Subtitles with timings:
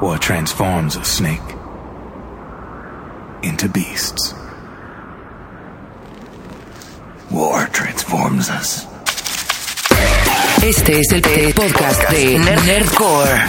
[0.00, 1.40] War transforms a snake
[3.42, 4.32] into beasts.
[7.32, 8.86] War transforms us.
[10.62, 11.20] Este es el
[11.52, 13.40] podcast de Nerdcore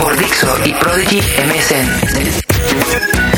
[0.00, 3.31] por Dixo y Prodigy MSN.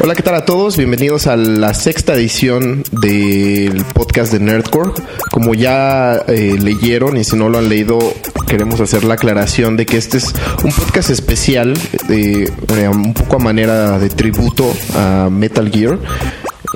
[0.00, 0.76] Hola, ¿qué tal a todos?
[0.76, 4.92] Bienvenidos a la sexta edición del podcast de Nerdcore.
[5.32, 7.98] Como ya eh, leyeron y si no lo han leído,
[8.46, 10.32] queremos hacer la aclaración de que este es
[10.62, 11.74] un podcast especial,
[12.06, 15.98] de, eh, un poco a manera de tributo a Metal Gear.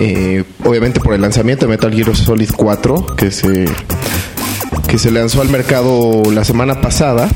[0.01, 3.67] Eh, obviamente por el lanzamiento de Metal Gear Solid 4, que se,
[4.89, 7.29] que se lanzó al mercado la semana pasada.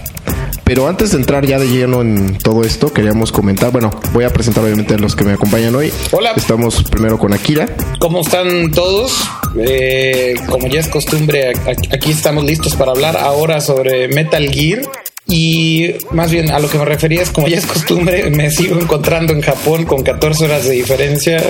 [0.66, 4.30] Pero antes de entrar ya de lleno en todo esto, queríamos comentar, bueno, voy a
[4.30, 5.92] presentar obviamente a los que me acompañan hoy.
[6.10, 6.32] Hola.
[6.34, 7.68] Estamos primero con Akira.
[8.00, 9.12] ¿Cómo están todos?
[9.56, 11.52] Eh, como ya es costumbre,
[11.92, 14.82] aquí estamos listos para hablar ahora sobre Metal Gear.
[15.28, 18.76] Y más bien a lo que me refería es como ya es costumbre, me sigo
[18.80, 21.44] encontrando en Japón con 14 horas de diferencia,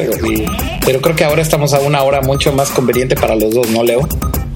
[0.84, 3.82] pero creo que ahora estamos a una hora mucho más conveniente para los dos, ¿no,
[3.82, 4.06] Leo?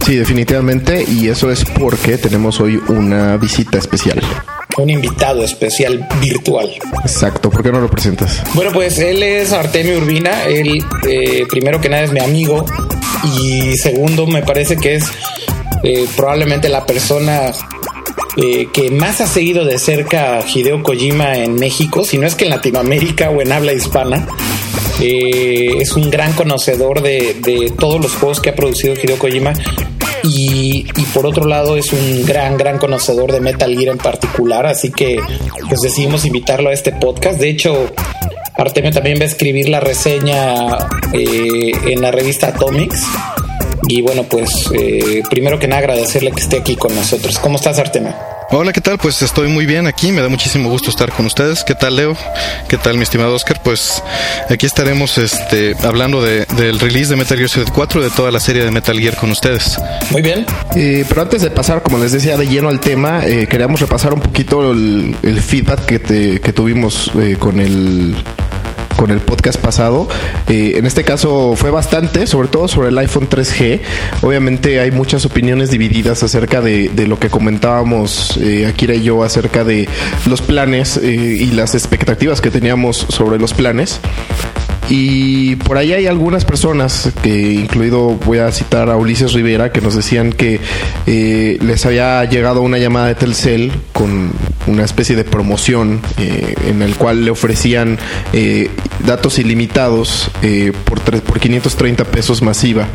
[0.05, 4.20] Sí, definitivamente, y eso es porque tenemos hoy una visita especial.
[4.77, 6.70] Un invitado especial virtual.
[7.03, 8.43] Exacto, ¿por qué no lo presentas?
[8.55, 12.65] Bueno, pues él es Artemio Urbina, él eh, primero que nada es mi amigo
[13.39, 15.05] y segundo me parece que es
[15.83, 17.53] eh, probablemente la persona
[18.37, 22.34] eh, que más ha seguido de cerca a Hideo Kojima en México, si no es
[22.34, 24.27] que en Latinoamérica o en habla hispana.
[25.00, 29.53] Eh, es un gran conocedor de, todos los juegos que ha producido Hideo Kojima
[30.22, 34.67] y, y, por otro lado es un gran, gran conocedor de Metal Gear en particular,
[34.67, 35.19] así que
[35.69, 37.41] pues decidimos invitarlo a este podcast.
[37.41, 37.91] De hecho,
[38.55, 40.69] Artemio también va a escribir la reseña
[41.12, 43.03] eh, en la revista Atomics.
[43.89, 47.39] Y bueno, pues eh, primero que nada agradecerle que esté aquí con nosotros.
[47.39, 48.15] ¿Cómo estás, Artemio?
[48.53, 48.98] Hola, ¿qué tal?
[48.98, 51.62] Pues estoy muy bien aquí, me da muchísimo gusto estar con ustedes.
[51.62, 52.17] ¿Qué tal, Leo?
[52.69, 53.61] ¿Qué tal, mi estimado Oscar?
[53.62, 54.03] Pues
[54.48, 58.41] aquí estaremos este, hablando de, del release de Metal Gear Solid 4, de toda la
[58.41, 59.78] serie de Metal Gear con ustedes.
[60.10, 60.47] Muy bien.
[60.75, 64.12] Eh, pero antes de pasar, como les decía, de lleno al tema, eh, queríamos repasar
[64.12, 68.16] un poquito el, el feedback que, te, que tuvimos eh, con el
[68.97, 70.09] con el podcast pasado.
[70.49, 73.81] Eh, en este caso fue bastante, sobre todo sobre el iPhone 3G.
[74.23, 79.65] Obviamente hay muchas opiniones divididas acerca de, lo que comentábamos eh, Akira y yo acerca
[79.65, 79.89] de
[80.27, 84.01] los planes eh, y las expectativas que teníamos sobre los planes.
[84.91, 89.81] Y por ahí hay algunas personas, que incluido voy a citar a Ulises Rivera, que
[89.81, 90.59] nos decían que
[91.06, 94.33] eh, les había llegado una llamada de Telcel con
[94.67, 97.99] una especie de promoción eh, en el cual le ofrecían
[98.33, 98.69] eh,
[99.06, 102.89] datos ilimitados eh, por, por 530 pesos masiva.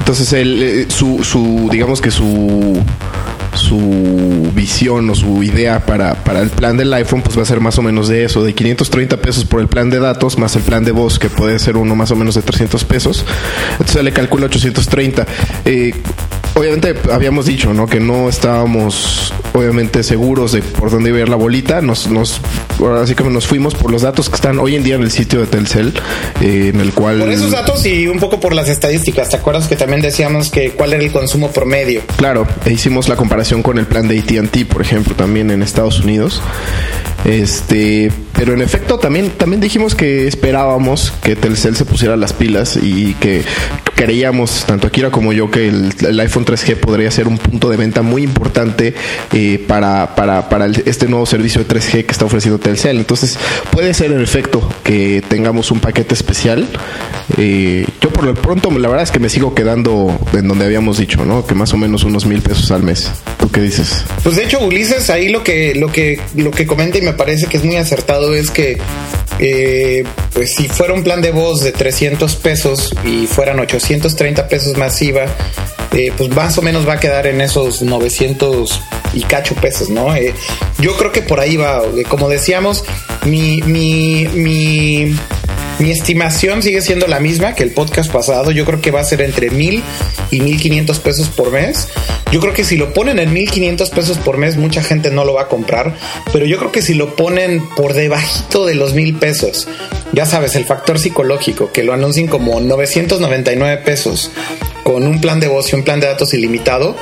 [0.00, 2.82] Entonces, él, su, su, digamos que su
[3.54, 7.60] su visión o su idea para, para, el plan del iPhone pues va a ser
[7.60, 10.62] más o menos de eso, de 530 pesos por el plan de datos más el
[10.62, 13.24] plan de voz que puede ser uno más o menos de 300 pesos.
[13.72, 15.26] Entonces le calcula 830.
[15.64, 15.94] Eh,
[16.54, 17.86] obviamente habíamos dicho, ¿no?
[17.86, 21.80] Que no estábamos obviamente seguros de por dónde iba a ir la bolita.
[21.80, 22.40] Nos, nos,
[23.00, 25.40] así que nos fuimos por los datos que están hoy en día en el sitio
[25.40, 25.94] de Telcel,
[26.40, 27.18] eh, en el cual...
[27.18, 29.28] Por esos datos y un poco por las estadísticas.
[29.28, 32.02] ¿Te acuerdas que también decíamos que cuál era el consumo promedio?
[32.16, 36.00] Claro, e hicimos la comparación con el plan de AT&T, por ejemplo, también en Estados
[36.00, 36.42] Unidos.
[37.24, 42.78] Este, pero en efecto también también dijimos que esperábamos que Telcel se pusiera las pilas
[42.82, 43.42] y que
[43.94, 47.76] creíamos tanto Akira como yo que el, el iPhone 3G podría ser un punto de
[47.76, 48.94] venta muy importante
[49.32, 52.98] eh, para, para, para este nuevo servicio de 3G que está ofreciendo Telcel.
[52.98, 53.38] Entonces
[53.70, 56.68] puede ser en efecto que tengamos un paquete especial.
[57.38, 60.98] Eh, yo por lo pronto la verdad es que me sigo quedando en donde habíamos
[60.98, 61.46] dicho, ¿no?
[61.46, 63.10] Que más o menos unos mil pesos al mes.
[63.38, 64.04] ¿Tú qué dices?
[64.22, 67.46] Pues de hecho Ulises ahí lo que lo que lo que comenta y me parece
[67.46, 68.78] que es muy acertado es que
[69.38, 74.76] eh, pues si fuera un plan de voz de 300 pesos y fueran 830 pesos
[74.76, 75.22] masiva,
[75.92, 80.14] eh, pues más o menos va a quedar en esos 900 y cacho pesos, ¿no?
[80.14, 80.34] Eh,
[80.78, 82.84] yo creo que por ahí va, como decíamos,
[83.24, 85.16] mi, mi, mi,
[85.80, 88.50] mi estimación sigue siendo la misma que el podcast pasado.
[88.50, 89.82] Yo creo que va a ser entre mil
[90.30, 91.88] y mil quinientos pesos por mes.
[92.30, 95.24] Yo creo que si lo ponen en mil quinientos pesos por mes, mucha gente no
[95.24, 95.96] lo va a comprar.
[96.32, 99.68] Pero yo creo que si lo ponen por debajito de los mil pesos,
[100.12, 104.30] ya sabes, el factor psicológico, que lo anuncien como 999 pesos
[104.82, 106.94] con un plan de voz y un plan de datos ilimitado,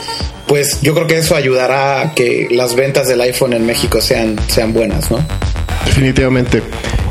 [0.47, 4.37] pues yo creo que eso ayudará a que las ventas del iPhone en México sean,
[4.49, 5.19] sean buenas, ¿no?
[5.85, 6.63] Definitivamente.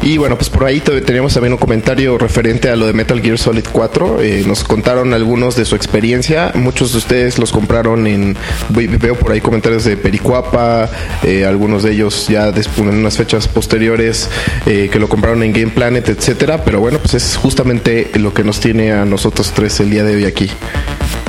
[0.01, 3.37] Y bueno, pues por ahí teníamos también un comentario referente a lo de Metal Gear
[3.37, 4.21] Solid 4.
[4.21, 6.51] Eh, nos contaron algunos de su experiencia.
[6.55, 8.37] Muchos de ustedes los compraron en.
[8.69, 10.89] Veo por ahí comentarios de Pericuapa.
[11.23, 14.29] Eh, algunos de ellos ya en unas fechas posteriores
[14.65, 16.63] eh, que lo compraron en Game Planet, etcétera.
[16.63, 20.15] Pero bueno, pues es justamente lo que nos tiene a nosotros tres el día de
[20.15, 20.49] hoy aquí.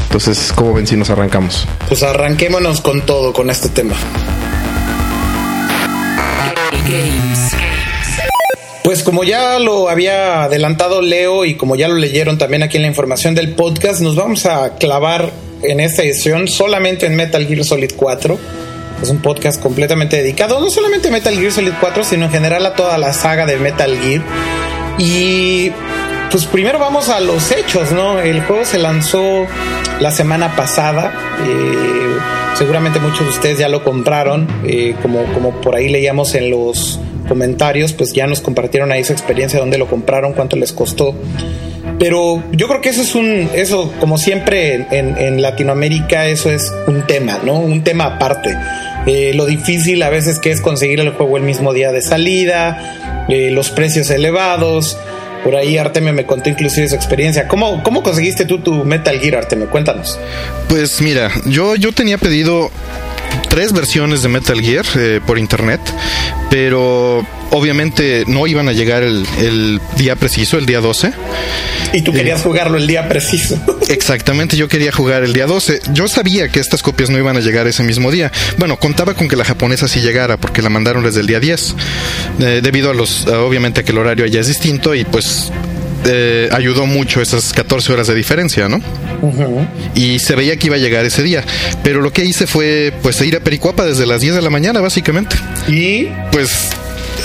[0.04, 1.66] Entonces, ¿cómo ven si nos arrancamos?
[1.88, 3.94] Pues arranquémonos con todo, con este tema.
[8.84, 12.82] Pues como ya lo había adelantado Leo y como ya lo leyeron también aquí en
[12.82, 15.30] la información del podcast, nos vamos a clavar
[15.62, 18.38] en esta edición solamente en Metal Gear Solid 4.
[19.02, 22.64] Es un podcast completamente dedicado no solamente a Metal Gear Solid 4, sino en general
[22.66, 24.22] a toda la saga de Metal Gear.
[24.98, 25.70] Y
[26.30, 28.18] pues primero vamos a los hechos, ¿no?
[28.20, 29.46] El juego se lanzó
[30.00, 31.12] la semana pasada.
[31.46, 32.18] Eh,
[32.56, 34.48] seguramente muchos de ustedes ya lo compraron.
[34.64, 36.98] Eh, como, como por ahí leíamos en los
[37.28, 41.14] comentarios, pues ya nos compartieron ahí su experiencia, dónde lo compraron, cuánto les costó.
[41.98, 47.06] Pero yo creo que eso es un, eso como siempre en, Latinoamérica, eso es un
[47.06, 47.58] tema, ¿no?
[47.58, 48.56] Un tema aparte.
[49.06, 53.26] Eh, lo difícil a veces que es conseguir el juego el mismo día de salida,
[53.28, 54.96] los precios elevados,
[55.44, 57.48] por ahí Artemio me contó inclusive su experiencia.
[57.48, 59.70] ¿Cómo, cómo conseguiste tú tu Metal Gear, Artemio?
[59.70, 60.18] Cuéntanos.
[60.68, 62.70] Pues mira, yo, yo tenía pedido
[63.48, 65.80] tres versiones de Metal Gear eh, por internet,
[66.50, 71.12] pero obviamente no iban a llegar el, día preciso, el día 12.
[71.92, 73.58] Y tú querías eh, jugarlo el día preciso.
[73.88, 75.80] Exactamente, yo quería jugar el día 12.
[75.92, 78.30] Yo sabía que estas copias no iban a llegar ese mismo día.
[78.58, 81.74] Bueno, contaba con que la japonesa sí llegara porque la mandaron desde el día 10.
[82.40, 85.50] Eh, debido a los, obviamente, a que el horario allá es distinto y pues
[86.06, 88.80] eh, ayudó mucho esas 14 horas de diferencia, ¿no?
[89.94, 91.44] Y se veía que iba a llegar ese día.
[91.82, 94.80] Pero lo que hice fue pues ir a Pericuapa desde las 10 de la mañana,
[94.80, 95.36] básicamente.
[95.68, 96.70] Y pues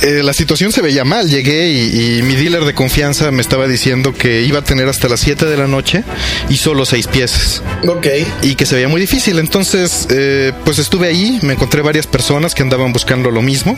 [0.01, 1.29] eh, la situación se veía mal.
[1.29, 5.19] Llegué y, mi dealer de confianza me estaba diciendo que iba a tener hasta las
[5.21, 6.03] 7 de la noche
[6.49, 7.61] y solo 6 piezas.
[7.87, 8.07] Ok.
[8.41, 9.39] Y que se veía muy difícil.
[9.39, 13.77] Entonces, eh, pues estuve ahí, me encontré varias personas que andaban buscando lo mismo.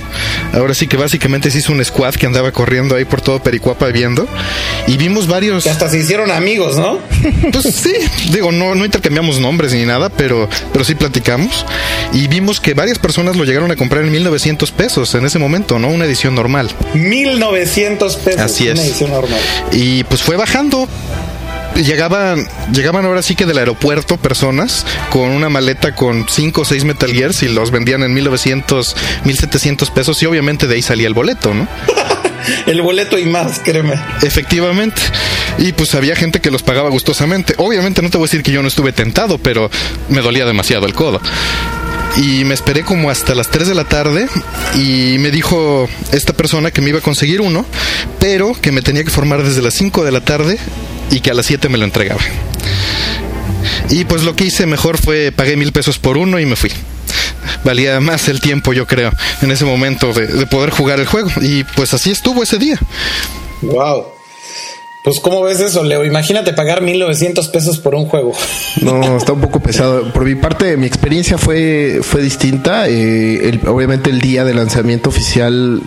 [0.53, 3.87] Ahora sí que básicamente se hizo un squad que andaba corriendo ahí por todo Pericuapa
[3.87, 4.27] viendo.
[4.87, 5.65] Y vimos varios.
[5.65, 6.99] Y hasta se hicieron amigos, ¿no?
[7.51, 7.93] Pues sí,
[8.31, 11.65] digo, no, no intercambiamos nombres ni nada, pero, pero sí platicamos.
[12.13, 15.79] Y vimos que varias personas lo llegaron a comprar en 1900 pesos en ese momento,
[15.79, 15.89] ¿no?
[15.89, 16.69] Una edición normal.
[16.93, 18.41] 1900 pesos.
[18.41, 18.79] Así es.
[18.79, 19.39] edición normal.
[19.71, 20.87] Y pues fue bajando
[21.83, 26.85] llegaban llegaban ahora sí que del aeropuerto personas con una maleta con 5 o 6
[26.85, 31.13] Metal Gears y los vendían en 1900, 1700 pesos y obviamente de ahí salía el
[31.13, 31.67] boleto, ¿no?
[32.67, 33.99] el boleto y más, créeme.
[34.21, 35.01] Efectivamente.
[35.57, 37.55] Y pues había gente que los pagaba gustosamente.
[37.57, 39.69] Obviamente no te voy a decir que yo no estuve tentado, pero
[40.09, 41.21] me dolía demasiado el codo
[42.17, 44.27] y me esperé como hasta las 3 de la tarde
[44.75, 47.65] y me dijo esta persona que me iba a conseguir uno,
[48.19, 50.57] pero que me tenía que formar desde las 5 de la tarde
[51.11, 52.21] y que a las 7 me lo entregaba.
[53.89, 56.71] Y pues lo que hice mejor fue pagué mil pesos por uno y me fui.
[57.63, 61.29] Valía más el tiempo, yo creo, en ese momento de, de poder jugar el juego.
[61.41, 62.79] Y pues así estuvo ese día.
[63.61, 64.14] Wow.
[65.05, 66.03] Pues, ¿cómo ves eso, Leo?
[66.03, 68.33] Imagínate pagar 1900 pesos por un juego.
[68.81, 70.11] No, está un poco pesado.
[70.11, 72.89] Por mi parte, mi experiencia fue, fue distinta.
[72.89, 75.81] Eh, obviamente, el día de lanzamiento oficial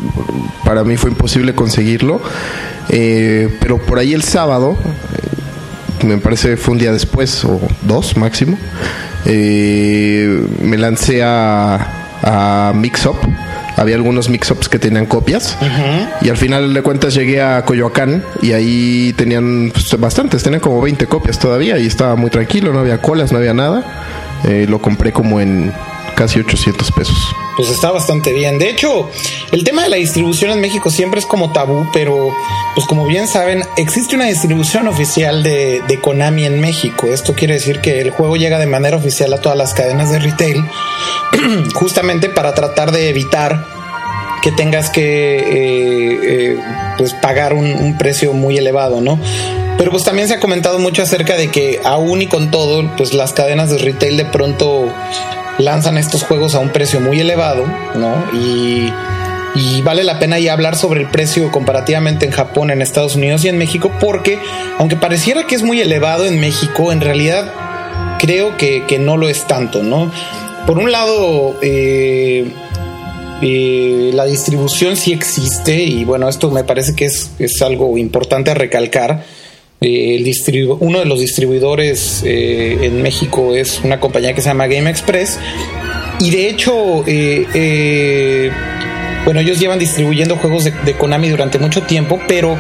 [0.65, 2.21] para mí fue imposible conseguirlo.
[2.89, 4.77] Eh, pero por ahí el sábado,
[6.03, 8.57] eh, me parece fue un día después, o dos máximo,
[9.27, 13.19] me lancé a, a Mix Up
[13.79, 15.57] había algunos mix-ups que tenían copias.
[16.21, 20.81] Y al final de cuentas llegué a Coyoacán y ahí tenían pues, bastantes, tenían como
[20.81, 23.85] 20 copias todavía y estaba muy tranquilo, no había colas, no había nada.
[24.45, 25.73] Eh, lo compré como en
[26.19, 27.17] casi 800 pesos.
[27.57, 28.59] Pues está bastante bien.
[28.59, 29.09] De hecho,
[29.53, 32.35] el tema de la distribución en México siempre es como tabú, pero
[32.75, 37.07] pues como bien saben, existe una distribución oficial de, de, Konami en México.
[37.07, 40.19] Esto quiere decir que el juego llega de manera oficial a todas las cadenas de
[40.19, 40.65] retail,
[41.75, 43.65] justamente para tratar de evitar
[44.43, 46.61] que tengas que eh, eh,
[46.97, 49.21] pues pagar un, un precio muy elevado, ¿no?
[49.77, 53.15] Pero pues también se ha comentado mucho acerca de que aún y con todo, pues
[53.15, 54.93] las cadenas de retail de pronto
[55.59, 58.15] lanzan estos juegos a un precio muy elevado, ¿no?
[58.33, 58.93] Y,
[59.83, 63.49] vale la pena ya hablar sobre el precio comparativamente en Japón, en Estados Unidos y
[63.49, 64.39] en México, porque
[64.79, 67.53] aunque pareciera que es muy elevado en México, en realidad
[68.19, 70.13] creo que, no lo es tanto, ¿no?
[70.67, 72.53] Por un lado, eh,
[73.41, 78.51] eh, la distribución sí existe y bueno, esto me parece que es, es algo importante
[78.51, 79.25] a recalcar
[79.81, 84.67] eh, el uno de los distribuidores eh, en México es una compañía que se llama
[84.67, 85.39] Game Express.
[86.21, 88.51] Y de hecho, eh,
[89.25, 92.57] bueno, ellos llevan distribuyendo juegos de, de Konami durante mucho tiempo, pero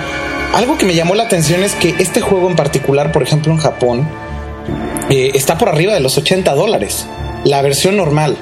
[0.55, 3.59] algo que me llamó la atención es que este juego en particular, por ejemplo en
[3.59, 4.09] Japón,
[5.11, 7.07] está por arriba de los 80 dólares,
[7.45, 8.37] la versión normal.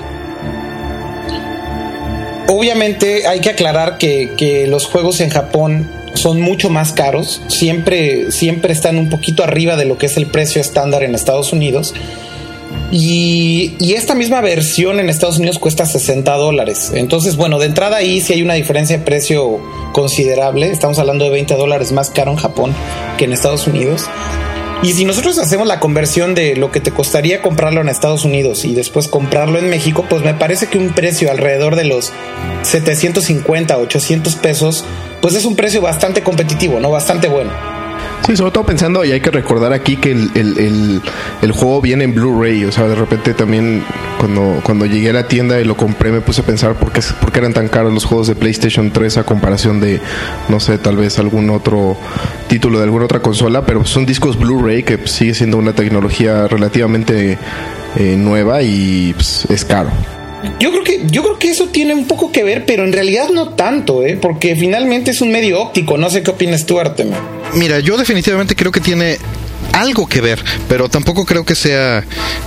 [2.48, 8.32] Obviamente hay que aclarar que, que los juegos en Japón son mucho más caros, siempre,
[8.32, 11.94] siempre están un poquito arriba de lo que es el precio estándar en Estados Unidos.
[12.90, 16.92] Y, y, esta misma versión en Estados Unidos cuesta 60 dólares.
[16.94, 19.60] Entonces, bueno, de entrada ahí sí hay una diferencia de precio
[19.92, 20.70] considerable.
[20.70, 22.74] Estamos hablando de 20 dólares más caro en Japón
[23.18, 24.04] que en Estados Unidos.
[24.82, 28.64] Y si nosotros hacemos la conversión de lo que te costaría comprarlo en Estados Unidos
[28.64, 32.12] y después comprarlo en México, pues me parece que un precio alrededor de los
[32.62, 34.84] 750, 800 pesos,
[35.22, 36.90] pues es un precio bastante competitivo, ¿no?
[36.90, 37.52] Bastante bueno.
[38.24, 41.00] Sí, sobre todo pensando, y hay que recordar aquí que el, el,
[41.42, 43.84] el, juego viene en Blu-ray, o sea, de repente también
[44.18, 47.00] cuando, cuando llegué a la tienda y lo compré me puse a pensar por qué,
[47.38, 50.00] eran tan caros los juegos de PlayStation 3 a comparación de,
[50.48, 51.96] no sé, tal vez algún otro
[52.48, 57.38] título de alguna otra consola, pero son discos Blu-ray que sigue siendo una tecnología relativamente
[57.96, 59.90] eh, nueva y pues, es caro.
[60.58, 63.28] Yo creo que yo creo que eso tiene un poco que ver, pero en realidad
[63.30, 64.18] no tanto, ¿eh?
[64.20, 65.96] porque finalmente es un medio óptico.
[65.96, 67.35] No sé qué opinas tú, Artemio.
[67.54, 69.18] Mira, yo definitivamente creo que tiene
[69.72, 72.04] algo que ver, pero tampoco creo que sea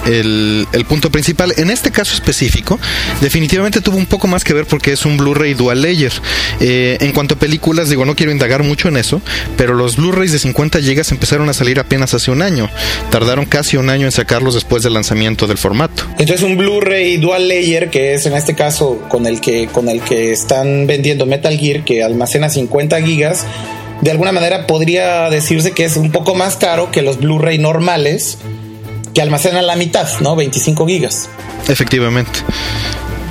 [0.07, 1.53] el, punto principal.
[1.57, 2.79] En este caso específico,
[3.21, 6.11] definitivamente tuvo un poco más que ver porque es un Blu-ray dual layer.
[6.59, 9.21] Eh, en cuanto a películas, digo, no quiero indagar mucho en eso,
[9.57, 12.69] pero los Blu-rays de 50 GB empezaron a salir apenas hace un año.
[13.11, 16.05] Tardaron casi un año en sacarlos después del lanzamiento del formato.
[16.17, 20.01] Entonces un Blu-ray dual layer, que es en este caso con el que, con el
[20.01, 23.45] que están vendiendo Metal Gear, que almacena 50 gigas,
[24.01, 28.37] de alguna manera podría decirse que es un poco más caro que los Blu-ray normales
[29.13, 30.35] que almacenan la mitad, ¿no?
[30.35, 31.29] 25 gigas.
[31.67, 32.39] Efectivamente.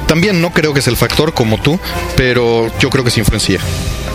[0.06, 1.78] También no creo que es el factor como tú,
[2.16, 3.60] pero yo creo que sí influencia.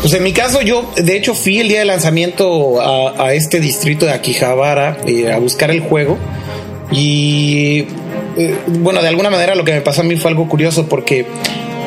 [0.01, 3.59] Pues en mi caso, yo de hecho fui el día de lanzamiento a, a este
[3.59, 6.17] distrito de Akihabara eh, a buscar el juego.
[6.91, 7.85] Y
[8.37, 11.25] eh, bueno, de alguna manera lo que me pasó a mí fue algo curioso porque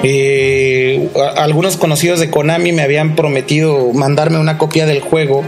[0.02, 5.44] eh, algunos conocidos de Konami me habían prometido mandarme una copia del juego,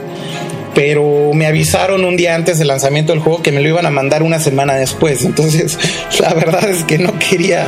[0.75, 3.91] pero me avisaron un día antes del lanzamiento del juego que me lo iban a
[3.91, 5.25] mandar una semana después.
[5.25, 5.79] Entonces,
[6.21, 7.67] la verdad es que no quería,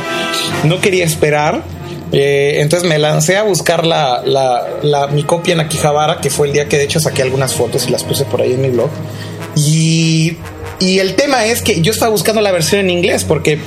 [0.63, 1.63] no quería esperar.
[2.13, 6.53] Eh, entonces me lancé a buscar la, la, mi copia en Akihabara, que fue el
[6.53, 8.89] día que de hecho saqué algunas fotos y las puse por ahí en mi blog.
[9.55, 10.37] Y
[10.81, 13.59] y el tema es que yo estaba buscando la versión en inglés porque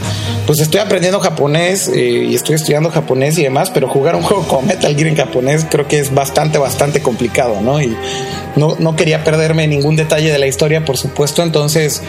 [0.47, 4.47] pues estoy aprendiendo japonés eh, y estoy estudiando japonés y demás, pero jugar un juego
[4.47, 7.81] como Metal Gear en japonés creo que es bastante, bastante complicado, ¿no?
[7.81, 7.97] Y
[8.57, 12.03] no, no quería perderme ningún detalle de la historia, por supuesto, entonces...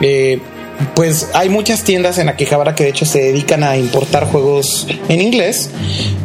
[0.00, 0.40] Eh,
[0.96, 5.20] pues hay muchas tiendas en Akihabara que de hecho se dedican a importar juegos en
[5.20, 5.70] inglés,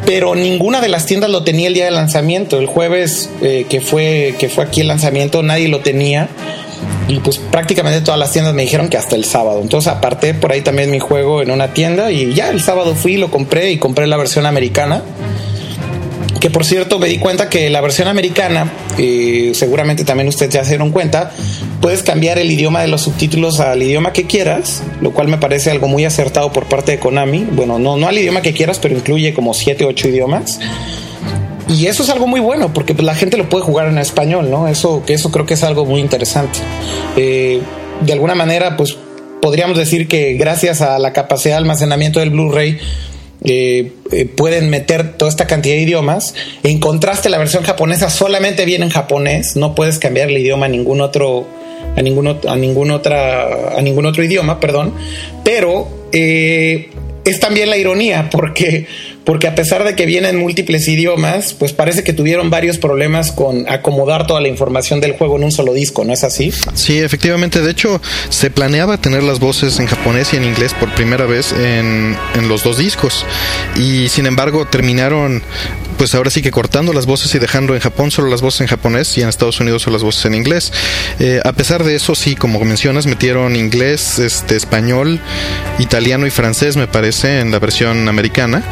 [0.05, 2.57] pero ninguna de las tiendas lo tenía el día de lanzamiento.
[2.57, 6.29] El jueves eh, que fue que fue aquí el lanzamiento nadie lo tenía
[7.07, 9.61] y pues prácticamente todas las tiendas me dijeron que hasta el sábado.
[9.61, 13.17] Entonces aparté por ahí también mi juego en una tienda y ya el sábado fui,
[13.17, 15.03] lo compré y compré la versión americana.
[16.41, 20.63] Que por cierto me di cuenta que la versión americana, eh, seguramente también ustedes ya
[20.63, 21.31] se dieron cuenta,
[21.81, 25.71] puedes cambiar el idioma de los subtítulos al idioma que quieras, lo cual me parece
[25.71, 27.47] algo muy acertado por parte de Konami.
[27.51, 30.59] Bueno, no, no al idioma que quieras, pero incluye como 7 o 8 idiomas.
[31.69, 34.49] Y eso es algo muy bueno porque pues, la gente lo puede jugar en español,
[34.49, 34.67] ¿no?
[34.67, 36.59] Eso, eso creo que es algo muy interesante.
[37.17, 37.61] Eh,
[38.01, 38.97] de alguna manera, pues
[39.41, 42.77] podríamos decir que gracias a la capacidad de almacenamiento del Blu-ray,
[43.43, 46.35] eh, eh, pueden meter toda esta cantidad de idiomas.
[46.63, 50.69] En contraste, la versión japonesa solamente viene en japonés, no puedes cambiar el idioma a
[50.69, 51.47] ningún otro,
[51.95, 54.93] a ningún, a ningún otra, a ningún otro idioma, perdón.
[55.43, 58.87] Pero es también la ironía, porque
[59.27, 63.69] porque a pesar de que vienen múltiples idiomas, pues parece que tuvieron varios problemas con
[63.69, 66.53] acomodar toda la información del juego en un solo disco, ¿no es así?
[66.75, 67.61] Sí, efectivamente.
[67.61, 71.51] De hecho, se planeaba tener las voces en japonés y en inglés por primera vez
[71.51, 73.25] en, en los dos discos.
[73.75, 75.43] Y sin embargo, terminaron
[75.97, 78.67] pues ahora sí que cortando las voces y dejando en Japón solo las voces en
[78.67, 80.71] japonés y en Estados Unidos solo las voces en inglés.
[81.19, 85.19] Eh, a pesar de eso, sí, como mencionas, metieron inglés, este, español,
[85.79, 88.63] italiano y francés, me parece, en la versión americana,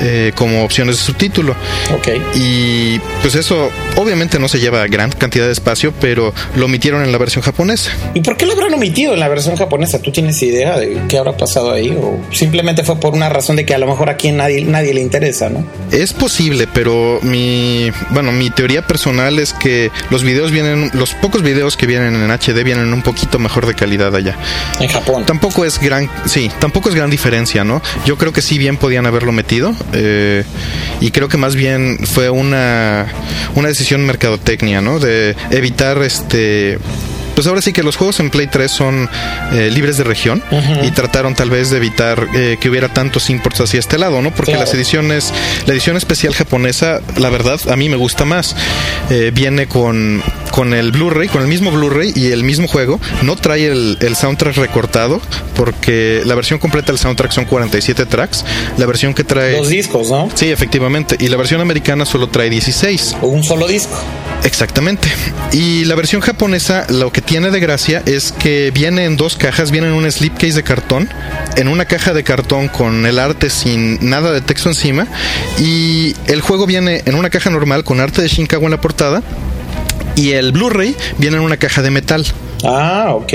[0.00, 1.54] eh, como opciones de subtítulo.
[1.94, 2.08] Ok.
[2.34, 7.12] Y pues eso obviamente no se lleva gran cantidad de espacio, pero lo omitieron en
[7.12, 7.90] la versión japonesa.
[8.14, 10.00] ¿Y por qué lo habrán omitido en la versión japonesa?
[10.00, 11.90] ¿Tú tienes idea de qué habrá pasado ahí?
[11.90, 15.00] ¿O simplemente fue por una razón de que a lo mejor aquí nadie, nadie le
[15.00, 15.64] interesa, no?
[15.90, 21.42] Es posible, pero mi bueno mi teoría personal es que los videos vienen los pocos
[21.42, 24.36] videos que vienen en HD vienen un poquito mejor de calidad allá
[24.80, 28.58] en Japón tampoco es gran sí tampoco es gran diferencia no yo creo que sí
[28.58, 30.44] bien podían haberlo metido eh,
[31.00, 33.06] y creo que más bien fue una,
[33.54, 34.98] una decisión mercadotecnia, ¿no?
[34.98, 36.78] De evitar este
[37.34, 39.08] pues ahora sí que los juegos en Play 3 son
[39.52, 40.42] eh, libres de región
[40.82, 44.30] y trataron tal vez de evitar eh, que hubiera tantos imports hacia este lado, ¿no?
[44.30, 44.64] Porque Claro.
[44.66, 45.32] las ediciones,
[45.66, 48.56] la edición especial japonesa, la verdad, a mí me gusta más.
[49.10, 53.00] Eh, viene con, con el Blu-ray, con el mismo Blu-ray y el mismo juego.
[53.22, 55.20] No trae el, el soundtrack recortado
[55.56, 58.44] porque la versión completa del soundtrack son 47 tracks.
[58.76, 59.56] La versión que trae...
[59.56, 60.28] Dos discos, ¿no?
[60.34, 61.16] Sí, efectivamente.
[61.18, 63.16] Y la versión americana solo trae 16.
[63.22, 63.96] O un solo disco.
[64.44, 65.08] Exactamente.
[65.52, 69.70] Y la versión japonesa lo que tiene de gracia es que viene en dos cajas,
[69.70, 71.08] viene en un slipcase de cartón,
[71.56, 75.06] en una caja de cartón con el arte sin nada de texto encima
[75.58, 79.22] y el juego viene en una caja normal con arte de Shinkawa en la portada
[80.16, 82.26] y el Blu-ray viene en una caja de metal.
[82.64, 83.32] Ah, ok.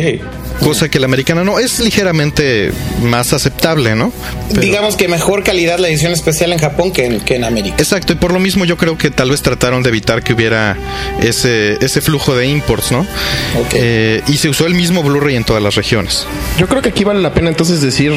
[0.61, 4.11] Cosa que la americana no es ligeramente más aceptable, ¿no?
[4.49, 7.75] Pero- Digamos que mejor calidad la edición especial en Japón que en, que en América.
[7.77, 10.77] Exacto, y por lo mismo yo creo que tal vez trataron de evitar que hubiera
[11.21, 12.99] ese, ese flujo de imports, ¿no?
[12.99, 13.73] Ok.
[13.73, 16.25] Eh, y se usó el mismo Blu-ray en todas las regiones.
[16.57, 18.13] Yo creo que aquí vale la pena entonces decir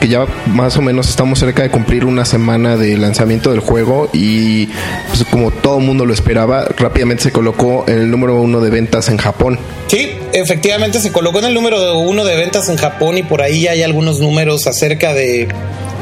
[0.00, 4.08] que ya más o menos estamos cerca de cumplir una semana de lanzamiento del juego
[4.14, 4.66] y
[5.08, 8.70] pues como todo el mundo lo esperaba, rápidamente se colocó en el número uno de
[8.70, 9.58] ventas en Japón.
[9.88, 10.51] Sí, efectivamente
[11.00, 14.20] se colocó en el número uno de ventas en Japón y por ahí hay algunos
[14.20, 15.48] números acerca de,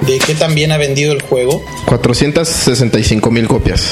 [0.07, 1.65] de qué tan bien ha vendido el juego.
[1.87, 3.87] 465 mil copias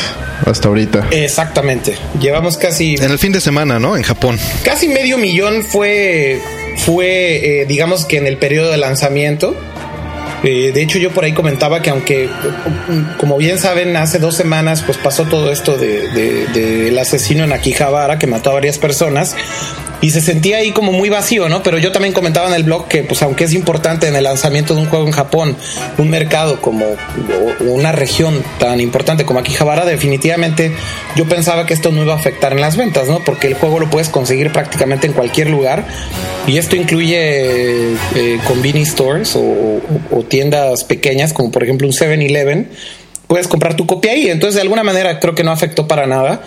[0.47, 1.09] hasta ahorita.
[1.11, 1.95] Exactamente.
[2.21, 3.97] Llevamos casi En el fin de semana, ¿no?
[3.97, 4.39] En Japón.
[4.65, 6.41] casi medio millón fue
[6.77, 9.55] fue eh, digamos que en el periodo de lanzamiento.
[10.45, 12.29] Eh, de hecho yo por ahí comentaba que aunque
[13.19, 17.53] como bien saben hace dos semanas pues pasó todo esto de, de- del asesino en
[17.53, 19.35] Akihabara que mató a varias personas
[20.01, 21.63] y se sentía ahí como muy vacío, ¿no?
[21.63, 24.75] Pero yo también comentaba en el blog que, pues, aunque es importante en el lanzamiento
[24.75, 25.57] de un juego en Japón,
[25.99, 26.85] un mercado como
[27.61, 30.73] una región tan importante como Akihabara, definitivamente
[31.17, 33.25] yo pensaba que esto no iba a afectar en las ventas, ¿no?
[33.25, 35.85] Porque el juego lo puedes conseguir prácticamente en cualquier lugar
[36.47, 37.19] y esto incluye
[38.15, 42.69] eh, convenience stores o- o tiendas pequeñas como por ejemplo un 7-Eleven
[43.29, 44.29] puedes comprar tu copia ahí.
[44.29, 46.43] Entonces, de alguna manera, creo que no afectó para nada.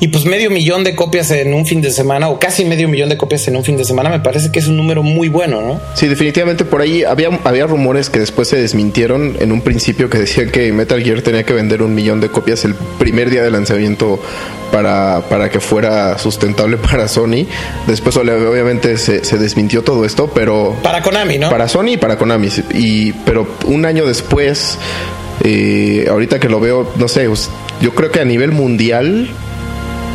[0.00, 3.08] Y pues medio millón de copias en un fin de semana, o casi medio millón
[3.08, 5.60] de copias en un fin de semana, me parece que es un número muy bueno,
[5.60, 5.80] ¿no?
[5.94, 10.18] Sí, definitivamente por ahí había, había rumores que después se desmintieron en un principio que
[10.18, 13.50] decían que Metal Gear tenía que vender un millón de copias el primer día de
[13.50, 14.22] lanzamiento
[14.70, 17.46] para, para que fuera sustentable para Sony.
[17.88, 21.50] Después obviamente se, se desmintió todo esto, pero Para Konami, ¿no?
[21.50, 22.48] para Sony y para Konami.
[22.72, 24.78] Y, pero un año después,
[25.44, 27.28] eh, ahorita que lo veo, no sé,
[27.80, 29.28] yo creo que a nivel mundial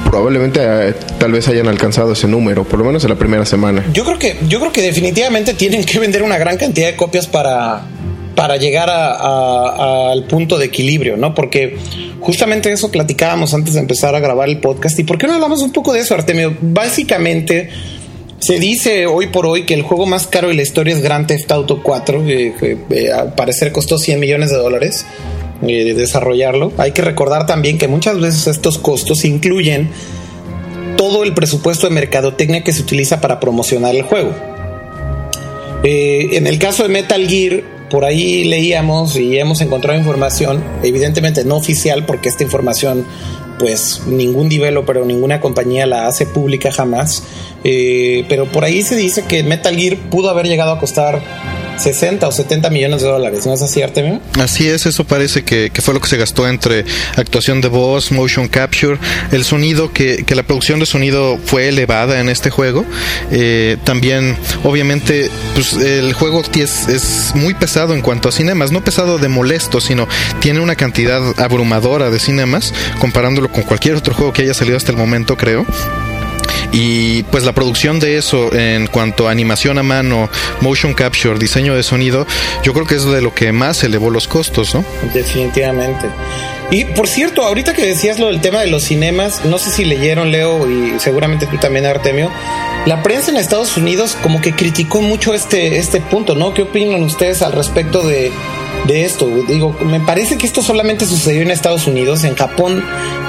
[0.09, 3.83] probablemente eh, tal vez hayan alcanzado ese número, por lo menos en la primera semana.
[3.93, 7.25] Yo creo que, yo creo que definitivamente tienen que vender una gran cantidad de copias
[7.25, 7.81] para,
[8.35, 11.33] para llegar a- al punto de equilibrio, ¿no?
[11.33, 11.77] Porque
[12.19, 14.99] justamente eso platicábamos antes de empezar a grabar el podcast.
[14.99, 16.55] ¿Y por qué no hablamos un poco de eso, Artemio?
[16.61, 17.69] Básicamente,
[18.43, 21.27] se dice hoy por hoy que el juego más caro de la historia es Grand
[21.27, 25.05] Theft Auto 4, eh, que eh, al parecer costó 100 millones de dólares
[25.61, 26.73] eh, de desarrollarlo.
[26.77, 29.89] Hay que recordar también que muchas veces estos costos incluyen
[30.97, 34.33] todo el presupuesto de mercadotecnia que se utiliza para promocionar el juego.
[35.85, 41.45] Eh, en el caso de Metal Gear, por ahí leíamos y hemos encontrado información, evidentemente
[41.45, 43.05] no oficial, porque esta información,
[43.59, 47.23] pues ningún developer o ninguna compañía la hace pública jamás.
[47.63, 51.21] Eh, pero por ahí se dice que Metal Gear pudo haber llegado a costar
[51.77, 54.21] 60 o 70 millones de dólares, ¿no es así, Artemio?
[54.39, 58.11] Así es, eso parece que, que fue lo que se gastó entre actuación de voz,
[58.11, 58.97] motion capture,
[59.31, 62.85] el sonido, que, que la producción de sonido fue elevada en este juego.
[63.31, 68.83] Eh, también, obviamente, pues el juego es, es muy pesado en cuanto a cinemas, no
[68.83, 70.07] pesado de molesto, sino
[70.39, 74.91] tiene una cantidad abrumadora de cinemas, comparándolo con cualquier otro juego que haya salido hasta
[74.91, 75.65] el momento, creo.
[76.73, 81.75] Y pues la producción de eso en cuanto a animación a mano, motion capture, diseño
[81.75, 82.25] de sonido,
[82.63, 84.83] yo creo que es de lo que más elevó los costos, ¿no?
[85.13, 86.07] Definitivamente.
[86.73, 89.85] Y por cierto, ahorita que decías lo del tema de los cinemas, no sé si
[89.85, 92.31] leyeron, Leo, y seguramente tú también, Artemio,
[92.87, 96.55] la prensa en Estados Unidos como que criticó mucho este, este punto, ¿no?
[96.55, 98.31] ¿Qué opinan ustedes al respecto de,
[98.87, 99.29] de esto?
[99.47, 102.83] Digo, me parece que esto solamente sucedió en Estados Unidos, en Japón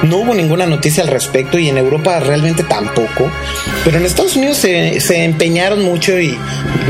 [0.05, 3.31] no hubo ninguna noticia al respecto y en Europa realmente tampoco,
[3.85, 6.35] pero en Estados Unidos se, se empeñaron mucho y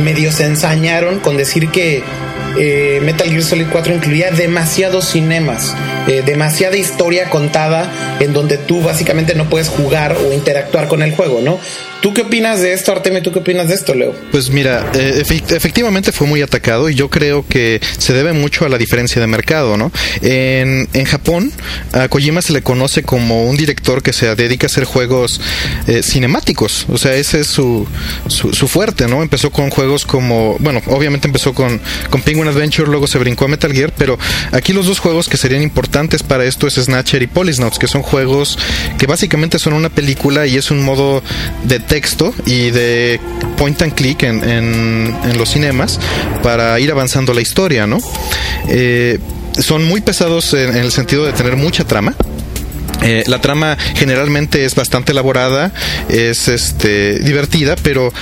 [0.04, 2.04] medio se ensañaron con decir que
[2.58, 5.74] eh, Metal Gear Solid 4 incluía demasiados cinemas,
[6.06, 7.90] eh, demasiada historia contada
[8.20, 11.58] en donde tú básicamente no puedes jugar o interactuar con el juego, ¿no?
[12.00, 13.22] ¿Tú qué opinas de esto, Artemio?
[13.22, 14.14] ¿Tú qué opinas de esto, Leo?
[14.30, 18.68] Pues mira, eh, efectivamente fue muy atacado y yo creo que se debe mucho a
[18.68, 19.90] la diferencia de mercado, ¿no?
[20.20, 21.52] En, en Japón,
[21.92, 25.40] a Kojima se le conoce como un director que se dedica a hacer juegos
[25.86, 27.86] eh, cinemáticos, o sea, ese es su,
[28.28, 29.22] su, fuerte, ¿no?
[29.22, 31.80] Empezó con juegos como, bueno, obviamente empezó con,
[32.10, 34.18] con Penguin Adventure, luego se brincó a Metal Gear, pero
[34.52, 38.02] aquí los dos juegos que serían importantes para esto es Snatcher y Polysnauts, que son
[38.02, 38.58] juegos
[38.98, 41.22] que básicamente son una película y es un modo
[41.64, 43.20] de texto y de
[43.56, 45.98] point and click en, en, los cinemas
[46.42, 47.98] para ir avanzando la historia, ¿no?
[48.68, 49.18] Eh,
[49.58, 52.14] son muy pesados en, el sentido de tener mucha trama.
[53.02, 55.72] Eh, la trama generalmente es bastante elaborada,
[56.08, 58.12] es este divertida, pero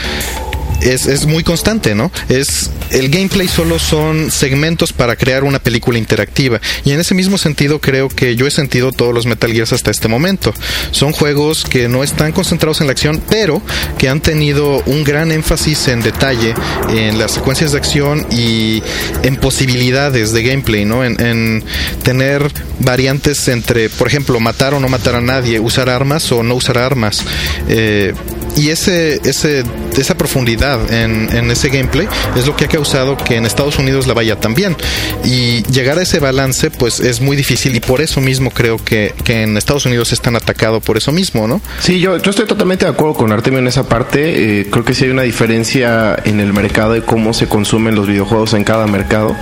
[0.83, 2.11] es, es muy constante, ¿no?
[2.29, 6.61] Es el gameplay solo son segmentos para crear una película interactiva.
[6.85, 9.91] Y en ese mismo sentido creo que yo he sentido todos los Metal Gears hasta
[9.91, 10.53] este momento.
[10.91, 13.63] Son juegos que no están concentrados en la acción, pero
[13.99, 16.55] que han tenido un gran énfasis en detalle
[16.91, 18.83] en las secuencias de acción y
[19.23, 21.05] en posibilidades de gameplay, ¿no?
[21.05, 21.65] En,
[22.03, 26.55] tener variantes entre, por ejemplo, matar o no matar a nadie, usar armas o no
[26.55, 27.25] usar armas.
[27.69, 28.13] Eh,
[28.57, 29.65] y ese, ese,
[29.97, 34.07] esa profundidad en, en, ese gameplay es lo que ha causado que en Estados Unidos
[34.07, 34.77] la vaya tan bien.
[35.25, 39.15] Y llegar a ese balance, pues es muy difícil y por eso mismo creo que,
[39.25, 41.61] que en Estados Unidos están atacados por eso mismo, ¿no?
[41.81, 44.61] Sí, yo, yo estoy totalmente de acuerdo con Artemio en esa parte.
[44.61, 48.07] Eh, creo que sí hay una diferencia en el mercado de cómo se consumen los
[48.07, 49.35] videojuegos en cada mercado.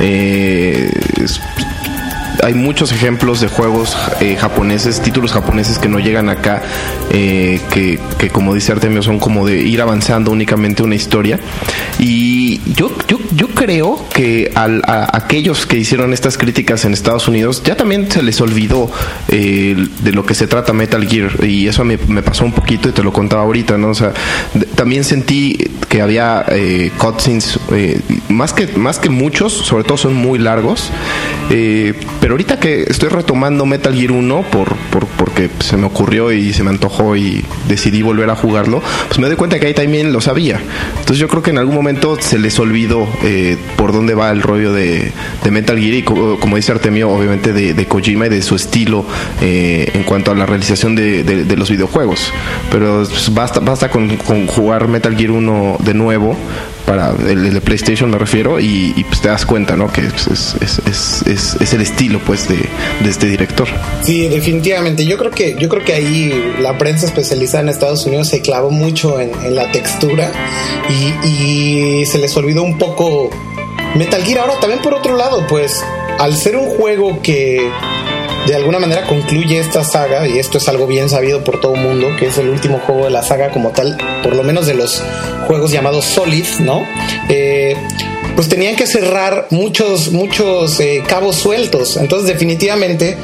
[0.00, 0.90] Eh,
[2.42, 6.62] hay muchos ejemplos de juegos eh, japoneses, títulos japoneses que no llegan acá,
[7.10, 11.38] eh, que, que, como dice Artemio son como de ir avanzando únicamente una historia.
[11.98, 17.28] Y yo, yo, yo creo que al, a aquellos que hicieron estas críticas en Estados
[17.28, 18.90] Unidos ya también se les olvidó
[19.28, 22.88] eh, de lo que se trata Metal Gear y eso me, me, pasó un poquito
[22.88, 23.88] y te lo contaba ahorita, ¿no?
[23.88, 24.12] O sea,
[24.74, 26.46] también sentí que había
[26.96, 27.58] cutscenes,
[28.28, 30.90] más, que, más que muchos, sobre todo son muy largos,
[31.48, 36.52] pero ahorita que estoy retomando Metal Gear 1 por, por, porque se me ocurrió y
[36.52, 40.12] se me antojó y decidí volver a jugarlo, pues me doy cuenta que ahí también
[40.12, 40.60] lo sabía.
[40.92, 44.42] Entonces yo creo que en algún momento se les olvidó eh, por dónde va el
[44.42, 45.12] rollo de,
[45.50, 49.04] Metal Gear y como, dice Artemio, obviamente de, Kojima y de su estilo
[49.40, 52.32] eh, en cuanto a la realización de, los videojuegos.
[52.70, 56.36] Pero basta, basta con, con jugar Metal Gear 1 de nuevo
[56.82, 62.20] para el, PlayStation me refiero y, pues te das cuenta no que es, el estilo
[62.26, 62.58] pues de,
[63.08, 63.68] este director.
[64.02, 65.04] Sí definitivamente.
[65.04, 68.70] Yo creo que yo creo que ahí la prensa especializada en Estados Unidos se clavó
[68.70, 70.32] mucho en, la textura
[70.88, 73.30] y, y se les olvidó un poco
[73.96, 75.84] Metal Gear ahora también por otro lado pues
[76.18, 77.70] al ser un juego que
[78.46, 81.80] de alguna manera concluye esta saga, y esto es algo bien sabido por todo el
[81.80, 84.74] mundo, que es el último juego de la saga como tal, por lo menos de
[84.74, 85.02] los
[85.46, 86.84] juegos llamados Solid, ¿no?
[87.28, 87.76] Eh,
[88.34, 91.96] pues tenían que cerrar muchos, muchos eh, cabos sueltos.
[91.96, 93.16] Entonces, definitivamente,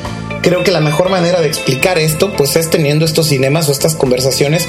[0.42, 3.96] creo que la mejor manera de explicar esto, pues es teniendo estos cinemas o estas
[3.96, 4.68] conversaciones,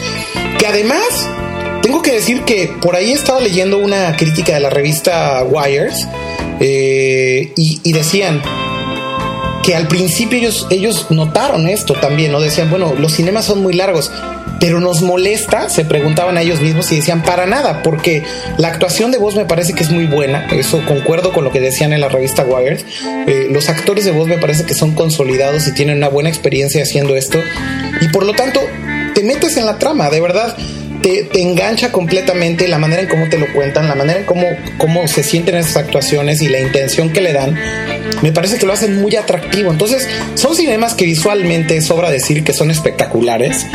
[0.58, 1.28] que además,
[1.84, 6.08] tengo que decir que por ahí estaba leyendo una crítica de la revista Wires,
[6.60, 8.42] eh, y, y decían,
[9.70, 12.42] que al principio ellos, ellos notaron esto también, ¿no?
[12.42, 14.12] Decían, bueno, los cinemas son muy largos,
[14.60, 18.24] pero nos molesta, se preguntaban a ellos mismos y decían, para nada, porque
[18.58, 21.60] la actuación de voz me parece que es muy buena, eso concuerdo con lo que
[21.60, 22.84] decían en la revista Wired,
[23.28, 26.82] eh, los actores de voz me parece que son consolidados y tienen una buena experiencia
[26.82, 27.38] haciendo esto,
[28.02, 28.62] y por lo tanto,
[29.14, 30.58] te metes en la trama, de verdad
[31.02, 35.08] te, engancha completamente la manera en cómo te lo cuentan, la manera en cómo, cómo
[35.08, 37.58] se sienten esas actuaciones y la intención que le dan.
[38.22, 39.72] Me parece que lo hacen muy atractivo.
[39.72, 43.66] Entonces, son cinemas que visualmente sobra decir que son espectaculares,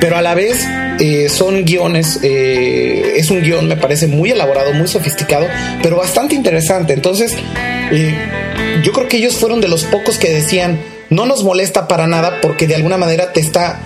[0.00, 0.66] pero a la vez
[1.00, 5.46] eh, son guiones, eh, es un guion, me parece muy elaborado, muy sofisticado,
[5.82, 6.92] pero bastante interesante.
[6.92, 7.34] Entonces,
[7.92, 8.14] eh,
[8.82, 12.40] yo creo que ellos fueron de los pocos que decían, no nos molesta para nada
[12.42, 13.80] porque de alguna manera te está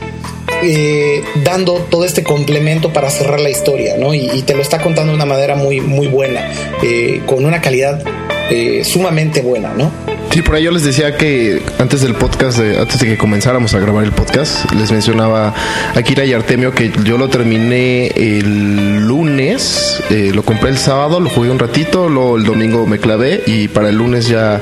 [0.63, 4.15] eh, dando todo este complemento para cerrar la historia, ¿no?
[4.15, 6.51] Y, te lo está contando de una manera muy, muy buena,
[6.83, 8.03] eh, con una calidad
[8.51, 9.91] eh, sumamente buena, ¿no?
[10.33, 13.81] Sí, por ahí yo les decía que antes del podcast, antes de que comenzáramos a
[13.81, 15.55] grabar el podcast, les mencionaba
[15.95, 21.31] a Kira y Artemio que yo lo terminé el lunes, lo compré el sábado, lo
[21.31, 24.61] jugué un ratito, luego el domingo me clavé y para el lunes ya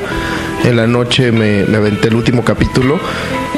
[0.65, 3.01] en la noche me, me aventé el último capítulo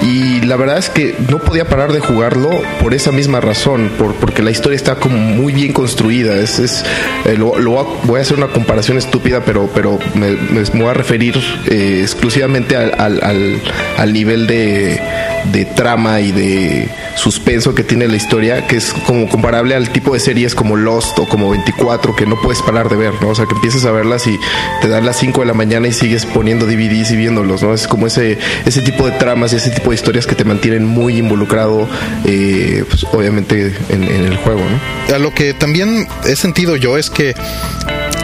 [0.03, 4.15] y la verdad es que no podía parar de jugarlo por esa misma razón, por,
[4.15, 6.37] porque la historia está como muy bien construida.
[6.37, 6.85] Es, es
[7.27, 10.95] eh, lo, lo voy a hacer una comparación estúpida, pero, pero me, me voy a
[10.95, 11.37] referir
[11.67, 13.61] eh, exclusivamente al, al, al,
[13.99, 15.01] al nivel de,
[15.45, 20.15] de trama y de suspenso que tiene la historia, que es como comparable al tipo
[20.15, 23.29] de series como Lost o como 24 que no puedes parar de ver, ¿no?
[23.29, 24.39] O sea, que empiezas a verlas y
[24.81, 27.75] te dan las 5 de la mañana y sigues poniendo DVDs y viéndolos, ¿no?
[27.75, 30.85] Es como ese, ese tipo de tramas y ese tipo de historias que te mantienen
[30.85, 31.89] muy involucrado,
[32.27, 35.15] eh, pues, obviamente, en, el juego, ¿no?
[35.15, 37.35] A lo que también he sentido yo es que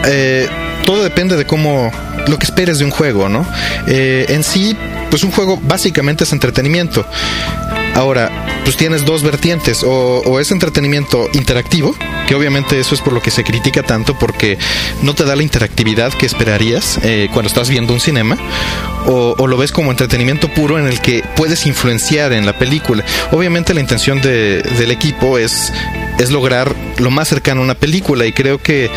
[0.05, 0.47] eh,
[0.85, 1.91] todo depende de cómo
[2.27, 3.45] lo que esperes de un juego, ¿no?
[3.87, 4.77] Eh, en sí,
[5.09, 7.05] pues un juego básicamente es entretenimiento.
[7.95, 11.95] Ahora, pues tienes dos vertientes, o, es entretenimiento interactivo,
[12.27, 14.57] que obviamente eso es por lo que se critica tanto, porque
[15.01, 18.37] no te da la interactividad que esperarías eh, cuando estás viendo un cinema,
[19.07, 23.03] o, o, lo ves como entretenimiento puro en el que puedes influenciar en la película.
[23.31, 25.73] Obviamente la intención de, del equipo es,
[26.19, 28.91] es lograr lo más cercano a una película, y creo que,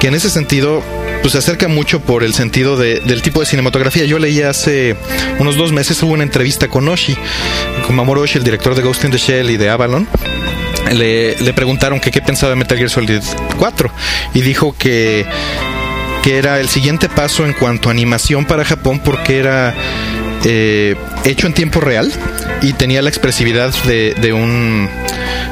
[0.00, 0.82] que en ese sentido
[1.22, 4.06] pues se acerca mucho por el sentido de, del tipo de cinematografía.
[4.06, 4.96] Yo leí hace
[5.38, 7.16] unos dos meses, una entrevista con Oshi,
[7.86, 10.08] con Mamoru Oshi, el director de Ghost in the Shell y de Avalon.
[10.92, 13.22] Le, le preguntaron que qué pensaba de Metal Gear Solid
[13.58, 13.92] 4
[14.34, 15.26] y dijo que,
[16.22, 19.74] que era el siguiente paso en cuanto a animación para Japón porque era
[20.44, 22.10] eh, hecho en tiempo real
[22.62, 24.88] y tenía la expresividad de, de, un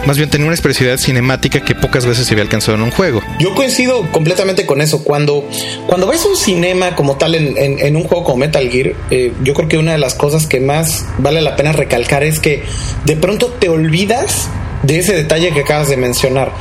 [0.06, 3.20] más bien tenía una expresividad cinemática que pocas veces se había alcanzado en un juego.
[3.38, 5.04] Yo coincido completamente con eso.
[5.04, 5.44] Cuando,
[5.86, 9.68] cuando ves un cinema como tal en, un juego como Metal Gear, eh, yo creo
[9.68, 12.62] que una de las cosas que más vale la pena recalcar es que
[13.04, 14.48] de pronto te olvidas
[14.82, 16.52] de ese detalle que acabas de mencionar.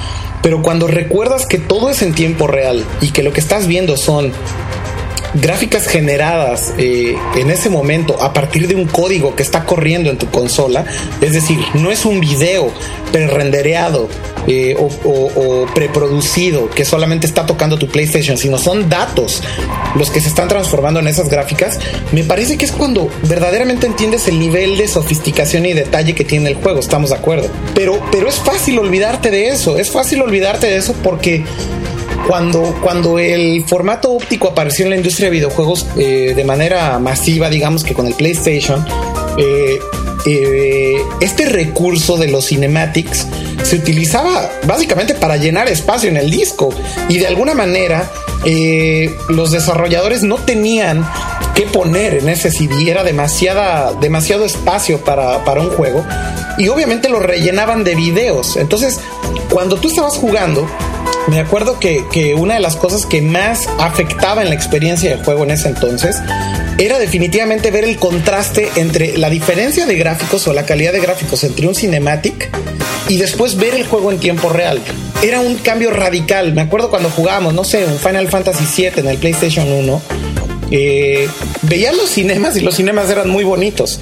[0.41, 3.97] Pero cuando recuerdas que todo es en tiempo real y que lo que estás viendo
[3.97, 4.31] son
[5.33, 10.17] gráficas generadas eh, en ese momento a partir de un código que está corriendo en
[10.17, 10.85] tu consola,
[11.21, 12.71] es decir, no es un video
[13.11, 14.09] pre-rendereado
[14.47, 19.41] eh, o, o, o, preproducido que solamente está tocando tu PlayStation, sino son datos
[19.95, 21.79] los que se están transformando en esas gráficas,
[22.11, 26.49] me parece que es cuando verdaderamente entiendes el nivel de sofisticación y detalle que tiene
[26.49, 27.49] el juego, estamos de acuerdo.
[27.75, 31.43] Pero, pero es fácil olvidarte de eso, es fácil olvidarte de eso porque
[32.27, 37.49] cuando, cuando el formato óptico apareció en la industria de videojuegos eh, de manera masiva,
[37.49, 38.85] digamos que con el PlayStation,
[39.37, 39.79] eh,
[40.25, 43.27] eh, este recurso de los cinematics
[43.63, 46.69] se utilizaba básicamente para llenar espacio en el disco
[47.09, 48.09] y de alguna manera
[49.29, 51.05] los desarrolladores no tenían
[51.53, 56.05] que poner en ese CD, era demasiada, demasiado espacio para, para un juego
[56.57, 58.55] y obviamente lo rellenaban de videos.
[58.57, 58.99] Entonces,
[59.49, 60.67] cuando tú estabas jugando,
[61.27, 65.23] me acuerdo que, que, una de las cosas que más afectaba en la experiencia del
[65.23, 66.21] juego en ese entonces
[66.77, 71.43] era definitivamente ver el contraste entre la diferencia de gráficos o la calidad de gráficos
[71.43, 72.49] entre un cinematic
[73.09, 74.81] y después ver el juego en tiempo real.
[75.21, 76.53] Era un cambio radical.
[76.53, 80.01] Me acuerdo cuando jugábamos, no sé, un Final Fantasy VII en el PlayStation 1.
[80.69, 81.27] Eh,
[81.63, 83.99] veías los cinemas y los cinemas eran muy bonitos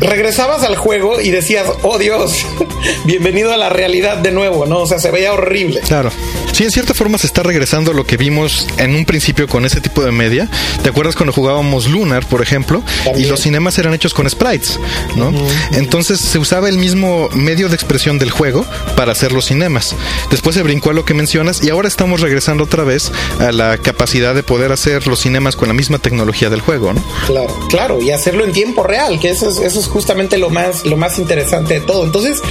[0.00, 2.46] regresabas al juego y decías, oh Dios,
[3.04, 4.78] bienvenido a la realidad de nuevo, ¿no?
[4.80, 5.80] O sea, se veía horrible.
[5.80, 6.10] Claro.
[6.52, 9.66] Sí, en cierta forma se está regresando a lo que vimos en un principio con
[9.66, 10.48] ese tipo de media.
[10.82, 12.82] ¿Te acuerdas cuando jugábamos Lunar, por ejemplo?
[13.04, 13.26] También.
[13.26, 14.78] Y los cinemas eran hechos con sprites,
[15.16, 15.28] ¿no?
[15.28, 15.76] Uh -huh.
[15.76, 18.64] Entonces se usaba el mismo medio de expresión del juego
[18.96, 19.94] para hacer los cinemas.
[20.30, 23.76] Después se brincó a lo que mencionas y ahora estamos regresando otra vez a la
[23.76, 27.04] capacidad de poder hacer los cinemas con la misma tecnología del juego, ¿no?
[27.26, 30.84] Claro, claro, y hacerlo en tiempo real, que eso es, eso es justamente lo más,
[30.84, 32.04] lo más interesante de todo.
[32.04, 32.42] Entonces,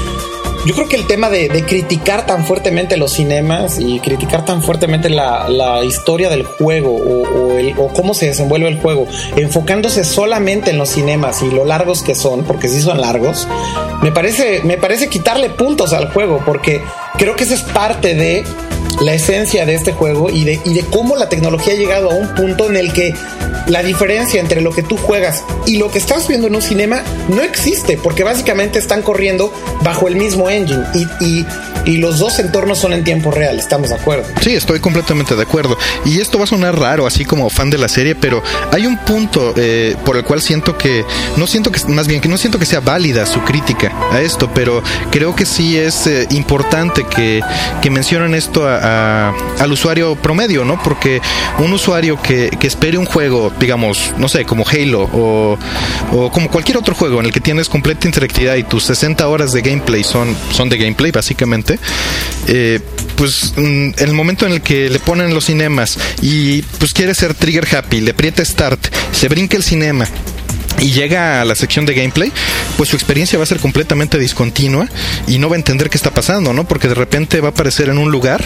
[0.65, 5.09] yo creo que el tema de, criticar tan fuertemente los cinemas y criticar tan fuertemente
[5.09, 10.79] la, historia del juego o, el, o, cómo se desenvuelve el juego, enfocándose solamente en
[10.79, 13.47] los cinemas y lo largos que son, porque sí son largos,
[14.01, 16.81] me parece, me parece quitarle puntos al juego, porque
[17.17, 18.43] creo que eso es parte de
[19.01, 22.15] la esencia de este juego y de, y de cómo la tecnología ha llegado a
[22.15, 23.13] un punto en el que
[23.67, 27.03] la diferencia entre lo que tú juegas y lo que estás viendo en un cinema
[27.29, 29.51] no existe, porque básicamente están corriendo
[29.83, 30.83] bajo el mismo engine.
[30.93, 31.45] Y, y,
[31.85, 34.25] y, los dos entornos son en tiempo real, ¿estamos de acuerdo?
[34.41, 35.77] Sí, estoy completamente de acuerdo.
[36.05, 38.97] Y esto va a sonar raro, así como fan de la serie, pero hay un
[38.97, 41.03] punto eh, por el cual siento que,
[41.37, 44.49] no siento que, más bien que no siento que sea válida su crítica a esto,
[44.53, 47.41] pero creo que sí es eh, importante que,
[47.81, 50.81] que mencionen esto a, al usuario promedio, ¿no?
[50.83, 51.21] Porque
[51.59, 55.57] un usuario que, que espere un juego digamos, no sé, como Halo o,
[56.11, 59.51] o, como cualquier otro juego en el que tienes completa interactividad y tus 60 horas
[59.51, 61.74] de gameplay son, son de gameplay, básicamente,
[62.47, 62.79] eh,
[63.15, 67.33] pues en el momento en el que le ponen los cinemas y pues quiere ser
[67.33, 70.07] trigger happy, le aprieta start, se brinca el cinema
[70.79, 72.31] y llega a la sección de gameplay,
[72.77, 74.87] pues su experiencia va a ser completamente discontinua
[75.27, 76.67] y no va a entender qué está pasando, ¿no?
[76.67, 78.43] Porque de repente va a aparecer en un lugar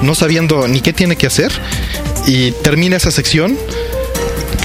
[0.00, 1.52] no sabiendo ni qué tiene que hacer
[2.26, 3.58] y termina esa sección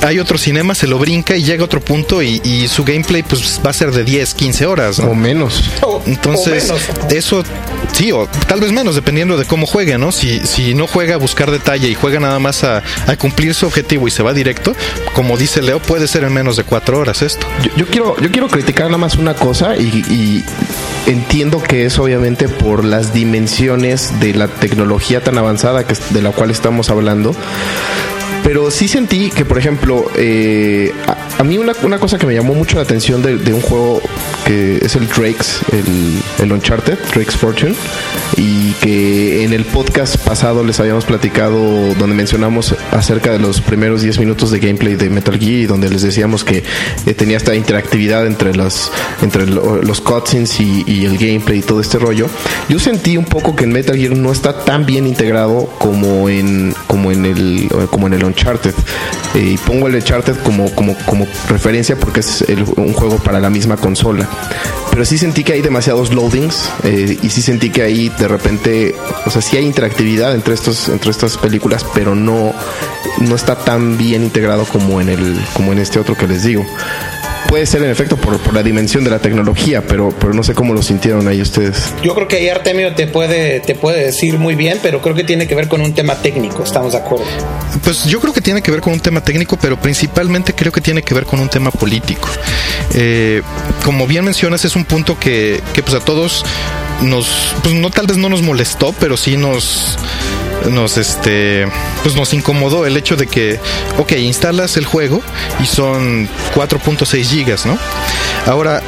[0.08, 3.24] hay otro cinema, se lo brinca y llega a otro punto y, y su gameplay
[3.24, 5.00] pues va a ser de 10, 15 horas.
[5.00, 5.10] ¿no?
[5.12, 5.64] O menos.
[6.06, 7.14] Entonces, o menos.
[7.14, 7.44] eso
[7.92, 10.12] sí, o tal vez menos, dependiendo de cómo juegue, ¿no?
[10.12, 13.66] Si, si no juega a buscar detalle y juega nada más a, a cumplir su
[13.66, 14.74] objetivo y se va directo,
[15.14, 17.46] como dice Leo, puede ser en menos de cuatro horas esto.
[17.64, 20.44] Yo, yo quiero, yo quiero criticar nada más una cosa y, y
[21.10, 26.22] entiendo que es obviamente por las dimensiones de la tecnología tan avanzada que, es- de
[26.22, 27.36] la cual estamos hablando.
[28.48, 30.94] Pero sí sentí que, por ejemplo, eh,
[31.38, 34.02] a, mí una, una cosa que me llamó mucho la atención de, un juego
[34.46, 37.76] que es el Drake's, el, el Uncharted, Drake's Fortune,
[38.38, 41.58] y que en el podcast pasado les habíamos platicado
[41.96, 45.90] donde mencionamos acerca de los primeros 10 minutos de gameplay de Metal Gear y donde
[45.90, 46.64] les decíamos que
[47.06, 48.90] eh, tenía esta interactividad entre los,
[49.22, 52.28] entre lo- los cutscenes y, y el gameplay y todo este rollo.
[52.70, 56.74] Yo sentí un poco que en Metal Gear no está tan bien integrado como en,
[56.88, 58.74] como en el, como en el Uncharted.
[59.36, 62.44] Eh, y pongo el Uncharted como, como, como referencia porque es
[62.76, 64.28] un juego para la misma consola.
[64.90, 68.96] Pero sí sentí que hay demasiados loadings eh, y sí sentí que ahí de repente,
[69.26, 72.54] o sea, sí hay interactividad entre estos, entre estas películas, pero no,
[73.20, 76.66] no está tan bien integrado como en el, como en este otro que les digo.
[77.48, 80.54] Puede ser en efecto por, por la dimensión de la tecnología, pero, pero no sé
[80.54, 81.94] cómo lo sintieron ahí ustedes.
[82.04, 85.24] Yo creo que ahí Artemio te puede, te puede decir muy bien, pero creo que
[85.24, 87.26] tiene que ver con un tema técnico, estamos de acuerdo.
[87.84, 90.82] Pues yo creo que tiene que ver con un tema técnico, pero principalmente creo que
[90.82, 92.28] tiene que ver con un tema político.
[92.94, 93.42] Eh,
[93.84, 96.44] como bien mencionas, es un punto que, que pues a todos
[97.02, 99.98] nos, pues no tal vez no nos molestó, pero sí nos
[100.70, 101.68] nos este
[102.04, 103.60] pues nos incomodó el hecho de que
[103.98, 105.22] ok instalas el juego
[105.62, 107.78] y son 4.6 gigas no
[108.46, 108.82] ahora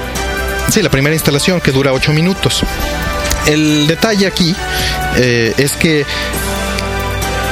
[0.71, 2.63] sí la primera instalación que dura 8 minutos.
[3.47, 4.55] El detalle aquí
[5.17, 6.05] eh, es que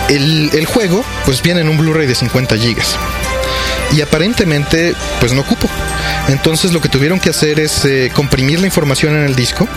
[0.10, 2.98] el, el juego pues viene en un Blu-ray de 50 gigas
[3.96, 5.68] y aparentemente pues no cupo.
[6.30, 9.68] Entonces lo que tuvieron que hacer es eh, comprimir la información en el disco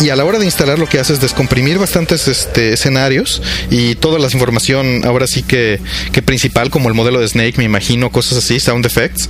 [0.00, 3.94] y a la hora de instalar lo que hace es descomprimir bastantes este, escenarios y
[3.94, 5.80] toda la información ahora sí que,
[6.12, 9.28] que principal como el modelo de Snake me imagino cosas así, sound effects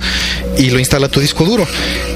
[0.57, 1.67] y lo instala tu disco duro.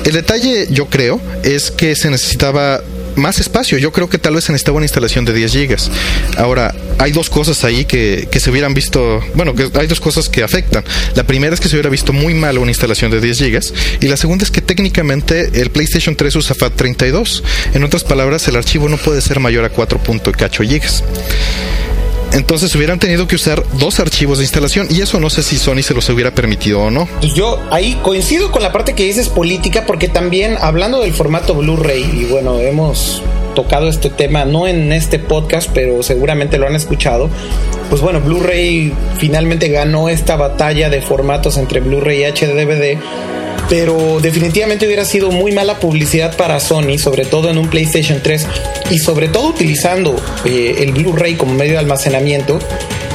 [0.04, 2.82] El detalle yo creo es que se necesitaba
[3.20, 3.78] más espacio.
[3.78, 5.92] Yo creo que tal vez se necesitaba una instalación de 10 gigas.
[6.38, 10.30] Ahora, hay dos cosas ahí que, que se hubieran visto, bueno, que hay dos cosas
[10.30, 10.84] que afectan.
[11.16, 14.08] La primera es que se hubiera visto muy mal una instalación de 10 gigas y
[14.08, 17.44] la segunda es que técnicamente el PlayStation 3 usa FAT32.
[17.74, 20.00] En otras palabras, el archivo no puede ser mayor a 4.
[20.00, 21.04] punto cacho gigas.
[22.34, 25.82] Entonces hubieran tenido que usar dos archivos de instalación y eso no sé si Sony
[25.82, 27.08] se los hubiera permitido o no.
[27.20, 31.56] Pues yo ahí coincido con la parte que dices política, porque también hablando del formato
[31.56, 33.22] Blu-ray, y bueno, hemos
[33.60, 37.30] tocado este tema no en este podcast, pero seguramente lo han escuchado.
[37.90, 42.98] Pues bueno, Blu-ray finalmente ganó esta batalla de formatos entre Blu-ray y HD-DVD.
[43.68, 48.48] Pero definitivamente hubiera sido muy mala publicidad para Sony, sobre todo en un PlayStation 3
[48.92, 52.60] y sobre todo utilizando eh, el Blu-ray como medio de almacenamiento,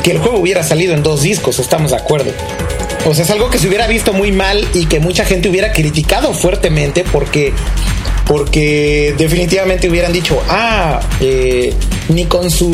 [0.03, 2.31] que el juego hubiera salido en dos discos, estamos de acuerdo.
[3.07, 5.73] O sea, es algo que se hubiera visto muy mal y que mucha gente hubiera
[5.73, 7.53] criticado fuertemente porque,
[8.27, 11.75] porque definitivamente hubieran dicho, ah, eh,
[12.09, 12.69] ni con su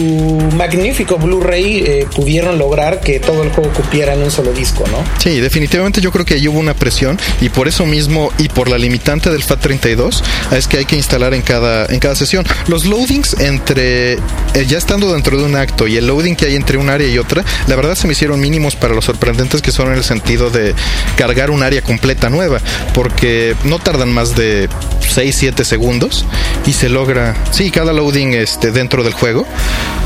[0.57, 5.05] magnífico Blu-ray eh, pudieron lograr que todo el juego cupiera en un solo disco, ¿no?
[5.19, 8.69] Sí, definitivamente yo creo que ahí hubo una presión y por eso mismo y por
[8.69, 12.45] la limitante del FAT32 es que hay que instalar en cada en cada sesión.
[12.67, 14.19] Los loadings entre eh,
[14.67, 17.19] ya estando dentro de un acto y el loading que hay entre un área y
[17.19, 20.51] otra, la verdad se me hicieron mínimos para los sorprendentes que son en el sentido
[20.51, 20.75] de
[21.17, 22.61] cargar un área completa nueva,
[22.95, 24.69] porque no tardan más de
[25.09, 26.27] 6 7 segundos
[26.67, 29.47] y se logra, sí, cada loading este dentro del juego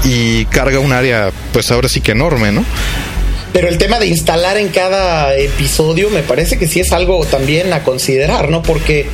[0.04, 2.64] y carga un área pues ahora sí que enorme, ¿no?
[3.52, 7.72] Pero el tema de instalar en cada episodio me parece que sí es algo también
[7.72, 8.62] a considerar, ¿no?
[8.62, 9.06] Porque,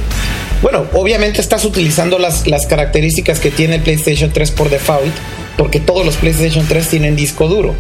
[0.61, 5.15] bueno, obviamente estás utilizando las, las características que tiene el PlayStation 3 por default,
[5.57, 7.75] porque todos los PlayStation 3 tienen disco duro.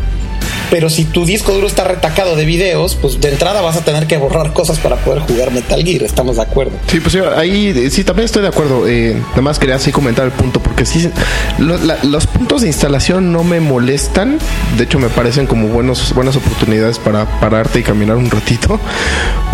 [0.71, 4.07] Pero si tu disco duro está retacado de videos, pues de entrada vas a tener
[4.07, 6.73] que borrar cosas para poder jugar Metal Gear, estamos de acuerdo.
[6.87, 8.87] Sí, pues sí, ahí eh, sí también estoy de acuerdo.
[8.87, 11.11] Eh, nada más quería así comentar el punto, porque sí,
[11.59, 14.39] lo- la- los puntos de instalación no me molestan.
[14.79, 18.79] De hecho, me parecen como buenos, buenas oportunidades para pararte y caminar un ratito.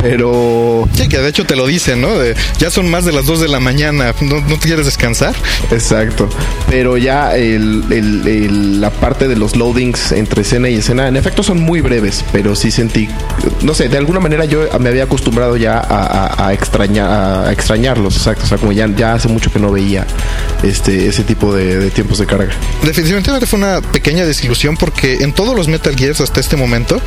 [0.02, 2.18] Pero, Sí, que de hecho te lo dicen, ¿no?
[2.18, 5.34] De, ya son más de las 2 de la mañana, ¿no, no te quieres descansar?
[5.70, 6.28] exacto.
[6.70, 11.16] Pero ya el- el- el- la parte de los loadings entre escena y escena En
[11.16, 13.08] efecto son muy breves, pero sí sentí,
[13.62, 18.44] no sé, de alguna manera yo me había acostumbrado ya a, extrañar, extrañarlos, exacto.
[18.44, 20.06] O sea, como ya, hace mucho que no veía
[20.62, 22.52] este ese tipo de, tiempos de carga.
[22.82, 27.00] Definitivamente fue una pequeña desilusión porque en todos los Metal Gears hasta este momento,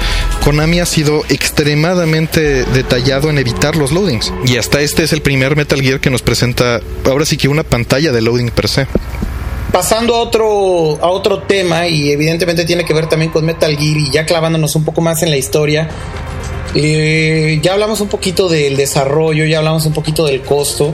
[0.43, 4.31] Konami ha sido extremadamente detallado en evitar los loadings.
[4.45, 7.63] Y hasta este es el primer Metal Gear que nos presenta ahora sí que una
[7.63, 8.87] pantalla de loading per se
[9.71, 13.97] pasando a otro, a otro tema, y evidentemente tiene que ver también con Metal Gear,
[13.97, 15.89] y ya clavándonos un poco más en la historia,
[16.75, 20.93] eh, ya hablamos un poquito del desarrollo, ya hablamos un poquito del costo.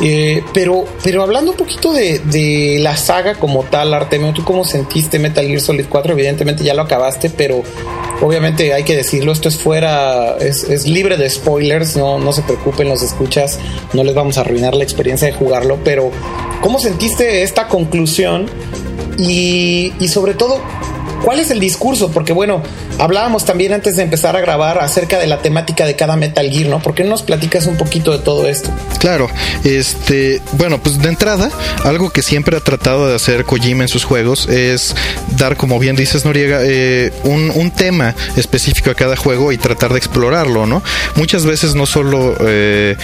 [0.00, 5.18] Eh, pero, pero hablando un poquito de, la saga como tal, Artemio, ¿tú cómo sentiste
[5.18, 6.12] Metal Gear Solid 4?
[6.12, 7.62] Evidentemente ya lo acabaste, pero
[8.20, 12.88] obviamente hay que decirlo, esto es fuera, es, libre de spoilers, no, no se preocupen
[12.88, 13.58] los escuchas,
[13.92, 16.10] no les vamos a arruinar la experiencia de jugarlo, pero
[16.60, 18.46] ¿cómo sentiste esta conclusión?
[19.18, 20.60] Y, y sobre todo,
[21.24, 22.10] ¿Cuál es el discurso?
[22.10, 22.62] Porque bueno,
[22.98, 26.68] hablábamos también antes de empezar a grabar acerca de la temática de cada Metal Gear,
[26.68, 26.80] ¿no?
[26.80, 28.70] ¿Por qué no nos platicas un poquito de todo esto?
[28.98, 29.28] Claro,
[29.64, 31.50] este, bueno, pues de entrada,
[31.84, 34.94] algo que siempre ha tratado de hacer Kojima en sus juegos es
[35.36, 39.98] dar, como bien dices Noriega, eh, un, tema específico a cada juego y tratar de
[39.98, 40.82] explorarlo, ¿no?
[41.16, 42.96] Muchas veces no solo eh,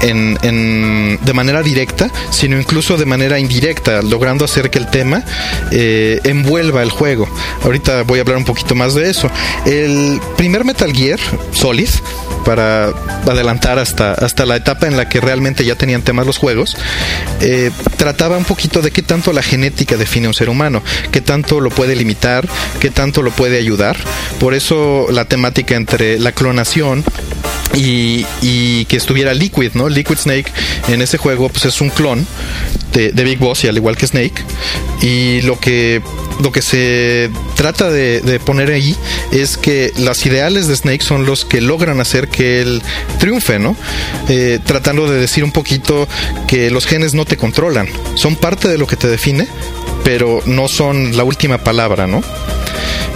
[0.00, 5.22] en, de manera directa, sino incluso de manera indirecta, logrando hacer que el tema
[5.70, 7.28] eh, envuelva el juego.
[7.66, 9.28] Ahorita voy a hablar un poquito más de eso.
[9.64, 11.18] El primer Metal Gear
[11.52, 11.88] Solid,
[12.44, 12.90] para
[13.26, 16.76] adelantar hasta, hasta la etapa en la que realmente ya tenían temas los juegos,
[17.40, 21.20] eh, trataba un poquito de qué tanto la genética define a un ser humano, qué
[21.20, 22.48] tanto lo puede limitar,
[22.80, 23.96] qué tanto lo puede ayudar.
[24.38, 27.04] Por eso la temática entre la clonación
[27.76, 29.88] y, que estuviera Liquid, ¿no?
[29.88, 30.52] Liquid Snake
[30.88, 32.26] en ese juego pues es un clon
[32.92, 34.42] de, de, Big Boss y al igual que Snake
[35.02, 36.00] y lo que
[36.40, 38.96] lo que se trata de, poner ahí
[39.32, 42.82] es que las ideales de Snake son los que logran hacer que él
[43.18, 43.76] triunfe, ¿no?
[44.28, 46.08] Eh, tratando de decir un poquito
[46.46, 49.48] que los genes no te controlan, son parte de lo que te define,
[50.04, 52.22] pero no son la última palabra, ¿no?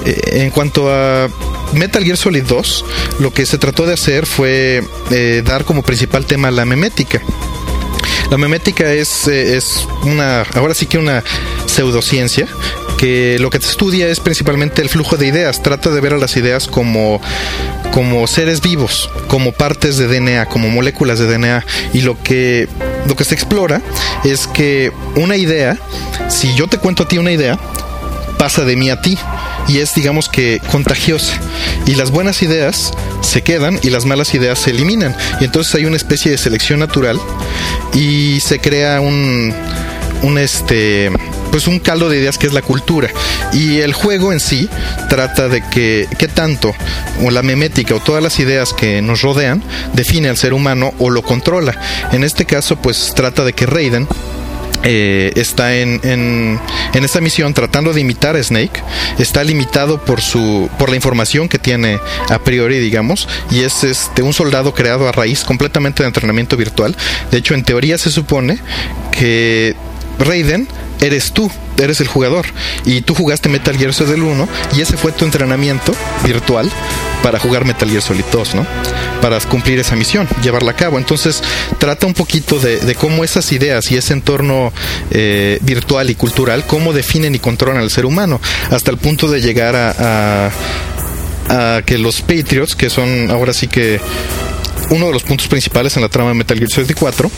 [0.07, 1.29] Eh, en cuanto a
[1.75, 2.85] Metal Gear Solid 2,
[3.21, 7.21] lo que se trató de hacer fue eh, dar como principal tema la memética.
[8.31, 11.25] La memética es, es una, ahora sí que una
[11.67, 12.47] pseudociencia
[13.01, 15.63] que lo que te estudia es principalmente el flujo de ideas.
[15.63, 17.19] Trata de ver a las ideas como,
[17.93, 21.65] como seres vivos, como partes de DNA, como moléculas de DNA.
[21.95, 22.69] Y lo que,
[23.09, 23.81] lo que se explora
[24.23, 25.79] es que una idea,
[26.29, 27.59] si yo te cuento a ti una idea,
[28.41, 29.19] pasa de mí a ti
[29.69, 31.35] y es digamos que contagiosa.
[31.85, 35.15] Y las buenas ideas se quedan y las malas ideas se eliminan.
[35.43, 37.21] Y entonces hay una especie de selección natural
[37.93, 39.55] y se crea un
[40.23, 41.11] un este
[41.51, 43.11] pues un caldo de ideas que es la cultura.
[43.53, 44.71] Y el juego en sí
[45.11, 46.73] trata de que qué tanto
[47.23, 49.63] o la memética o todas las ideas que nos rodean
[49.93, 51.79] define al ser humano o lo controla.
[52.13, 54.09] En este caso pues trata de que Raiden
[54.83, 56.59] eh, está en, en,
[56.95, 58.83] en, esta misión tratando de imitar a Snake,
[59.19, 64.23] está limitado por su por la información que tiene a priori, digamos, y es este
[64.23, 66.97] un soldado creado a raíz completamente de entrenamiento virtual.
[67.31, 68.59] De hecho, en teoría se supone
[69.13, 69.77] que
[70.21, 70.69] Raiden
[71.01, 72.47] eres tú, eres el jugador.
[72.85, 75.95] Y tú jugaste Metal Gear Solid 1 y ese fue tu entrenamiento
[76.25, 76.71] virtual
[77.23, 78.67] para jugar Metal Gear Solid 2, ¿no?
[79.21, 80.99] Para cumplir esa misión, llevarla a cabo.
[80.99, 81.43] Entonces,
[81.79, 84.73] trata un poquito de, cómo esas ideas y ese entorno
[85.11, 88.41] eh, virtual y cultural, cómo definen y controlan al ser humano,
[88.71, 90.51] hasta el punto de llegar a,
[91.85, 94.01] que los Patriots, que son ahora sí que
[94.91, 97.29] uno de los puntos principales en la trama de Metal Gear Solid 4,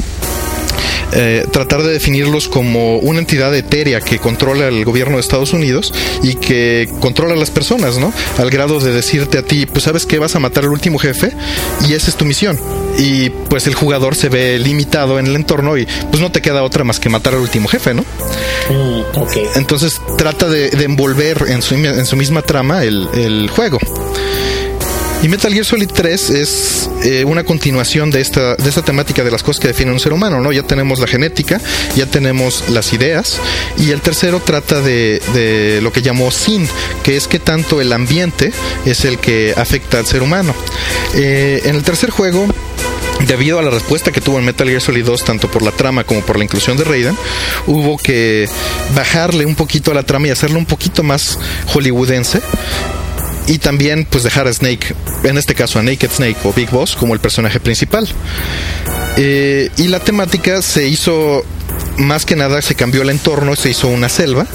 [1.12, 5.92] eh, tratar de definirlos como una entidad etérea que controla el gobierno de Estados Unidos
[6.22, 8.12] y que controla a las personas, ¿no?
[8.38, 11.32] Al grado de decirte a ti, pues sabes que vas a matar al último jefe
[11.88, 12.58] y esa es tu misión.
[12.98, 16.62] Y pues el jugador se ve limitado en el entorno y pues no te queda
[16.62, 18.02] otra más que matar al último jefe, ¿no?
[18.70, 19.02] Mm,
[19.56, 23.78] Entonces trata de, envolver en su, en su misma trama el, el juego.
[25.22, 29.30] Y Metal Gear Solid 3 es eh, una continuación de esta, de esta temática de
[29.30, 30.50] las cosas que definen un ser humano, ¿no?
[30.50, 31.60] Ya tenemos la genética,
[31.94, 33.38] ya tenemos las ideas,
[33.78, 36.68] y el tercero trata de, lo que llamó Sin,
[37.04, 38.52] que es que tanto el ambiente
[38.84, 40.56] es el que afecta al ser humano.
[41.14, 42.48] Eh, en el tercer juego,
[43.28, 46.02] debido a la respuesta que tuvo en Metal Gear Solid 2, tanto por la trama
[46.02, 47.16] como por la inclusión de Raiden,
[47.68, 48.48] hubo que
[48.92, 52.40] bajarle un poquito a la trama y hacerlo un poquito más hollywoodense
[53.46, 56.96] y también pues dejar a Snake, en este caso a Naked Snake o Big Boss
[56.96, 58.08] como el personaje principal.
[59.16, 61.44] Eh, y la temática se hizo,
[61.98, 64.46] más que nada se cambió el entorno, se hizo una selva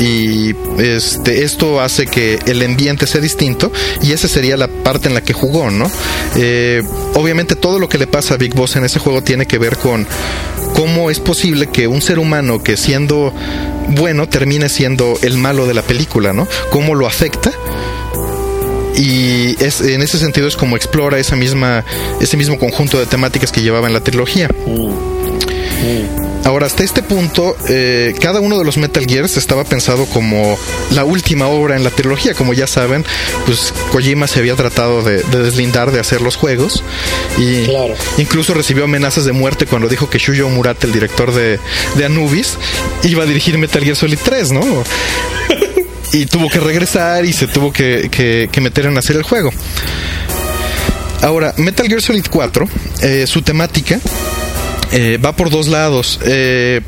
[0.00, 3.70] y este esto hace que el ambiente sea distinto
[4.02, 5.90] y esa sería la parte en la que jugó, ¿no?
[6.36, 6.82] Eh,
[7.14, 9.76] obviamente todo lo que le pasa a Big Boss en ese juego tiene que ver
[9.76, 10.06] con
[10.74, 13.32] cómo es posible que un ser humano que siendo
[13.88, 16.48] bueno termine siendo el malo de la película, ¿no?
[16.70, 17.52] Cómo lo afecta
[18.96, 21.84] y es, en ese sentido es como explora esa misma,
[22.20, 24.48] ese mismo conjunto de temáticas que llevaba en la trilogía.
[26.44, 30.58] Ahora, hasta este punto, eh, cada uno de los Metal Gears estaba pensado como
[30.90, 32.34] la última obra en la trilogía.
[32.34, 33.04] Como ya saben,
[33.46, 36.82] pues Kojima se había tratado de, deslindar de hacer los juegos.
[37.38, 37.68] Y
[38.18, 41.60] incluso recibió amenazas de muerte cuando dijo que Shuyo Murata, el director de,
[41.96, 42.58] de Anubis,
[43.04, 44.62] iba a dirigir Metal Gear Solid 3, ¿no?
[46.12, 49.50] y tuvo que regresar y se tuvo que, meter en hacer el juego.
[51.22, 52.68] Ahora, Metal Gear Solid 4,
[53.02, 54.00] eh, su temática
[54.92, 56.18] eh, va por dos lados.
[56.24, 56.80] Eh,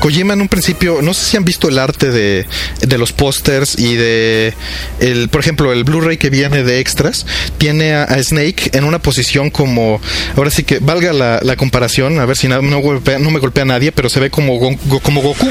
[0.00, 2.46] Kojima en un principio, no sé si han visto el arte de,
[2.80, 4.54] de los pósters y de,
[4.98, 7.26] el, por ejemplo, el Blu-ray que viene de extras,
[7.58, 10.00] tiene a, Snake en una posición como,
[10.36, 13.62] ahora sí que valga la, la comparación, a ver si no, no, no, me golpea
[13.62, 14.58] a nadie, pero se ve como,
[15.02, 15.46] como Goku,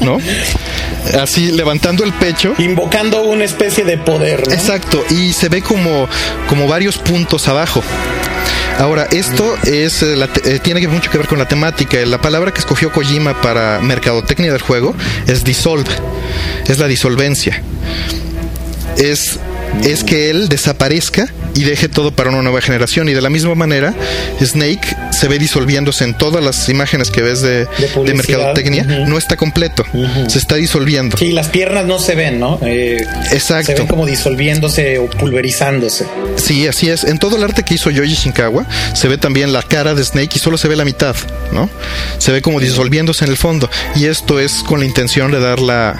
[0.00, 0.18] ¿no?
[1.20, 2.54] Así levantando el pecho.
[2.58, 4.40] Invocando una especie de poder.
[4.50, 6.08] Exacto, y se ve como,
[6.48, 7.82] como varios puntos abajo.
[8.78, 11.96] Ahora, esto es eh, eh, tiene mucho que ver con la temática.
[12.04, 14.94] La palabra que escogió Kojima para mercadotecnia del juego
[15.26, 15.90] es dissolve,
[16.66, 17.62] es la disolvencia.
[18.98, 19.38] Es
[19.84, 23.08] es que él desaparezca y deje todo para una nueva generación.
[23.08, 23.94] Y de la misma manera,
[24.40, 28.84] Snake se ve disolviéndose en todas las imágenes que ves de, de, mercadotecnia.
[28.84, 29.84] No está completo,
[30.28, 31.16] se está disolviendo.
[31.16, 32.58] Sí, las piernas no se ven, ¿no?
[32.62, 32.98] Eh,
[33.32, 33.72] Exacto.
[33.72, 36.06] Se ven como disolviéndose o pulverizándose.
[36.36, 37.04] Sí, así es.
[37.04, 40.32] En todo el arte que hizo Yoji Shinkawa, se ve también la cara de Snake
[40.34, 41.16] y solo se ve la mitad,
[41.52, 41.70] ¿no?
[42.18, 43.70] Se ve como disolviéndose en el fondo.
[43.94, 45.96] Y esto es con la intención de dar la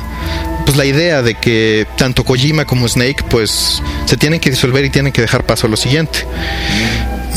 [0.66, 4.90] pues la idea de que tanto Kojima como Snake pues se tienen que disolver y
[4.90, 6.26] tienen que dejar paso a lo siguiente.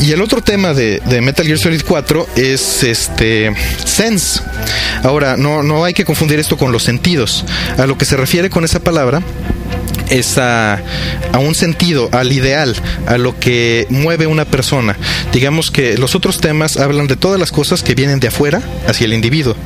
[0.00, 3.54] Y el otro tema de, Metal Gear Solid 4 es este
[3.84, 4.40] sense.
[5.02, 7.44] Ahora, no, no hay que confundir esto con los sentidos.
[7.78, 9.22] A lo que se refiere con esa palabra
[10.10, 10.82] es a,
[11.38, 12.74] un sentido, al ideal,
[13.06, 14.96] a lo que mueve una persona.
[15.32, 19.06] Digamos que los otros temas hablan de todas las cosas que vienen de afuera hacia
[19.06, 19.56] el individuo,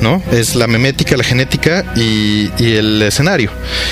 [0.00, 0.22] ¿no?
[0.32, 3.50] Es la memética, la genética y, el escenario.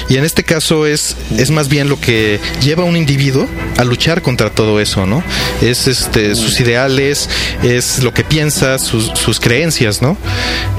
[0.08, 3.84] Y en este caso es, es más bien lo que lleva a un individuo a
[3.84, 5.22] luchar contra todo eso, ¿no?
[5.60, 7.28] Es este, sus ideales,
[7.62, 10.16] es lo que piensa, sus, sus creencias, ¿no?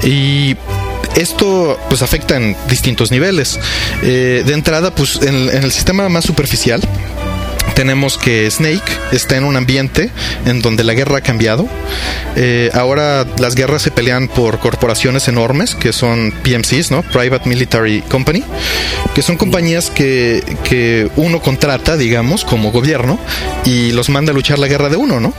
[0.02, 0.56] Y
[1.16, 3.58] esto pues afecta en distintos niveles.
[4.02, 6.80] Eh, de entrada, pues en, el sistema más superficial,
[7.74, 8.82] tenemos que Snake
[9.12, 10.10] está en un ambiente
[10.44, 11.68] en donde la guerra ha cambiado.
[12.36, 17.02] Eh, ahora las guerras se pelean por corporaciones enormes que son PMCs, ¿no?
[17.02, 18.44] Private Military Company,
[19.14, 23.18] que son compañías que, que uno contrata, digamos, como gobierno
[23.64, 25.32] y los manda a luchar la guerra de uno, ¿no?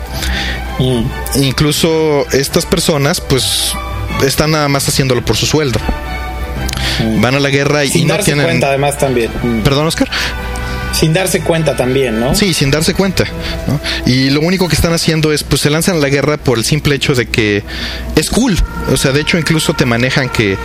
[0.80, 1.44] Mm.
[1.44, 3.74] Incluso estas personas, pues
[4.28, 5.80] están nada más haciéndolo por su sueldo.
[7.20, 8.46] Van a la guerra y, no tienen.
[8.46, 9.32] cuenta, además, también.
[9.64, 10.10] Perdón, Oscar.
[10.94, 12.36] Sin darse cuenta también, ¿no?
[12.36, 13.26] Sí, sin darse cuenta.
[14.06, 16.66] Y lo único que están haciendo es, pues se lanzan a la guerra por el
[16.66, 17.64] simple hecho de que
[18.16, 18.58] es cool.
[18.92, 20.58] O sea, de hecho incluso te manejan que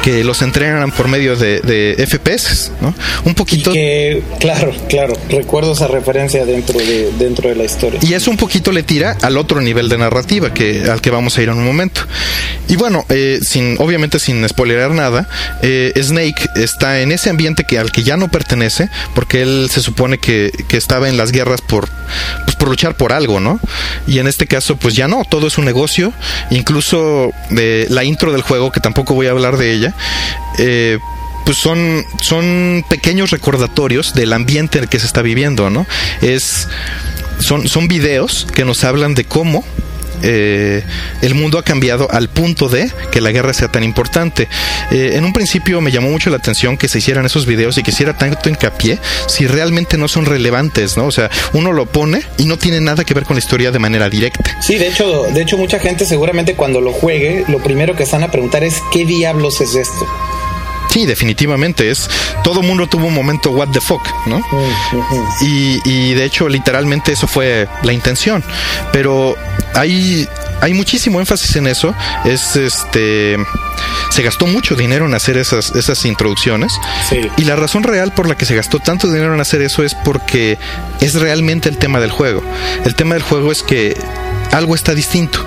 [0.00, 2.94] que los entrenan por medio de, de FPS, ¿no?
[3.24, 3.72] Un poquito.
[3.72, 8.00] que, claro, claro, recuerdo esa referencia dentro de, dentro de la historia.
[8.02, 11.36] Y eso un poquito le tira al otro nivel de narrativa que, al que vamos
[11.36, 12.02] a ir en un momento.
[12.68, 15.28] Y bueno, eh, sin, obviamente sin spoilerar nada,
[15.62, 19.80] eh, Snake está en ese ambiente que, al que ya no pertenece, porque él se
[19.80, 21.88] supone que, que estaba en las guerras por,
[22.44, 23.60] pues, por luchar por algo, ¿no?
[24.06, 26.12] Y en este caso, pues ya no, todo es un negocio.
[26.50, 29.94] Incluso de la intro del juego, que tampoco voy a hablar de ella,
[30.58, 30.98] eh,
[31.44, 35.86] pues son, son pequeños recordatorios del ambiente en el que se está viviendo, ¿no?
[36.22, 36.68] Es,
[37.40, 39.64] son, son videos que nos hablan de cómo
[40.22, 40.82] eh,
[41.22, 44.48] el mundo ha cambiado al punto de que la guerra sea tan importante.
[44.90, 47.82] Eh, en un principio me llamó mucho la atención que se hicieran esos videos y
[47.82, 51.06] que hiciera tanto hincapié si realmente no son relevantes, ¿no?
[51.06, 53.78] O sea, uno lo pone y no tiene nada que ver con la historia de
[53.78, 54.56] manera directa.
[54.60, 58.22] Sí, de hecho, de hecho mucha gente seguramente cuando lo juegue, lo primero que están
[58.22, 60.06] a preguntar es ¿qué diablos es esto?
[60.90, 62.10] Sí, definitivamente es.
[62.42, 64.42] Todo mundo tuvo un momento what the fuck, ¿no?
[65.40, 68.42] y, y de hecho, literalmente eso fue la intención.
[68.92, 69.36] Pero
[69.74, 70.28] hay
[70.60, 71.94] hay muchísimo énfasis en eso.
[72.24, 73.36] Es este
[74.10, 76.72] se gastó mucho dinero en hacer esas, esas introducciones.
[77.08, 77.20] Sí.
[77.36, 79.94] Y la razón real por la que se gastó tanto dinero en hacer eso es
[79.94, 80.58] porque
[81.00, 82.42] es realmente el tema del juego.
[82.84, 83.96] El tema del juego es que
[84.52, 85.44] algo está distinto.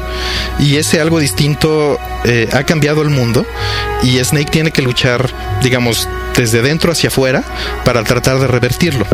[0.60, 3.46] Y ese algo distinto eh, ha cambiado el mundo
[4.02, 5.30] y Snake tiene que luchar,
[5.62, 7.44] digamos, desde dentro hacia afuera
[7.84, 9.06] para tratar de revertirlo.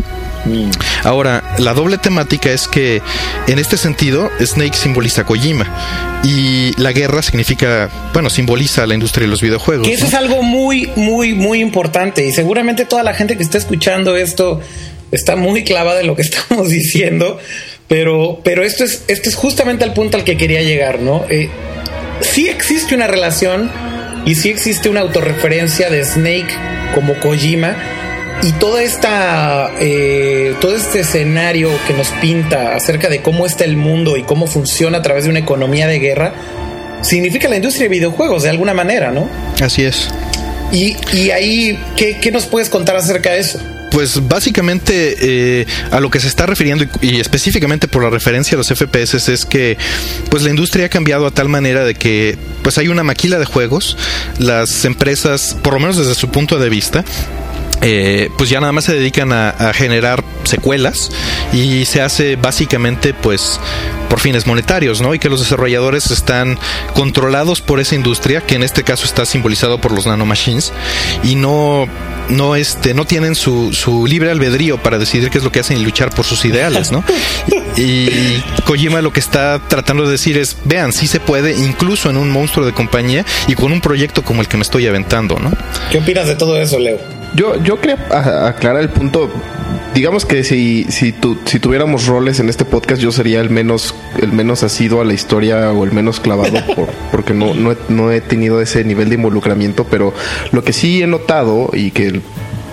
[1.04, 3.02] Ahora, la doble temática es que
[3.46, 5.66] en este sentido Snake simboliza a Kojima
[6.22, 9.86] y la guerra significa, bueno, simboliza la industria de los videojuegos.
[9.86, 10.08] Que eso ¿no?
[10.08, 12.26] es algo muy, muy, muy importante.
[12.26, 14.60] Y seguramente toda la gente que está escuchando esto
[15.12, 17.38] está muy clavada en lo que estamos diciendo.
[17.88, 21.24] Pero, pero esto es, esto es justamente el punto al que quería llegar, ¿no?
[21.28, 21.48] Eh,
[22.20, 23.70] sí existe una relación
[24.24, 26.54] y sí existe una autorreferencia de Snake
[26.94, 27.76] como Kojima.
[28.42, 33.76] Y toda esta, eh, todo este escenario que nos pinta acerca de cómo está el
[33.76, 36.32] mundo y cómo funciona a través de una economía de guerra,
[37.02, 39.28] significa la industria de videojuegos de alguna manera, ¿no?
[39.60, 40.08] Así es.
[40.72, 43.60] Y, y ahí, ¿qué, ¿qué nos puedes contar acerca de eso?
[43.90, 48.54] Pues básicamente eh, a lo que se está refiriendo y, y, específicamente por la referencia
[48.54, 49.76] a los FPS es que
[50.30, 53.46] pues la industria ha cambiado a tal manera de que pues hay una maquila de
[53.46, 53.98] juegos,
[54.38, 57.04] las empresas, por lo menos desde su punto de vista,
[57.82, 61.10] eh, pues ya nada más se dedican a, generar secuelas
[61.52, 63.60] y se hace básicamente pues
[64.08, 65.14] por fines monetarios, ¿no?
[65.14, 66.58] Y que los desarrolladores están
[66.94, 70.72] controlados por esa industria, que en este caso está simbolizado por los nanomachines,
[71.22, 71.86] y no,
[72.28, 75.76] no, este, no tienen su, su libre albedrío para decidir qué es lo que hacen
[75.78, 77.04] y luchar por sus ideales, ¿no?
[77.76, 82.16] Y Kojima lo que está tratando de decir es, vean, sí se puede, incluso en
[82.16, 85.52] un monstruo de compañía y con un proyecto como el que me estoy aventando, ¿no?
[85.92, 87.19] ¿Qué opinas de todo eso, Leo?
[87.34, 87.98] Yo, yo quería
[88.48, 89.30] aclarar el punto.
[89.94, 93.94] Digamos que si, si, tu, si tuviéramos roles en este podcast, yo sería el menos,
[94.20, 97.76] el menos asido a la historia o el menos clavado, por, porque no, no, he,
[97.88, 99.84] no he tenido ese nivel de involucramiento.
[99.84, 100.12] Pero
[100.52, 102.20] lo que sí he notado y que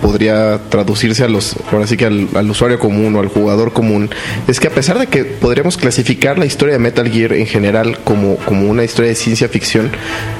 [0.00, 4.10] podría traducirse a los ahora sí que al, al, usuario común o al jugador común
[4.46, 7.98] es que a pesar de que podríamos clasificar la historia de Metal Gear en general
[8.04, 9.90] como, como una historia de ciencia ficción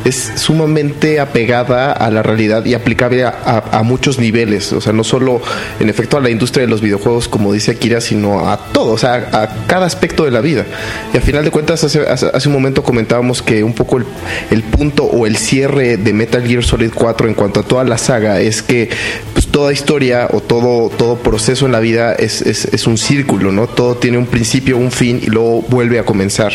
[0.04, 4.72] es sumamente apegada a la realidad y aplicable a, a, a, muchos niveles.
[4.72, 5.40] O sea no solo
[5.80, 8.98] en efecto a la industria de los videojuegos como dice Akira sino a todo o
[8.98, 10.64] sea a cada aspecto de la vida.
[11.12, 14.04] Y al final de cuentas hace, hace un momento comentábamos que un poco el,
[14.50, 17.98] el punto o el cierre de Metal Gear Solid 4 en cuanto a toda la
[17.98, 18.88] saga es que
[19.32, 23.50] pues, toda historia o todo, todo proceso en la vida es, es, es, un círculo,
[23.50, 23.66] ¿no?
[23.66, 26.52] Todo tiene un principio, un fin y luego vuelve a comenzar.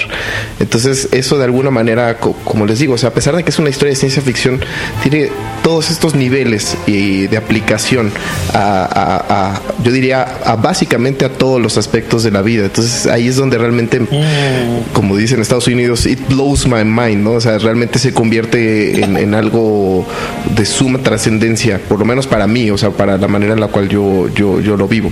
[0.62, 3.60] Entonces, eso de alguna manera, como les digo, o sea, a pesar de que es
[3.60, 4.62] una historia de ciencia ficción,
[5.02, 5.28] tiene
[5.64, 8.10] todos estos niveles y de aplicación
[8.54, 12.64] a, a, a, yo diría, a básicamente a todos los aspectos de la vida.
[12.64, 14.94] Entonces, ahí es donde realmente, mm.
[14.94, 17.32] como dicen en Estados Unidos, it blows my mind, ¿no?
[17.34, 20.08] O sea, realmente se convierte en, en algo
[20.56, 23.68] de suma trascendencia, por lo menos para mí, o sea, para la manera en la
[23.68, 25.12] cual yo, yo, yo lo vivo.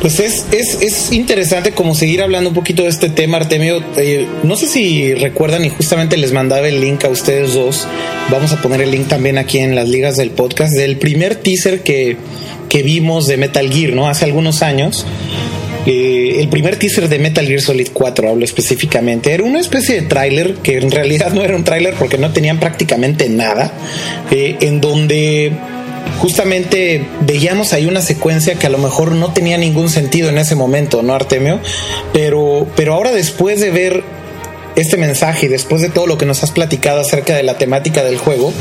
[0.00, 3.82] Pues es, es, es, interesante como seguir hablando un poquito de este tema, Artemio.
[3.96, 7.86] Eh, no sé si recuerdan y justamente les mandaba el link a ustedes dos.
[8.30, 11.82] Vamos a poner el link también aquí en las ligas del podcast del primer teaser
[11.82, 12.16] que,
[12.68, 14.08] que vimos de Metal Gear, ¿no?
[14.08, 15.06] Hace algunos años.
[15.86, 20.08] Eh, el primer teaser de Metal Gear Solid 4, hablo específicamente, era una especie de
[20.08, 23.72] tráiler que en realidad no era un tráiler porque no tenían prácticamente nada,
[24.32, 25.52] eh, en donde
[26.18, 30.54] justamente veíamos ahí una secuencia que a lo mejor no tenía ningún sentido en ese
[30.54, 31.60] momento, ¿no, Artemio?
[32.12, 34.04] Pero, pero ahora después de ver
[34.76, 38.04] este mensaje y después de todo lo que nos has platicado acerca de la temática
[38.04, 38.52] del juego,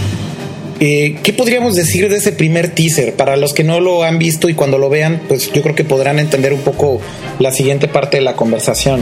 [0.79, 3.15] eh, ¿qué podríamos decir de ese primer teaser?
[3.15, 5.85] Para los que no lo han visto y cuando lo vean, pues yo creo que
[5.85, 6.99] podrán entender un poco
[7.39, 9.01] la siguiente parte de la conversación.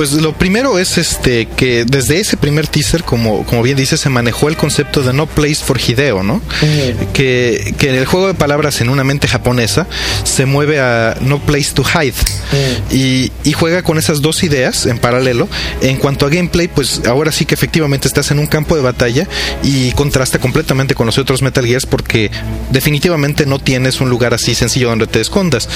[0.00, 4.08] Pues lo primero es este que desde ese primer teaser, como, como bien dice, se
[4.08, 6.36] manejó el concepto de no place for Hideo, ¿no?
[6.36, 7.12] Mm.
[7.12, 9.86] Que, que en el juego de palabras en una mente japonesa
[10.24, 12.14] se mueve a no place to hide.
[12.14, 12.94] Mm.
[12.94, 15.50] Y, y, juega con esas dos ideas en paralelo.
[15.82, 19.28] En cuanto a gameplay, pues ahora sí que efectivamente estás en un campo de batalla
[19.62, 22.30] y contrasta completamente con los otros Metal Gears porque
[22.70, 25.68] definitivamente no tienes un lugar así sencillo donde te escondas.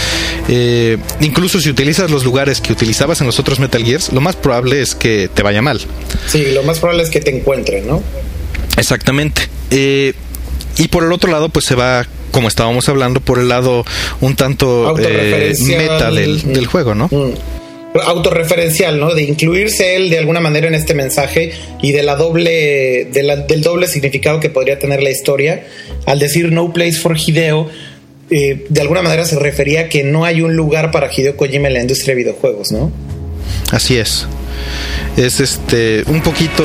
[0.49, 4.37] Eh, incluso si utilizas los lugares que utilizabas en los otros Metal Gears, lo más
[4.37, 5.81] probable es que te vaya mal.
[6.29, 8.03] Sí, lo más probable es que te encuentren, ¿no?
[8.77, 9.43] Exactamente.
[9.71, 10.15] Eh,
[10.79, 13.85] y por el otro lado, pues se va, como estábamos hablando, por el lado
[14.21, 17.09] un tanto eh, meta del, del, juego, ¿no?
[17.11, 17.99] Mm.
[18.07, 19.15] autorreferencial, ¿no?
[19.15, 21.53] De incluirse él de alguna manera en este mensaje
[21.83, 25.67] y de la doble, de la, del doble significado que podría tener la historia.
[26.07, 27.69] Al decir no place for Hideo,
[28.31, 31.69] eh, de alguna manera se refería a que no hay un lugar para Hideo Kojima
[31.69, 32.93] en la industria de videojuegos, ¿no?
[33.75, 34.29] Así es.
[35.17, 36.65] Es este un poquito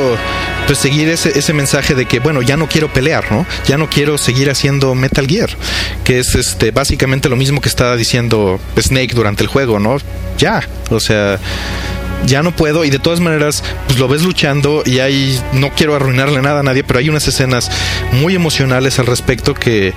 [0.68, 3.48] pues seguir ese, ese mensaje de que, bueno, ya no quiero pelear, ¿no?
[3.66, 5.50] Ya no quiero seguir haciendo Metal Gear,
[6.04, 9.98] que es este básicamente lo mismo que estaba diciendo Snake durante el juego, ¿no?
[10.38, 11.40] Ya, o sea,
[12.28, 15.96] ya no puedo y de todas maneras pues lo ves luchando y hay no quiero
[15.96, 17.72] arruinarle nada a nadie pero hay unas escenas
[18.12, 19.94] muy emocionales al respecto que,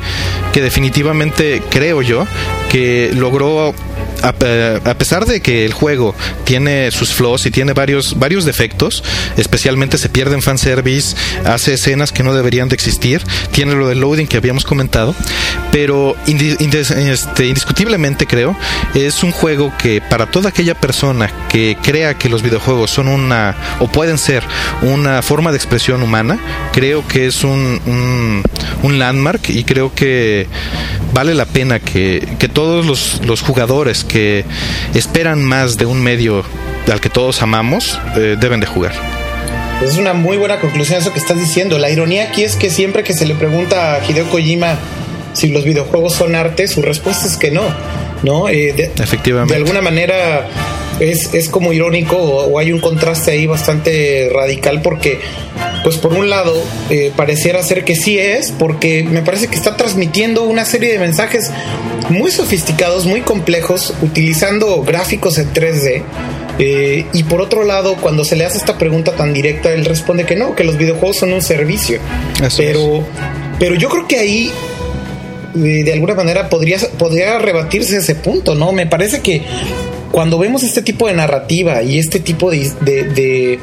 [0.53, 2.27] que definitivamente creo yo
[2.71, 3.75] que logró
[4.23, 6.15] a, pesar de que el juego
[6.45, 9.03] tiene sus flaws y tiene varios, varios defectos,
[9.37, 14.01] especialmente se pierde en fanservice, hace escenas que no deberían de existir, tiene lo del
[14.01, 15.15] loading que habíamos comentado,
[15.71, 18.57] pero este, indiscutiblemente creo,
[18.95, 23.57] es un juego que para toda aquella persona que crea que los videojuegos son una,
[23.81, 24.43] o pueden ser
[24.83, 26.39] una forma de expresión humana,
[26.73, 28.43] creo que es un, un,
[28.83, 30.47] un landmark y creo que
[31.13, 34.45] vale la pena que, que todos los, los jugadores que
[34.95, 36.45] esperan más de un medio
[36.91, 38.93] al que todos amamos, eh, deben de jugar.
[39.83, 41.79] Es una muy buena conclusión eso que estás diciendo.
[41.79, 44.79] La ironía aquí es que siempre que se le pregunta a Hideo Kojima
[45.33, 47.63] si los videojuegos son arte, su respuesta es que no.
[48.23, 48.49] ¿no?
[48.49, 49.55] Eh, Efectivamente.
[49.55, 50.47] De alguna manera
[51.01, 55.21] es, es como irónico o, hay un contraste ahí bastante radical porque,
[55.83, 56.55] pues por un lado,
[56.91, 60.99] eh, pareciera ser que sí es, porque me parece que está transmitiendo una serie de
[60.99, 61.51] mensajes
[62.09, 66.03] muy sofisticados, muy complejos, utilizando gráficos en 3D.
[66.59, 70.25] Eh, y por otro lado, cuando se le hace esta pregunta tan directa, él responde
[70.25, 71.99] que no, que los videojuegos son un servicio.
[72.57, 73.05] pero,
[73.59, 74.53] pero yo creo que ahí
[75.55, 78.73] eh, de alguna manera podría, podría rebatirse ese punto, ¿no?
[78.73, 79.43] Me parece que
[80.11, 83.59] cuando vemos este tipo de narrativa y este tipo de, de,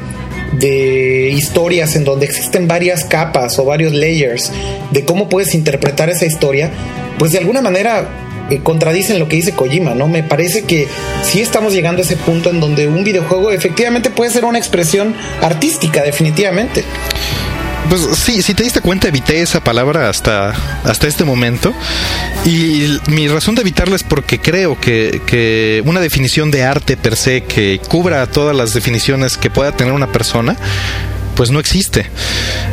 [0.68, 4.52] historias en donde existen varias capas o varios layers
[4.90, 6.70] de cómo puedes interpretar esa historia,
[7.18, 8.08] pues de alguna manera
[8.50, 10.08] eh, contradicen lo que dice Kojima, ¿no?
[10.08, 10.88] Me parece que
[11.22, 15.14] sí estamos llegando a ese punto en donde un videojuego efectivamente puede ser una expresión
[15.40, 16.84] artística, definitivamente.
[17.88, 20.54] Pues sí, si te diste cuenta, evité esa palabra hasta,
[20.84, 21.74] hasta este momento.
[22.44, 27.16] Y mi razón de evitarla es porque creo que, que una definición de arte per
[27.16, 30.56] se que cubra todas las definiciones que pueda tener una persona,
[31.34, 32.06] pues no existe.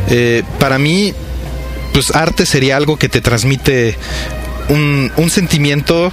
[0.08, 1.14] Eh, para mí,
[1.92, 3.96] pues arte sería algo que te transmite
[4.68, 6.12] un, un sentimiento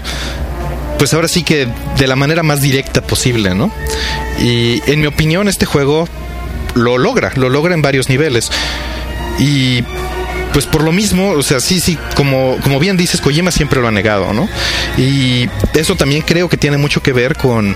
[0.97, 1.67] pues ahora sí que
[1.97, 3.69] de la manera más directa posible, ¿no?
[4.39, 6.07] Y en mi opinión este juego
[6.75, 8.51] lo logra, lo logra en varios niveles.
[9.39, 9.83] Y
[10.53, 13.87] pues por lo mismo, o sea, sí, sí, como, como bien dices, Kojima siempre lo
[13.87, 14.47] ha negado, ¿no?
[14.97, 17.75] Y eso también creo que tiene mucho que ver con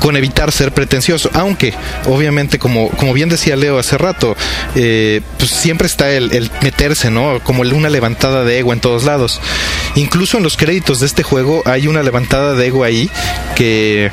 [0.00, 1.72] con evitar ser pretencioso, aunque
[2.06, 4.36] obviamente como, como bien decía Leo hace rato,
[4.74, 7.40] eh, pues siempre está el, el, meterse, ¿no?
[7.42, 9.40] Como una levantada de ego en todos lados.
[9.94, 13.08] Incluso en los créditos de este juego hay una levantada de ego ahí
[13.56, 14.10] que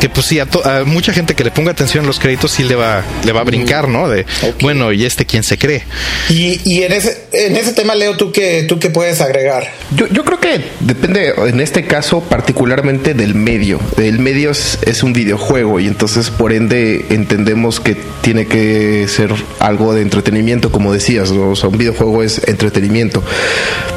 [0.00, 0.46] que pues sí, a,
[0.84, 3.44] mucha gente que le ponga atención a los créditos sí le va, le va a
[3.44, 4.08] brincar, ¿no?
[4.08, 4.26] De,
[4.60, 5.84] bueno, ¿y este quién se cree?
[6.28, 9.72] Y, y en, ese, en ese tema, Leo, ¿tú qué, ¿tú qué puedes agregar?
[9.94, 13.80] Yo, yo creo que depende, en este caso, particularmente del medio.
[13.96, 19.32] El medio es, es un videojuego y entonces, por ende, entendemos que tiene que ser
[19.58, 23.22] algo de entretenimiento, como decías, o sea, un videojuego es entretenimiento.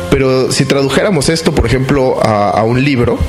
[0.09, 3.19] Pero si tradujéramos esto, por ejemplo, a, a un libro,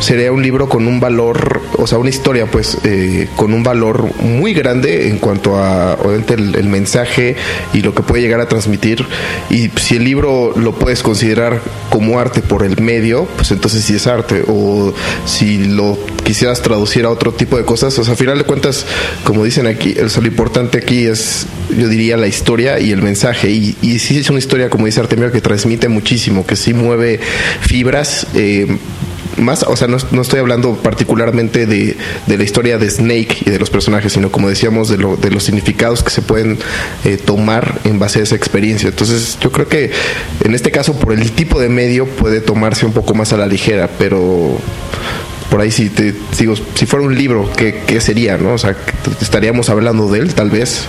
[0.00, 4.14] sería un libro con un valor, o sea, una historia, pues, eh, con un valor
[4.20, 7.36] muy grande en cuanto a, obviamente, el, mensaje
[7.72, 9.04] y lo que puede llegar a transmitir.
[9.50, 13.94] Y si el libro lo puedes considerar como arte por el medio, pues entonces sí
[13.94, 14.44] es arte.
[14.48, 14.92] O
[15.24, 18.86] si lo quisieras traducir a otro tipo de cosas, o sea, al final de cuentas,
[19.24, 23.50] como dicen aquí, lo importante aquí es, yo diría, la historia y el mensaje.
[23.50, 27.18] Y, y sí es una historia, como dice Artemio, que transmite muchísimo, que sí mueve
[27.62, 28.26] fibras.
[28.34, 28.66] Eh,
[29.38, 33.50] más, o sea, no, no estoy hablando particularmente de, de, la historia de Snake y
[33.50, 36.58] de los personajes, sino como decíamos, de, lo, de los significados que se pueden
[37.04, 38.88] eh, tomar en base a esa experiencia.
[38.88, 39.90] Entonces, yo creo que
[40.44, 43.46] en este caso, por el tipo de medio, puede tomarse un poco más a la
[43.46, 44.58] ligera, pero
[45.50, 48.36] por ahí si te digo, si fuera un libro, ¿qué, qué sería?
[48.36, 48.54] ¿no?
[48.54, 48.76] O sea,
[49.20, 50.84] estaríamos hablando de él, tal vez,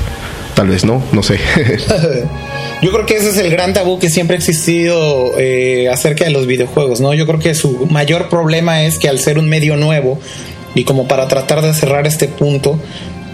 [0.55, 1.39] tal vez no, no sé.
[2.81, 6.31] Yo creo que ese es el gran tabú que siempre ha existido eh, acerca de
[6.31, 7.13] los videojuegos, ¿no?
[7.13, 10.17] Yo creo que su mayor problema es que al ser un medio nuevo
[10.75, 12.79] y como para tratar de cerrar este punto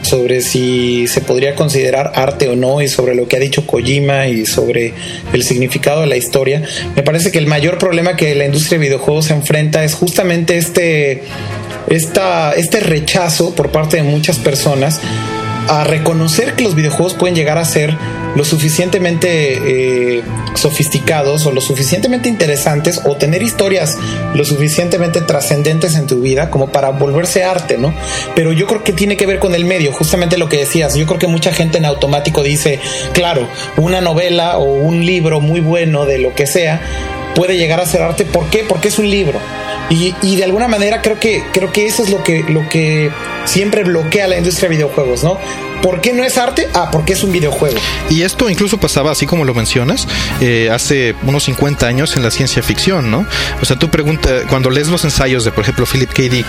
[0.02, 4.28] sobre si se podría considerar arte o no y sobre lo que ha dicho Kojima
[4.28, 4.93] y sobre
[5.34, 6.64] el significado de la historia,
[6.96, 10.58] me parece que el mayor problema que la industria de videojuegos se enfrenta es justamente
[10.58, 11.24] este,
[11.88, 15.02] esta, este rechazo por parte de muchas personas
[15.68, 17.97] a, reconocer que los videojuegos pueden llegar a ser
[18.36, 20.24] lo suficientemente eh,
[20.55, 23.97] sofisticados o lo suficientemente interesantes o tener historias
[24.34, 27.93] lo suficientemente trascendentes en tu vida como para volverse arte, ¿no?
[28.36, 30.95] Pero yo creo que tiene que ver con el medio, justamente lo que decías.
[30.95, 32.80] Yo creo que mucha gente en automático dice,
[33.13, 33.47] claro,
[33.78, 36.82] una novela o un libro muy bueno de lo que sea
[37.36, 38.26] puede llegar a ser arte.
[38.26, 38.66] ¿Por qué?
[38.68, 39.40] Porque es un libro.
[39.90, 43.12] Y, y, de alguna manera creo que, creo que eso es lo que, lo que
[43.46, 45.38] siempre bloquea la industria de videojuegos, ¿no?
[45.86, 46.68] ¿Por qué no es arte?
[46.74, 47.78] Ah, porque es un videojuego.
[48.10, 50.08] Y esto incluso pasaba, así como lo mencionas,
[50.42, 53.24] eh, hace unos 50 años en la ciencia ficción, ¿no?
[53.62, 56.24] O sea, tú preguntas, cuando lees los ensayos de, por ejemplo, Philip K.
[56.24, 56.48] Dick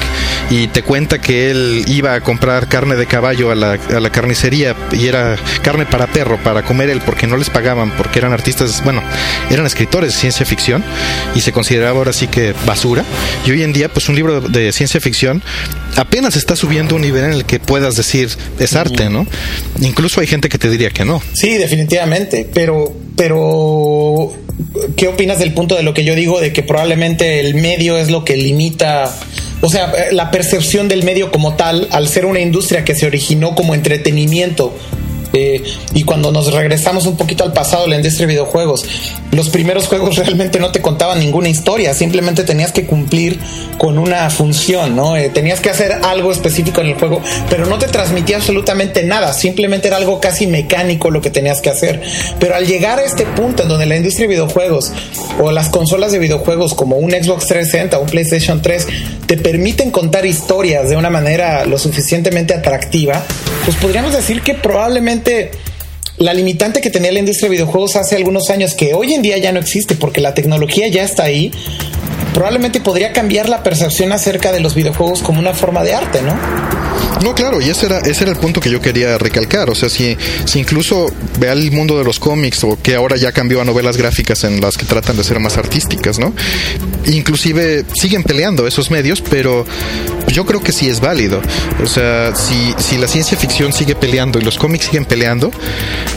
[0.48, 4.08] y te cuenta que él iba a comprar carne de caballo a la, a la
[4.08, 8.32] carnicería y era carne para perro, para comer él, porque no les pagaban, porque eran
[8.32, 9.02] artistas, bueno,
[9.50, 10.82] eran escritores de ciencia ficción
[11.34, 13.04] y se consideraba ahora sí que basura.
[13.44, 15.42] Y hoy en día, pues un libro de ciencia ficción
[15.96, 19.25] apenas está subiendo un nivel en el que puedas decir es arte, ¿no?
[19.80, 21.22] Incluso hay gente que te diría que no.
[21.32, 24.32] Sí, definitivamente, pero pero
[24.96, 28.10] ¿qué opinas del punto de lo que yo digo de que probablemente el medio es
[28.10, 29.12] lo que limita
[29.62, 33.54] o sea, la percepción del medio como tal, al ser una industria que se originó
[33.54, 34.76] como entretenimiento
[35.32, 35.62] eh,
[35.94, 38.84] y cuando nos regresamos un poquito al pasado, la industria de videojuegos,
[39.32, 43.38] los primeros juegos realmente no te contaban ninguna historia, simplemente tenías que cumplir
[43.78, 45.16] con una función, ¿no?
[45.16, 47.20] Eh, tenías que hacer algo específico en el juego,
[47.50, 51.70] pero no te transmitía absolutamente nada, simplemente era algo casi mecánico lo que tenías que
[51.70, 52.00] hacer.
[52.38, 54.92] Pero al llegar a este punto en donde la industria de videojuegos
[55.40, 58.86] o las consolas de videojuegos como un Xbox 360 o un PlayStation 3
[59.26, 63.24] te permiten contar historias de una manera lo suficientemente atractiva,
[63.64, 65.15] pues podríamos decir que probablemente
[66.18, 69.38] la limitante que tenía la industria de videojuegos hace algunos años, que hoy en día
[69.38, 71.50] ya no existe porque la tecnología ya está ahí,
[72.32, 76.75] probablemente podría cambiar la percepción acerca de los videojuegos como una forma de arte, ¿no?
[77.22, 79.70] No, claro, y ese era, ese era el punto que yo quería recalcar.
[79.70, 81.06] O sea, si, si incluso
[81.38, 84.60] ve el mundo de los cómics, o que ahora ya cambió a novelas gráficas en
[84.60, 86.32] las que tratan de ser más artísticas, ¿no?
[87.06, 89.64] Inclusive siguen peleando esos medios, pero
[90.28, 91.40] yo creo que sí es válido.
[91.82, 95.50] O sea, si, si la ciencia ficción sigue peleando y los cómics siguen peleando,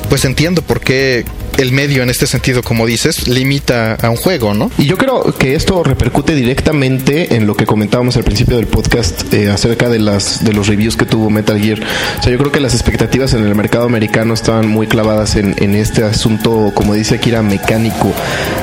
[0.10, 1.26] pues entiendo por qué
[1.60, 4.72] el medio en este sentido, como dices, limita a un juego, ¿no?
[4.78, 9.34] Y yo creo que esto repercute directamente en lo que comentábamos al principio del podcast
[9.34, 11.82] eh, acerca de las de los reviews que tuvo Metal Gear.
[12.20, 15.54] O sea, yo creo que las expectativas en el mercado americano estaban muy clavadas en,
[15.58, 18.14] en este asunto, como dice Akira, mecánico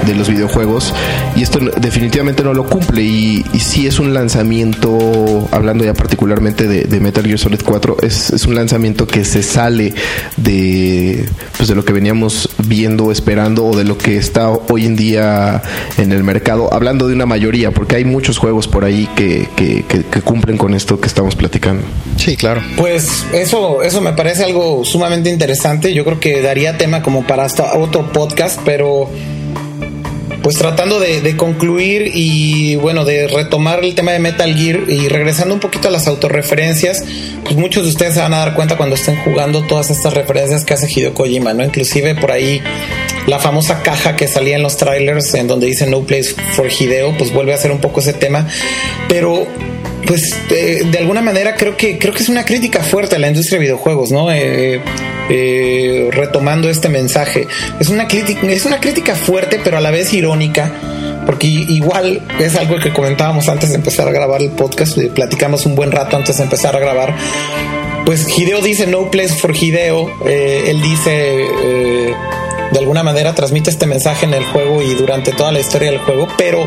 [0.07, 0.95] de los videojuegos.
[1.37, 3.03] Y esto definitivamente no lo cumple.
[3.03, 7.99] Y, y sí es un lanzamiento, hablando ya particularmente de, de Metal Gear Solid 4,
[8.03, 9.93] es, es un lanzamiento que se sale
[10.39, 11.29] de,
[11.59, 15.63] pues de lo que veníamos viendo esperando o de lo que está hoy en día
[15.99, 19.83] en el mercado, hablando de una mayoría, porque hay muchos juegos por ahí que, que,
[20.23, 21.83] cumplen con esto que estamos platicando.
[22.17, 22.63] Sí, claro.
[22.77, 25.95] Pues eso, eso me parece algo sumamente interesante.
[25.95, 29.09] Yo creo que daría tema como para hasta otro podcast, pero
[30.47, 35.53] pues tratando de, concluir y bueno, de retomar el tema de Metal Gear y regresando
[35.53, 37.03] un poquito a las autorreferencias,
[37.43, 40.65] pues muchos de ustedes se van a dar cuenta cuando estén jugando todas estas referencias
[40.65, 41.65] que hace Hideo Kojima, ¿no?
[41.65, 42.63] Inclusive por ahí
[43.27, 47.19] la famosa caja que salía en los trailers en donde dice No Place for Hideo,
[47.19, 48.47] pues vuelve a ser un poco ese tema,
[49.09, 49.49] pero
[50.07, 53.59] pues de, alguna manera creo que creo que es una crítica fuerte a la industria
[53.59, 54.31] de videojuegos, ¿no?
[54.31, 54.81] Eh,
[55.29, 57.49] eh, retomando este mensaje.
[57.81, 60.71] Es una crítica, es una crítica fuerte, pero a la vez irónica,
[61.27, 65.67] porque igual es algo que comentábamos antes de empezar a grabar el podcast, eh, platicamos
[65.67, 67.17] un buen rato antes de empezar a grabar.
[68.05, 72.15] Pues Hideo dice No Place for Hideo, eh, él dice
[72.73, 76.01] de alguna manera transmite este mensaje en el juego y durante toda la historia del
[76.01, 76.67] juego, pero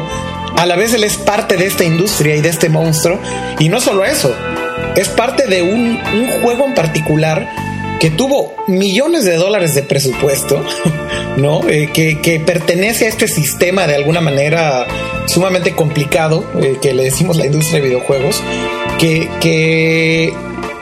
[0.58, 3.20] a la vez él es parte de esta industria y de este monstruo,
[3.60, 4.34] y no solo eso,
[4.95, 6.00] es parte de un,
[6.41, 7.47] juego en particular
[8.00, 10.64] que tuvo millones de dólares de presupuesto,
[11.38, 11.68] ¿no?
[11.70, 14.88] Eh, que, pertenece a este sistema de alguna manera
[15.28, 18.41] sumamente complicado, eh, que le decimos la industria de videojuegos,
[19.00, 20.34] que, que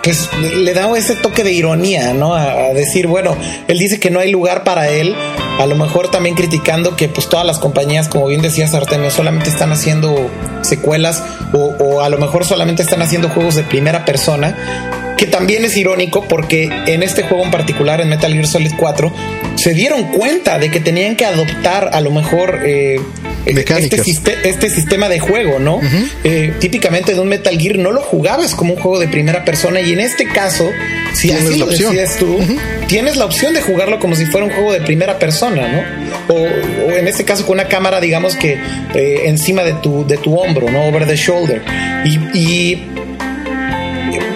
[0.07, 2.33] pues le da ese toque de ironía, ¿no?
[2.33, 3.35] A, decir, bueno,
[3.67, 5.13] él dice que no hay lugar para él,
[5.59, 9.49] a lo mejor también criticando que pues todas las compañías, como bien decías Artemio, solamente
[9.49, 10.29] están haciendo
[10.61, 14.55] secuelas o, o a lo mejor solamente están haciendo juegos de primera persona
[15.17, 19.11] que también es irónico porque en este juego en particular, en Metal Gear Solid 4,
[19.55, 23.01] se dieron cuenta de que tenían que adoptar a lo mejor eh,
[23.47, 25.79] este, este, sistema de juego, ¿no?
[26.23, 29.81] Eh, típicamente de un Metal Gear no lo jugabas como un juego de primera persona
[29.81, 30.69] y en este caso,
[31.13, 32.37] si así lo decides tú,
[32.87, 36.33] tienes la opción de jugarlo como si fuera un juego de primera persona, ¿no?
[36.33, 38.57] O, en este caso con una cámara, digamos que
[38.93, 40.87] eh, encima de tu, de tu hombro, ¿no?
[40.87, 41.61] Over the shoulder.
[42.33, 42.77] y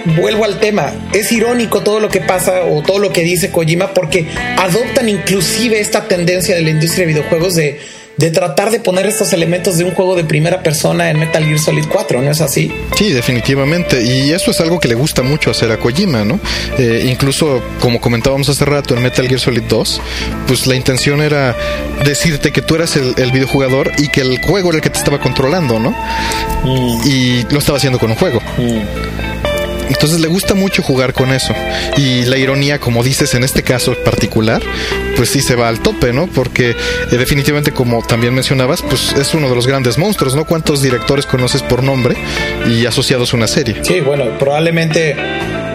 [0.05, 3.93] vuelvo al tema, es irónico todo lo que pasa o todo lo que dice Kojima
[3.93, 7.79] porque adoptan inclusive esta tendencia de la industria de videojuegos de
[8.17, 11.59] de tratar de poner estos elementos de un juego de primera persona en Metal Gear
[11.59, 12.71] Solid 4, ¿no es así?
[12.95, 14.03] Sí, definitivamente.
[14.03, 16.39] Y eso es algo que le gusta mucho hacer a Kojima, ¿no?
[16.77, 20.01] Eh, incluso, como comentábamos hace rato en Metal Gear Solid 2,
[20.47, 21.55] pues la intención era
[22.05, 25.19] decirte que tú eras el, videojugador y que el juego era el que te estaba
[25.19, 25.91] controlando, ¿no?
[26.63, 27.07] Mm.
[27.07, 28.41] Y lo estaba haciendo con un juego.
[28.57, 29.50] Mm.
[29.91, 31.53] Entonces le gusta mucho jugar con eso.
[31.97, 34.61] Y la ironía, como dices en este caso particular,
[35.15, 36.27] pues sí se va al tope, ¿no?
[36.27, 36.75] Porque eh,
[37.17, 40.45] definitivamente, como también mencionabas, pues es uno de los grandes monstruos, ¿no?
[40.45, 42.15] ¿Cuántos directores conoces por nombre
[42.67, 43.83] y asociados a una serie?
[43.83, 45.15] Sí, bueno, probablemente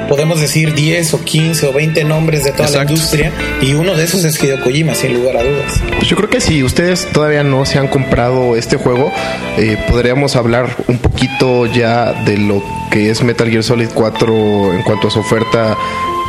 [0.08, 4.04] podemos decir 10 o 15 o 20 nombres de toda la industria y uno de
[4.04, 5.80] esos es Hideo Kojima, sin lugar a dudas.
[5.96, 9.12] Pues yo creo que si ustedes todavía no se han comprado este juego,
[9.58, 14.82] eh, podríamos hablar un poquito ya de lo que es Metal Gear Solid 4 en
[14.82, 15.76] cuanto a su oferta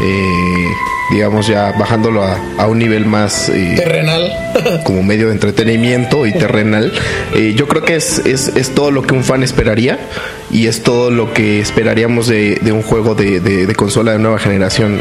[0.01, 0.67] eh,
[1.09, 4.31] digamos ya bajándolo a, un nivel más eh, terrenal.
[4.83, 6.93] como medio de entretenimiento y terrenal.
[7.33, 9.99] Eh, yo creo que es, es, es, todo lo que un fan esperaría
[10.49, 14.39] y es todo lo que esperaríamos de, de un juego de, de, consola de nueva
[14.39, 14.99] generación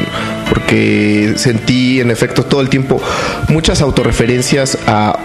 [0.48, 3.00] porque sentí en efecto todo el tiempo
[3.48, 5.18] muchas autorreferencias a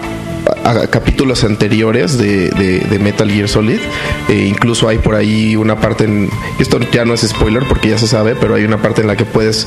[0.64, 3.80] a capítulos anteriores de, de, Metal Gear Solid.
[4.28, 6.30] E incluso hay por ahí una parte en.
[6.58, 9.16] Esto ya no es spoiler porque ya se sabe, pero hay una parte en la
[9.16, 9.66] que puedes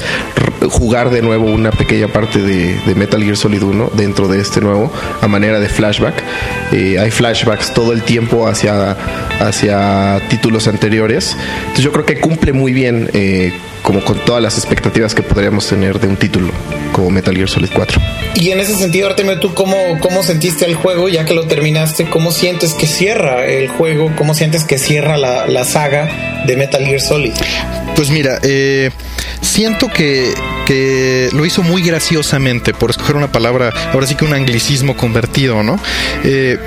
[0.69, 4.91] jugar de nuevo una pequeña parte de, Metal Gear Solid 1 dentro de este nuevo,
[5.21, 6.15] a manera de flashback.
[6.71, 8.95] Eh, hay flashbacks todo el tiempo hacia,
[9.39, 11.35] hacia títulos anteriores.
[11.59, 13.09] Entonces yo creo que cumple muy bien.
[13.13, 13.53] Eh,
[13.85, 16.51] como con todas las expectativas que podríamos tener de un título
[16.91, 18.01] como Metal Gear Solid 4.
[18.33, 22.09] Y en ese sentido, Artemio, ¿tú cómo, cómo sentiste el juego ya que lo terminaste?
[22.09, 24.11] ¿Cómo sientes que cierra el juego?
[24.17, 27.33] ¿Cómo sientes que cierra la, la saga de Metal Gear Solid?
[27.95, 28.89] Pues mira, eh,
[29.41, 30.33] siento que,
[30.65, 35.61] que, lo hizo muy graciosamente, por escoger una palabra, ahora sí que un anglicismo convertido,
[35.61, 35.79] ¿no?
[36.23, 36.57] Eh,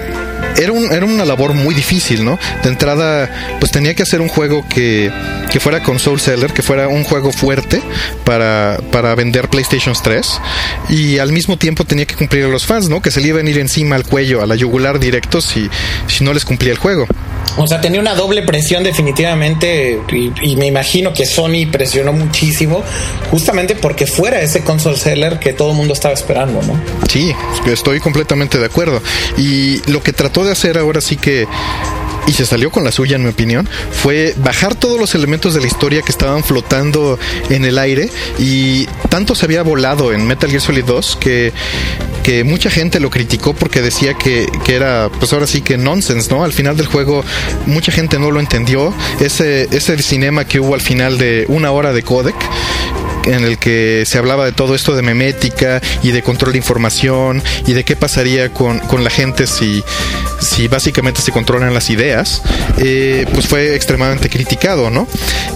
[0.57, 2.38] era, un, era una labor muy difícil, ¿no?
[2.62, 5.12] De entrada, pues tenía que hacer un juego que,
[5.51, 7.82] que fuera console seller, que fuera un juego fuerte
[8.24, 10.40] para, para vender PlayStation 3
[10.90, 13.01] y al mismo tiempo tenía que cumplir a los fans, ¿no?
[13.03, 15.68] Que se le iban a ir encima al cuello, a la yugular directo si,
[16.07, 17.07] si no les cumplía el juego.
[17.59, 20.01] O sea, tenía una doble presión definitivamente
[20.43, 22.83] y, me imagino que Sony presionó muchísimo
[23.31, 26.81] justamente porque fuera ese console seller que todo el mundo estaba esperando, ¿no?
[27.09, 27.33] Sí,
[27.67, 29.03] estoy completamente de acuerdo.
[29.37, 31.47] Y lo que trató de hacer ahora sí que
[32.29, 35.62] y se salió con la suya, en mi opinión, fue bajar todos los elementos de
[35.62, 37.18] la historia que estaban flotando
[37.49, 41.55] en el aire y tanto se había volado en Metal Gear Solid 2 que,
[42.22, 46.31] que mucha gente lo criticó porque decía que, que era, pues ahora sí que nonsense,
[46.31, 46.45] ¿no?
[46.45, 47.24] Al final del juego
[47.64, 48.93] mucha gente no lo entendió.
[49.20, 52.37] Ese, ese cinema que hubo al final de una hora de codec
[53.27, 57.43] en el que se hablaba de todo esto de memética y de control de información
[57.66, 59.83] y de qué pasaría con, la gente si,
[60.41, 62.43] si básicamente se controlan las ideas,
[62.79, 65.07] eh, pues fue extremadamente criticado, ¿no?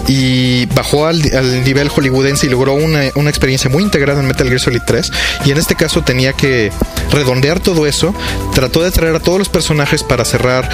[0.07, 1.21] Y bajó al,
[1.63, 5.11] nivel hollywoodense y logró una, una, experiencia muy integrada en Metal Gear Solid 3
[5.45, 6.71] y en este caso tenía que
[7.11, 8.13] redondear todo eso,
[8.53, 10.69] trató de traer a todos los personajes para cerrar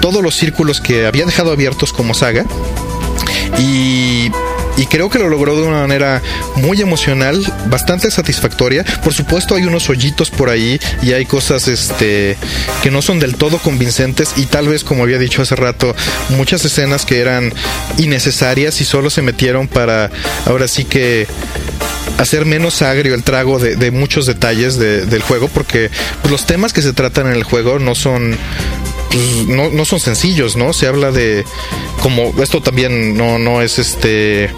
[0.00, 2.44] todos los círculos que había dejado abiertos como saga
[3.58, 4.30] y
[4.78, 6.22] y creo que lo logró de una manera
[6.56, 8.84] muy emocional, bastante satisfactoria.
[9.02, 12.36] Por supuesto hay unos hoyitos por ahí y hay cosas este
[12.82, 15.94] que no son del todo convincentes y tal vez como había dicho hace rato,
[16.30, 17.52] muchas escenas que eran
[17.98, 20.10] innecesarias y solo se metieron para
[20.46, 21.26] ahora sí que
[22.18, 25.90] hacer menos agrio el trago de, muchos detalles del juego porque
[26.28, 28.36] los temas que se tratan en el juego no son
[29.10, 30.72] pues, no, no son sencillos, ¿no?
[30.72, 31.44] Se habla de
[32.00, 34.50] como esto también no, no es este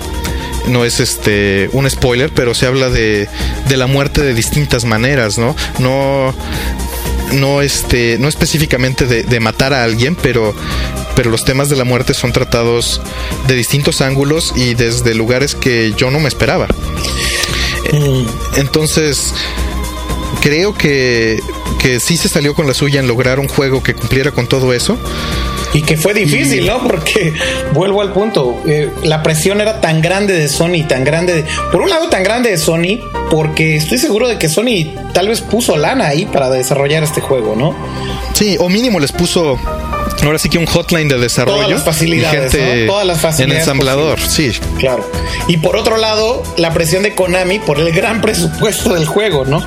[0.67, 3.29] no es este un spoiler, pero se habla de,
[3.69, 5.57] de la muerte de distintas maneras, ¿no?
[5.79, 6.35] No
[7.33, 10.53] no este no específicamente de, de, matar a alguien pero
[11.15, 13.01] pero los temas de la muerte son tratados
[13.47, 16.67] de distintos ángulos y desde lugares que yo no me esperaba
[17.93, 18.59] mm.
[18.59, 19.33] entonces
[20.41, 21.41] creo que
[21.81, 24.73] que sí se salió con la suya en lograr un juego que cumpliera con todo
[24.75, 24.99] eso.
[25.73, 26.83] Y que fue difícil, ¿no?
[26.83, 27.33] Porque
[27.73, 31.89] vuelvo al punto, eh, la presión era tan grande de Sony, tan grande, por un
[31.89, 32.99] lado tan grande de Sony,
[33.31, 37.55] porque estoy seguro de que Sony tal vez puso lana ahí para desarrollar este juego,
[37.57, 37.75] ¿no?
[38.35, 39.59] Sí, o mínimo les puso
[40.25, 41.57] ahora sí que un hotline de desarrollo.
[41.57, 43.55] Todas las facilidades, Todas las facilidades.
[43.55, 44.53] En ensamblador, sí.
[44.79, 45.09] Claro.
[45.49, 49.65] Y por otro lado, la presión de Konami por el gran presupuesto del juego, ¿no?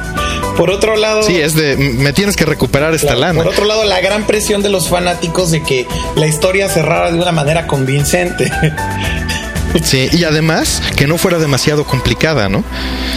[0.58, 1.24] Por otro lado.
[1.24, 1.76] Sí, es de.
[1.78, 3.41] Me tienes que recuperar esta lana.
[3.43, 7.18] Por otro lado, la gran presión de los fanáticos de que la historia cerrara de
[7.20, 8.51] una manera convincente.
[9.84, 12.64] Sí, y además que no fuera demasiado complicada, ¿no?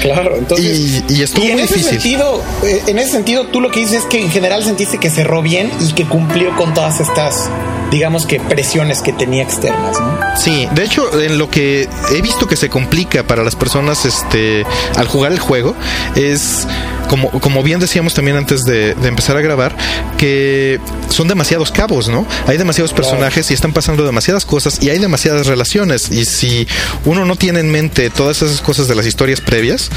[0.00, 1.02] Claro, entonces.
[1.06, 2.00] Y, y estuvo en muy ese difícil.
[2.00, 5.10] sentido, eh, en ese sentido, tú lo que dices es que en general sentiste que
[5.10, 7.50] cerró bien y que cumplió con todas estas,
[7.90, 10.18] digamos que presiones que tenía externas, ¿no?
[10.38, 14.64] Sí, de hecho, en lo que he visto que se complica para las personas este,
[14.96, 15.74] al jugar el juego
[16.14, 16.66] es,
[17.08, 19.76] como, como bien decíamos también antes de, de empezar a grabar,
[20.16, 22.26] que son demasiados cabos, ¿no?
[22.46, 26.10] Hay demasiados personajes y están pasando demasiadas cosas y hay demasiadas relaciones.
[26.10, 26.66] Y si
[27.04, 29.90] uno no tiene en mente todas esas cosas de las historias previas,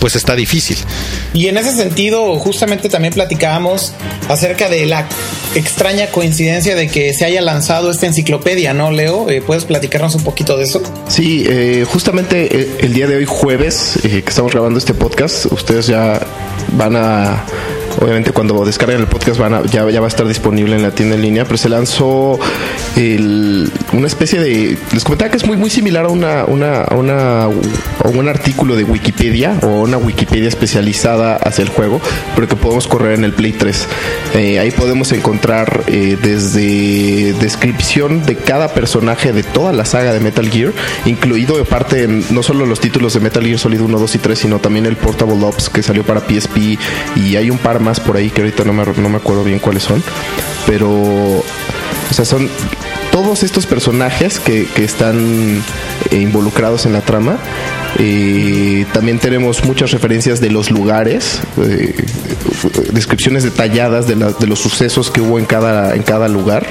[0.00, 0.78] pues está difícil.
[1.34, 3.92] Y en ese sentido, justamente también platicábamos
[4.28, 5.06] acerca de la
[5.54, 9.28] extraña coincidencia de que se haya lanzado esta enciclopedia, ¿no, Leo?
[9.30, 10.82] Eh, ¿Puedes platicarnos un poquito de eso?
[11.08, 15.46] Sí, eh, justamente eh, el día de hoy, jueves, eh, que estamos grabando este podcast,
[15.46, 16.20] ustedes ya
[16.76, 17.44] van a.
[18.00, 20.90] Obviamente cuando descarguen el podcast van a- ya, ya va a estar disponible en la
[20.92, 22.38] tienda en línea, pero se lanzó
[22.96, 24.76] el- una especie de...
[24.92, 28.84] Les comentaba que es muy, muy similar a, una, una, a, una, un artículo de
[28.84, 32.00] Wikipedia o una Wikipedia especializada hacia el juego,
[32.34, 33.86] pero que podemos correr en el Play 3.
[34.34, 40.20] Eh, ahí podemos encontrar eh, desde descripción de cada personaje de toda la saga de
[40.20, 40.72] Metal Gear,
[41.04, 44.18] incluido de parte en no solo los títulos de Metal Gear Solid 1, 2 y
[44.18, 46.78] 3, sino también el Portable Ops que salió para PSP
[47.16, 49.58] y hay un par más por ahí que ahorita no me, no me acuerdo bien
[49.58, 50.02] cuáles son,
[50.66, 52.48] pero o sea, son
[53.12, 55.62] todos estos personajes que, que están
[56.10, 57.38] eh, involucrados en la trama.
[58.92, 61.94] También tenemos muchas referencias de los lugares, eh,
[62.92, 66.66] descripciones detalladas de, la- de los sucesos que hubo en cada, en cada lugar,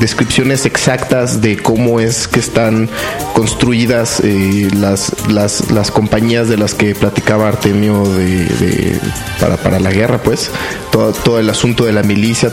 [0.00, 2.88] descripciones exactas de cómo es que están
[3.34, 8.98] construidas eh, las, las, las compañías de las que platicaba Artemio de,
[9.40, 10.50] para, para la guerra, pues,
[10.90, 12.52] todo, todo el asunto de la milicia,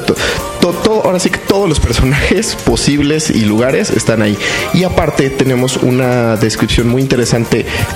[1.04, 4.38] ahora sí que todos los personajes posibles y lugares están ahí.
[4.74, 7.12] Y aparte tenemos una descripción muy interesante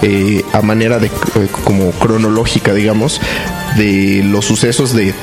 [0.02, 3.22] eh, a manera de eh, como cronológica, digamos,
[3.78, 5.14] de los sucesos de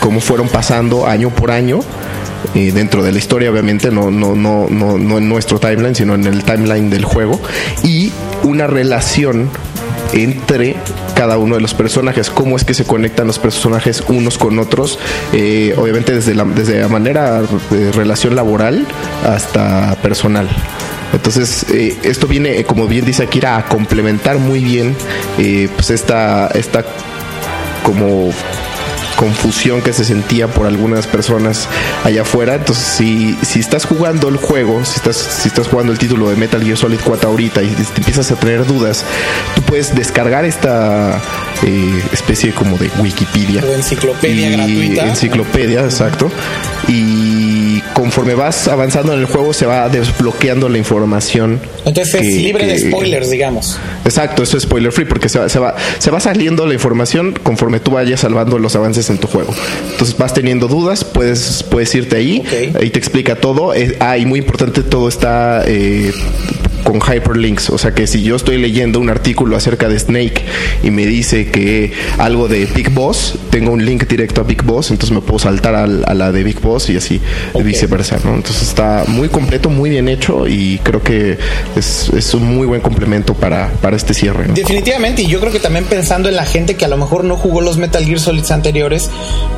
[0.00, 1.80] cómo fueron pasando año por año.
[2.54, 6.14] eh, dentro de la historia, obviamente, no, no, no, no, no en nuestro timeline, sino
[6.14, 7.40] en el timeline del juego.
[7.82, 9.50] Y una relación
[10.14, 10.76] entre
[11.14, 14.98] cada uno de los personajes, cómo es que se conectan los personajes unos con otros,
[15.32, 18.86] eh, obviamente desde la, desde la manera de relación laboral
[19.24, 20.48] hasta personal.
[21.14, 24.96] Entonces, eh, esto viene, eh, como bien dice Akira, a complementar muy bien
[25.38, 26.84] eh, pues esta, esta
[27.84, 28.32] como
[29.16, 31.68] confusión que se sentía por algunas personas
[32.04, 32.54] allá afuera.
[32.56, 36.36] Entonces, si, si estás jugando el juego, si estás, si estás jugando el título de
[36.36, 39.04] Metal Gear Solid 4 ahorita y te empiezas a tener dudas,
[39.54, 41.20] tú puedes descargar esta
[41.62, 43.62] eh, especie como de Wikipedia.
[43.64, 45.06] O enciclopedia Y- gratuita.
[45.08, 46.30] Enciclopedia, exacto.
[46.88, 47.43] Y
[48.14, 51.58] conforme vas avanzando en el juego, se va desbloqueando la información.
[51.84, 53.76] Entonces es que- libre de spoilers, digamos.
[54.04, 57.32] Exacto, eso es spoiler free porque se va, se va, se va saliendo la información
[57.42, 59.52] conforme tú vayas salvando los avances en tu juego.
[59.90, 62.76] Entonces vas teniendo dudas, puedes, puedes irte ahí, Ok.
[62.82, 63.74] ahí te explica todo.
[63.74, 66.12] Eh, ah, y muy importante, todo está eh,
[66.84, 67.70] con hyperlinks.
[67.70, 70.42] O sea que si yo estoy leyendo un artículo acerca de Snake
[70.82, 74.90] y me dice que algo de Big Boss, tengo un link directo a Big Boss,
[74.90, 77.20] entonces me puedo saltar al- a, la de Big Boss y así
[77.52, 77.62] Ok.
[77.64, 78.34] viceversa, ¿no?
[78.34, 81.38] Entonces está muy completo, muy bien hecho y creo que
[81.76, 84.46] es, es un muy buen complemento para, para este cierre.
[84.48, 84.54] ¿no?
[84.54, 87.36] Definitivamente, y yo creo que también pensando en la gente que a lo mejor no
[87.36, 89.10] jugó los Metal Gear Solid anteriores,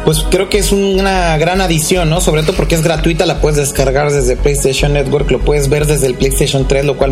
[0.04, 2.20] pues creo que es una gran adición, ¿no?
[2.20, 6.06] Sobre todo porque es gratuita, la puedes descargar desde PlayStation Network, lo puedes ver desde
[6.06, 7.10] el PlayStation 3, lo cual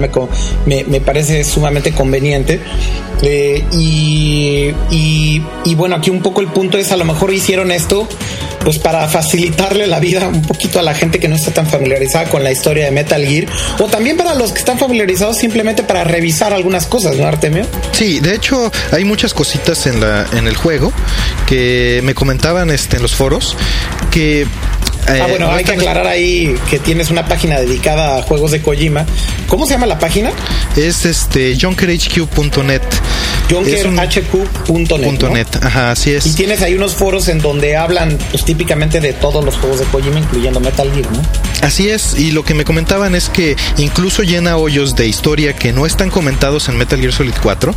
[0.67, 2.61] me, parece sumamente conveniente.
[3.23, 7.71] Eh, y, y, y bueno, aquí un poco el punto es, a lo mejor hicieron
[7.71, 8.07] esto
[8.65, 12.31] pues para facilitarle la vida un poquito a la gente que no está tan familiarizada
[12.31, 13.47] con la historia de Metal Gear,
[13.79, 17.67] o también para los que están familiarizados simplemente para revisar algunas cosas, ¿no, Artemio?
[17.93, 20.93] Sí, de hecho hay muchas cositas en la en el juego
[21.47, 23.57] que me comentaban este en los foros
[24.11, 24.47] que
[25.07, 28.51] Ah, eh, bueno, no hay que aclarar ahí que tienes una página dedicada a juegos
[28.51, 29.05] de Kojima.
[29.49, 30.31] ¿Cómo se llama la página?
[30.77, 32.83] es este junkerhq.net.
[33.51, 35.21] Junkerhq.net.
[35.21, 35.31] ¿no?
[35.31, 35.49] net.
[35.63, 36.35] Ajá, así Y es.
[36.35, 40.19] tienes ahí unos foros en donde hablan pues, típicamente de todos los juegos de Kojima,
[40.21, 41.23] incluyendo Metal Gear, ¿no?
[41.63, 45.73] Así es, y lo que me comentaban es que incluso llena hoyos de historia que
[45.73, 47.75] no están comentados en Metal Gear Solid 4,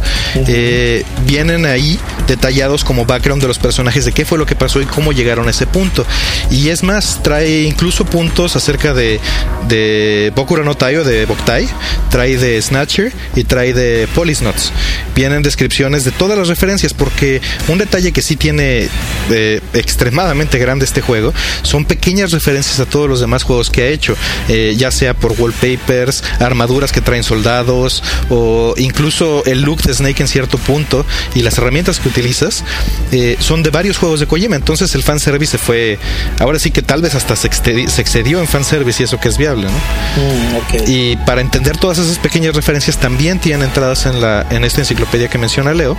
[0.47, 1.97] eh, vienen ahí
[2.27, 5.47] detallados como background de los personajes, de qué fue lo que pasó y cómo llegaron
[5.47, 6.05] a ese punto.
[6.51, 9.21] Y es más, trae incluso puntos acerca de,
[9.69, 11.69] de Bokura no Taio, de Boktai,
[12.09, 14.73] trae de Snatcher y trae de Police Notes.
[15.15, 18.87] Vienen descripciones descripciones de todas las referencias, porque un detalle que sí tiene
[19.29, 23.87] eh, extremadamente grande este juego son pequeñas referencias a todos los demás juegos que ha
[23.87, 24.15] hecho,
[24.47, 30.21] eh, ya sea por wallpapers, armaduras que traen soldados o incluso el look de Snake
[30.21, 32.63] en cierto punto y las herramientas que utilizas
[33.11, 34.55] eh, son de varios juegos de Kojima.
[34.55, 35.99] Entonces el fanservice se fue,
[36.39, 39.37] ahora sí que tal vez hasta se, se excedió en fanservice y eso que es
[39.37, 39.73] viable, ¿no?
[39.73, 40.87] Mm, ok.
[40.87, 45.27] Y para entender todas esas pequeñas referencias también tienen entradas en la en esta enciclopedia
[45.29, 45.95] que menciona Leo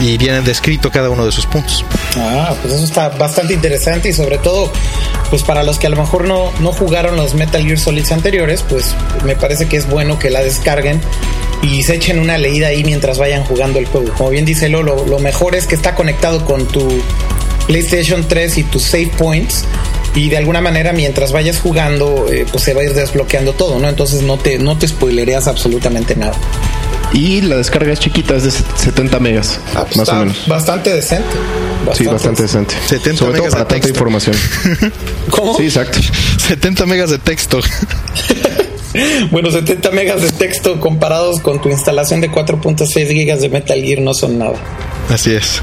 [0.00, 1.84] y vienen descrito cada uno de sus puntos.
[2.16, 4.72] Ah, pues eso está bastante interesante y sobre todo,
[5.30, 8.64] pues para los que a lo mejor no, no jugaron los Metal Gear Solids anteriores,
[8.68, 11.00] pues me parece que es bueno que la descarguen
[11.62, 14.12] y se echen una leída ahí mientras vayan jugando el juego.
[14.14, 17.00] Como bien dice Lolo, lo mejor es que está conectado con tu
[17.68, 19.64] PlayStation 3 y tus save points
[20.16, 23.78] y de alguna manera mientras vayas jugando eh, pues se va a ir desbloqueando todo,
[23.78, 23.88] ¿no?
[23.88, 26.34] Entonces no te, no te spoilereas absolutamente nada.
[27.12, 30.46] Y la descarga es chiquita, es de 70 megas, Ah, pues más está o menos.
[30.46, 31.28] Bastante decente.
[31.94, 32.74] Sí, bastante decente.
[32.86, 33.88] 70 Sobre todo megas de para tanta texto.
[33.88, 34.36] información.
[35.30, 35.56] ¿Cómo?
[35.56, 35.98] Sí, exacto.
[36.48, 37.60] 70 megas de texto.
[39.30, 44.00] Bueno, 70 megas de texto comparados con tu instalación de 4.6 gigas de Metal Gear
[44.00, 44.54] no son nada.
[45.10, 45.60] Así es.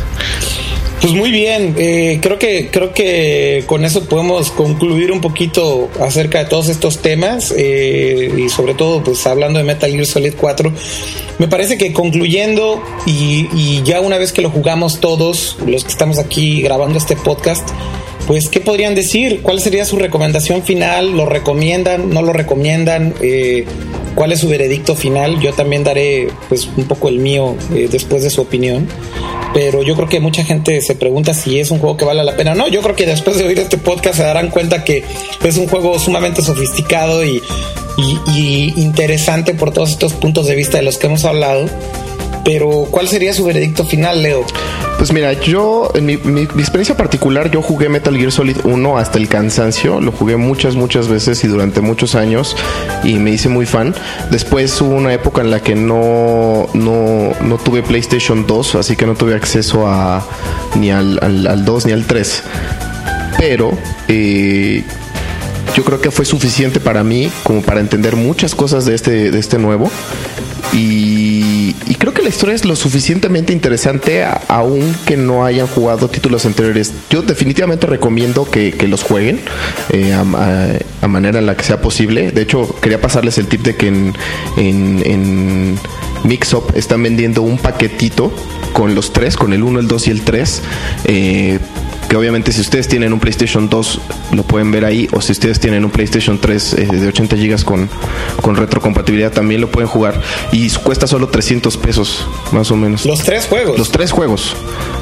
[1.02, 6.40] Pues muy bien, eh, creo que creo que con eso podemos concluir un poquito acerca
[6.40, 10.72] de todos estos temas eh, y sobre todo pues hablando de Metal Gear Solid 4.
[11.38, 15.92] Me parece que concluyendo y, y ya una vez que lo jugamos todos los que
[15.92, 17.70] estamos aquí grabando este podcast,
[18.28, 23.66] pues qué podrían decir, cuál sería su recomendación final, lo recomiendan, no lo recomiendan, Eh,
[24.16, 25.40] cuál es su veredicto final.
[25.42, 28.88] Yo también daré pues un poco el mío eh, después de su opinión
[29.54, 32.36] pero yo creo que mucha gente se pregunta si es un juego que vale la
[32.36, 32.56] pena.
[32.56, 35.02] No, yo creo que después de oír este podcast se darán cuenta que
[35.46, 37.42] es un juego sumamente sofisticado y,
[37.98, 41.70] y- y interesante por todos estos puntos de vista de los que hemos hablado.
[42.46, 44.46] Pero, ¿cuál sería su veredicto final, Leo?
[45.00, 49.18] Pues mira, yo, en mi, mi- experiencia particular, yo jugué Metal Gear Solid 1 hasta
[49.18, 50.00] el cansancio.
[50.00, 52.56] Lo jugué muchas, muchas veces y durante muchos años
[53.04, 53.94] y me hice muy fan.
[54.32, 59.06] Después hubo una época en la que no, no, no tuve PlayStation 2, así que
[59.08, 60.26] no tuve acceso a
[60.76, 62.44] ni al, al, al 2 ni al 3.
[63.40, 63.72] Pero
[64.08, 64.84] eh,
[65.74, 69.40] yo creo que fue suficiente para mí como para entender muchas cosas de este, de
[69.40, 69.90] este nuevo.
[70.74, 76.10] Y, y creo que la historia es lo suficientemente interesante, a- aunque no hayan jugado
[76.10, 76.92] títulos anteriores.
[77.10, 79.40] Yo definitivamente recomiendo que, que los jueguen
[79.92, 82.32] eh, a, manera en la que sea posible.
[82.32, 84.14] De hecho, quería pasarles el tip de que en,
[84.58, 85.80] en, en
[86.24, 88.34] Mixup están vendiendo un paquetito
[88.74, 90.62] con los tres, con el 1, el 2 y el 3.
[91.06, 91.60] Eh,
[92.10, 94.00] que obviamente si ustedes tienen un PlayStation 2
[94.34, 97.64] lo pueden ver ahí o si ustedes tienen un PlayStation 3 eh, de 80 GB
[97.64, 97.90] con,
[98.42, 100.22] con retrocompatibilidad también lo pueden jugar
[100.52, 103.06] y cuesta solo 300 pesos más o menos.
[103.06, 103.78] Los tres juegos.
[103.78, 104.56] Los tres juegos.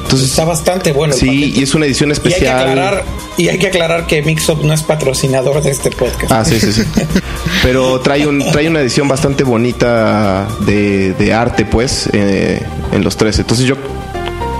[0.04, 1.14] Entonces, Está bastante bueno.
[1.14, 1.60] el sí, paquete.
[1.60, 2.58] y es una edición Y hay, que especial.
[2.68, 3.04] aclarar,
[3.36, 6.30] y hay que aclarar que Mixup no es patrocinador de este podcast.
[6.30, 6.82] Ah, sí, sí, sí.
[7.62, 12.62] Pero trae un trae una edición bastante bonita de, de arte, pues, eh,
[12.92, 13.38] en los tres.
[13.38, 13.76] Entonces yo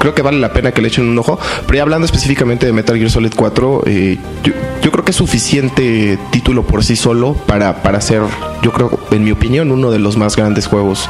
[0.05, 1.39] creo que vale la pena que le echen un ojo.
[1.67, 4.53] Pero ya hablando específicamente de Metal Gear Solid 4, eh, yo,
[4.83, 8.21] yo creo que es suficiente título por sí solo para, para ser,
[8.63, 11.09] yo creo, en mi opinión, uno de los más grandes juegos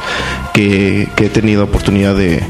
[0.53, 2.41] que, que he tenido oportunidad de,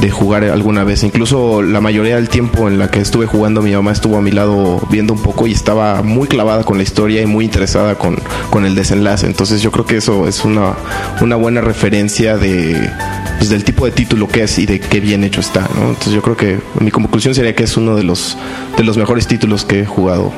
[0.00, 1.02] de jugar alguna vez.
[1.02, 4.30] Incluso la mayoría del tiempo en la que estuve jugando, mi mamá estuvo a mi
[4.30, 8.16] lado viendo un poco y estaba muy clavada con la historia y muy interesada con,
[8.48, 9.26] con el desenlace.
[9.26, 10.74] Entonces yo creo que eso es una,
[11.20, 12.90] una buena referencia de
[13.38, 15.68] pues, del tipo de título que es y de qué bien hecho está.
[15.74, 15.90] ¿no?
[15.90, 18.36] Entonces yo creo que mi conclusión sería que es uno de los,
[18.76, 20.32] de los mejores títulos que he jugado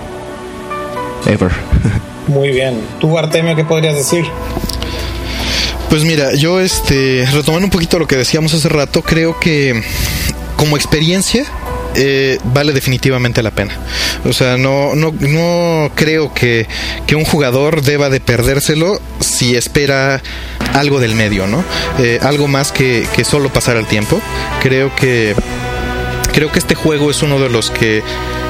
[1.27, 1.52] ever.
[2.28, 2.81] Muy bien.
[3.01, 4.24] ¿Tú, Artemio, qué podrías decir?
[5.89, 9.82] Pues mira, yo este, retomando un poquito lo que decíamos hace rato, creo que
[10.56, 11.44] como experiencia
[11.94, 13.74] eh, vale definitivamente la pena.
[14.24, 16.66] O sea, no, no, no creo que,
[17.06, 20.23] que un jugador deba de perdérselo si espera
[20.77, 21.65] algo del medio, ¿no?
[21.98, 24.20] Eh, algo más que, que solo pasar el tiempo.
[24.62, 25.35] Creo que
[26.32, 28.03] creo que este juego es uno de los que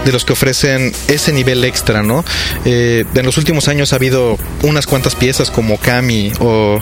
[0.05, 2.25] de los que ofrecen ese nivel extra, ¿no?
[2.65, 6.81] Eh, en los últimos años ha habido unas cuantas piezas como Kami o,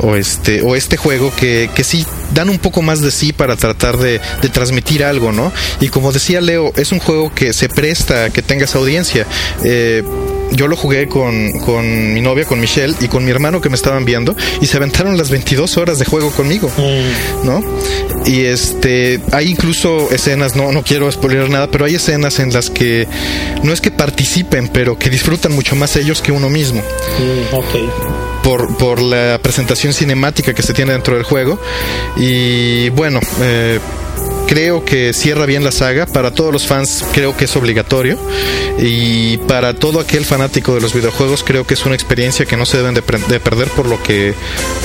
[0.00, 3.56] o este o este juego que, que sí dan un poco más de sí para
[3.56, 5.52] tratar de, de transmitir algo, ¿no?
[5.80, 9.26] Y como decía Leo, es un juego que se presta a que tengas audiencia.
[9.64, 10.02] Eh,
[10.52, 13.74] yo lo jugué con, con mi novia, con Michelle y con mi hermano que me
[13.74, 16.70] estaban viendo y se aventaron las 22 horas de juego conmigo,
[17.44, 17.62] ¿no?
[18.24, 22.70] Y este, hay incluso escenas, no, no quiero spoiler nada, pero hay escenas en las
[22.70, 23.06] que
[23.62, 26.80] no es que participen, pero que disfrutan mucho más ellos que uno mismo.
[26.80, 28.27] Mm, ok.
[28.48, 31.60] Por, por la presentación cinemática que se tiene dentro del juego.
[32.16, 33.78] Y bueno, eh,
[34.48, 36.06] creo que cierra bien la saga.
[36.06, 38.18] Para todos los fans creo que es obligatorio.
[38.78, 42.64] Y para todo aquel fanático de los videojuegos creo que es una experiencia que no
[42.64, 44.34] se deben de, perder por lo que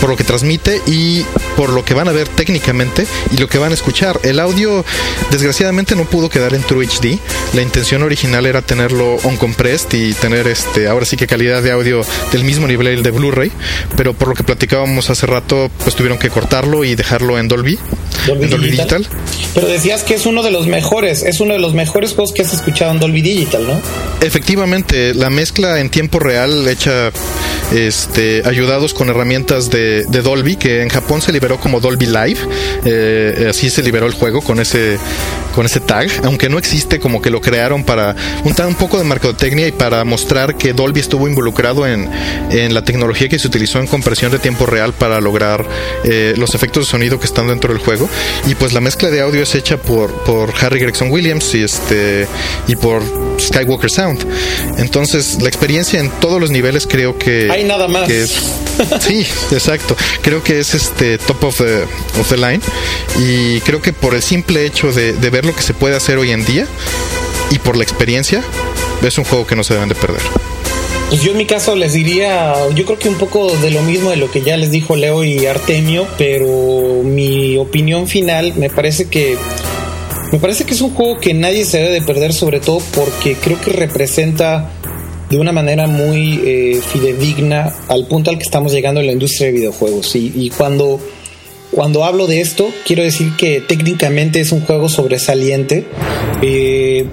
[0.02, 1.23] por lo que transmite y
[1.56, 4.19] por lo que van a ver técnicamente y lo que van a escuchar.
[4.23, 4.84] El audio
[5.31, 7.18] desgraciadamente no pudo quedar en True HD.
[7.53, 11.72] La intención original era tenerlo on compressed y tener este ahora sí que calidad de
[11.72, 13.52] audio del mismo nivel de Blu-ray,
[13.95, 17.80] pero por lo que platicábamos hace rato pues tuvieron que cortarlo y dejarlo en Dolby,
[18.27, 19.07] Dolby, Digital.
[19.53, 22.41] Pero decías que es uno de los mejores, es uno de los mejores juegos que
[22.41, 23.80] has escuchado en Dolby Digital, ¿no?
[24.21, 27.11] Efectivamente, la mezcla en tiempo real hecha
[27.71, 32.39] este, ayudados con herramientas de, Dolby, que en Japón se liberó como Dolby Live,
[32.85, 34.97] eh, así se liberó el juego con ese,
[35.53, 39.03] con ese tag, aunque no existe como que lo crearon para un, un poco de
[39.03, 42.09] mercadotecnia y para mostrar que Dolby estuvo involucrado en,
[42.51, 45.65] en la tecnología que se utilizó en compresión de tiempo real para lograr
[46.03, 48.09] eh, los efectos de sonido que están dentro del juego.
[48.47, 52.28] Y pues la mezcla de audio es hecha por, por Harry Gregson Williams y, este,
[52.68, 53.03] y por
[53.40, 54.26] Skywalker Sound.
[54.78, 57.49] Entonces, la experiencia en todos los niveles creo que.
[57.52, 58.10] Hay nada más.
[58.99, 59.95] sí, exacto.
[60.22, 61.84] Creo que es este top of the,
[62.20, 62.61] of the line.
[63.20, 66.18] Y creo que por el simple hecho de, de ver lo que se puede hacer
[66.18, 66.68] hoy en día
[67.52, 68.44] y por la experiencia,
[69.02, 70.22] es un juego que no se deben de perder.
[71.14, 74.10] Pues yo en mi caso les diría, yo creo que un poco de lo mismo
[74.10, 79.07] de lo que ya les dijo Leo y Artemio, pero mi opinión final me parece
[79.10, 79.38] que
[80.31, 83.35] me parece que es un juego que nadie se debe de perder, sobre todo porque
[83.35, 84.72] creo que representa
[85.30, 89.49] de una manera muy eh, fidedigna al punto al que estamos llegando en la industria
[89.49, 90.15] de videojuegos.
[90.15, 90.99] Y, cuando,
[91.69, 95.85] cuando hablo de esto, quiero decir que técnicamente es un juego sobresaliente.
[96.41, 97.06] Eh,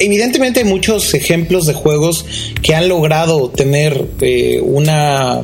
[0.00, 2.24] evidentemente hay muchos ejemplos de juegos
[2.62, 5.42] que han logrado tener eh, una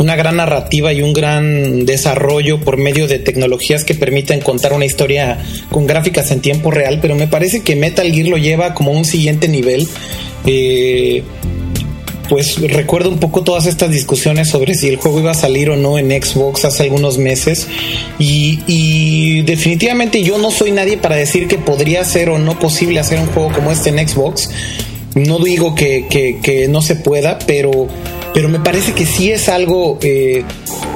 [0.00, 4.86] una gran narrativa y un gran desarrollo por medio de tecnologías que permiten contar una
[4.86, 5.38] historia
[5.70, 9.04] con gráficas en tiempo real, pero me parece que Metal Gear lo lleva como un
[9.04, 9.86] siguiente nivel.
[10.46, 11.22] Eh,
[12.30, 15.76] pues recuerdo un poco todas estas discusiones sobre si el juego iba a salir o
[15.76, 17.66] no en Xbox hace algunos meses
[18.20, 23.18] y, definitivamente yo no soy nadie para decir que podría ser o no posible hacer
[23.18, 24.48] un juego como este en Xbox.
[25.16, 27.88] No digo que, no se pueda, pero
[28.32, 30.44] pero me parece que sí es algo eh,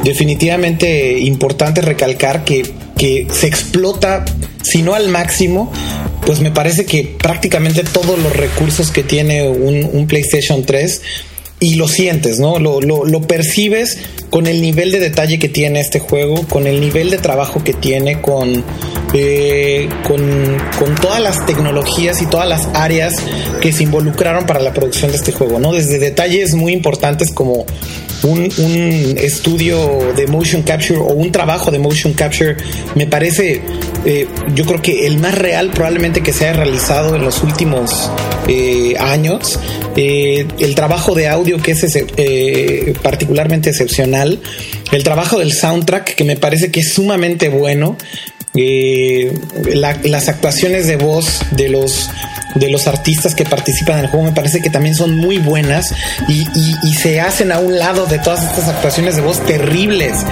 [0.05, 2.63] definitivamente importante recalcar que,
[2.97, 4.25] que se explota,
[4.63, 5.73] si no al máximo,
[6.27, 11.03] pues me parece que prácticamente todos los recursos que tiene un, un PlayStation 3
[11.61, 12.59] y lo sientes, ¿no?
[12.59, 13.99] Lo, lo, lo, percibes
[14.29, 17.73] con el nivel de detalle que tiene este juego, con el nivel de trabajo que
[17.73, 18.65] tiene, con,
[19.15, 23.17] eh, con, con, todas las tecnologías y todas las áreas
[23.63, 25.73] que se involucraron para la producción de este juego, ¿no?
[25.73, 27.65] Desde detalles muy importantes como
[28.25, 32.57] un, estudio de motion capture o un trabajo de motion capture
[32.95, 33.61] me parece
[34.05, 38.11] eh, yo creo que el más real probablemente que se haya realizado en los últimos
[38.49, 39.59] eh, años.
[39.97, 44.41] Eh, el trabajo de audio que es particularmente excepcional.
[44.93, 47.97] El trabajo del soundtrack que me parece que es sumamente bueno
[48.55, 52.09] las actuaciones de voz de los
[52.55, 55.93] de los artistas que participan en el juego me parece que también son muy buenas
[56.29, 56.45] y,
[56.95, 60.25] se hacen a un lado de todas estas actuaciones de voz terribles,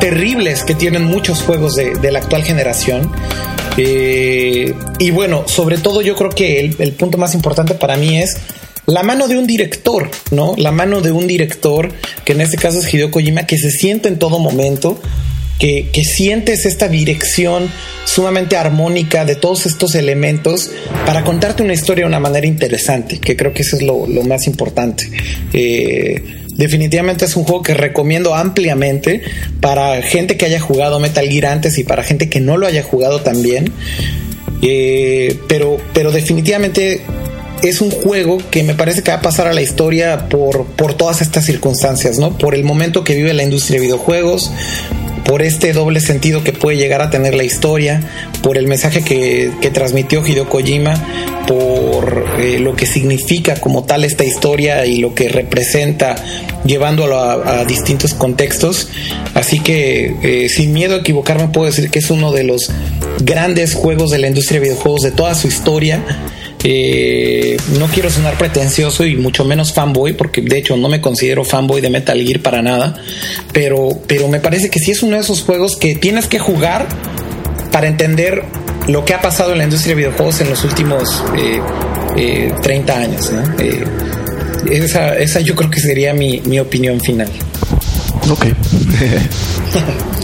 [0.00, 3.12] terribles que tienen muchos juegos de, la actual generación.
[3.76, 8.16] Eh, y bueno, sobre todo yo creo que el, el punto más importante para mí
[8.16, 8.38] es
[8.86, 10.54] la mano de un director, ¿no?
[10.56, 11.92] La mano de un director,
[12.24, 15.00] que en este caso es Hideo Kojima, que se siente en todo momento,
[15.58, 17.70] que, sientes esta dirección
[18.04, 20.70] sumamente armónica de todos estos elementos
[21.04, 24.46] para contarte una historia de una manera interesante, que creo que eso es lo, más
[24.46, 25.10] importante.
[25.52, 26.22] Eh,
[26.54, 29.22] definitivamente es un juego que recomiendo ampliamente
[29.60, 32.82] para gente que haya jugado Metal Gear antes y para gente que no lo haya
[32.82, 33.72] jugado también.
[34.62, 37.02] Eh, pero, pero definitivamente
[37.62, 40.94] es un juego que me parece que va a pasar a la historia por, por
[40.94, 42.36] todas estas circunstancias, ¿no?
[42.36, 44.50] Por el momento que vive la industria de videojuegos,
[45.26, 48.00] por este doble sentido que puede llegar a tener la historia,
[48.42, 50.94] por el mensaje que, transmitió Hideo Kojima,
[51.48, 56.14] por eh, lo que significa como tal esta historia y lo que representa
[56.64, 58.88] llevándolo a, distintos contextos.
[59.34, 62.70] Así que eh, sin miedo a equivocarme puedo decir que es uno de los
[63.20, 66.02] grandes juegos de la industria de videojuegos de toda su historia
[66.68, 71.44] eh, no quiero sonar pretencioso y mucho menos fanboy, porque de hecho no me considero
[71.44, 73.00] fanboy de Metal Gear para nada,
[73.52, 76.88] pero, pero me parece que sí es uno de esos juegos que tienes que jugar
[77.70, 78.42] para entender
[78.88, 82.92] lo que ha pasado en la industria de videojuegos en los últimos 30 eh, eh,
[82.92, 83.30] años.
[84.68, 87.30] esa, esa yo creo que sería mi, mi opinión final.
[88.28, 88.46] Ok.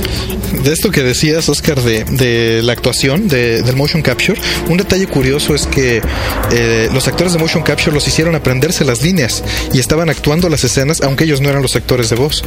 [0.63, 5.07] de esto que decías, Oscar, de, de la actuación, de, del motion capture, un detalle
[5.07, 6.01] curioso es que
[6.53, 10.65] eh, los actores de motion capture los hicieron aprenderse las líneas y estaban actuando las
[10.65, 12.43] escenas, aunque ellos no eran los actores de voz.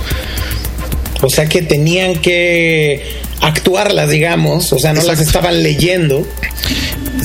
[1.22, 3.04] O sea que tenían que
[3.42, 6.28] actuarlas, digamos, o sea, no las estaban leyendo.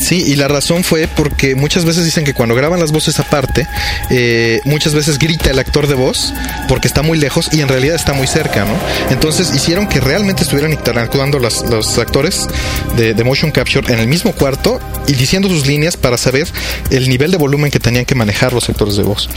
[0.00, 3.66] Sí, y la razón fue porque muchas veces dicen que cuando graban las voces aparte,
[4.10, 6.32] eh, muchas veces grita el actor de voz
[6.68, 8.74] porque está muy lejos y en realidad está muy cerca, ¿no?
[9.10, 12.48] Entonces hicieron que realmente estuvieran interactuando los, los actores
[12.96, 16.48] de, motion capture en el mismo cuarto y diciendo sus líneas para saber
[16.90, 19.28] el nivel de volumen que tenían que manejar los actores de voz.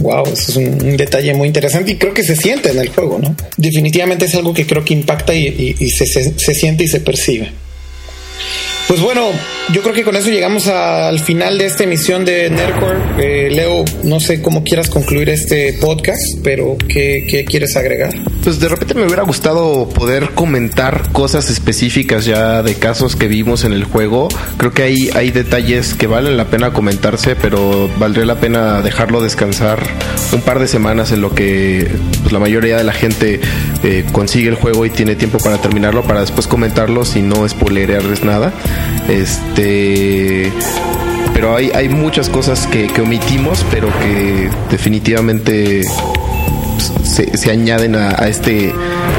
[0.00, 3.18] Wow, eso es un, detalle muy interesante y creo que se siente en el juego,
[3.18, 3.34] ¿no?
[3.56, 7.50] Definitivamente es algo que creo que impacta y, y, se, se siente y se percibe.
[8.88, 9.28] Pues bueno,
[9.70, 12.98] yo creo que con eso llegamos al final de esta emisión de Nerdcore.
[13.18, 18.14] Eh, Leo, no sé cómo quieras concluir este podcast, pero ¿qué, ¿qué, quieres agregar?
[18.42, 23.64] Pues de repente me hubiera gustado poder comentar cosas específicas ya de casos que vimos
[23.64, 24.28] en el juego.
[24.56, 29.20] Creo que hay, hay detalles que valen la pena comentarse, pero valdría la pena dejarlo
[29.20, 29.80] descansar
[30.32, 31.86] un par de semanas en lo que
[32.22, 33.38] pues, la mayoría de la gente
[33.82, 38.24] eh, consigue el juego y tiene tiempo para terminarlo para después comentarlo y no spoilerearles
[38.24, 38.52] nada.
[39.08, 40.52] Este.
[41.34, 45.82] Pero hay, hay muchas cosas que omitimos, pero que definitivamente
[47.04, 48.72] se, se, añaden a, a este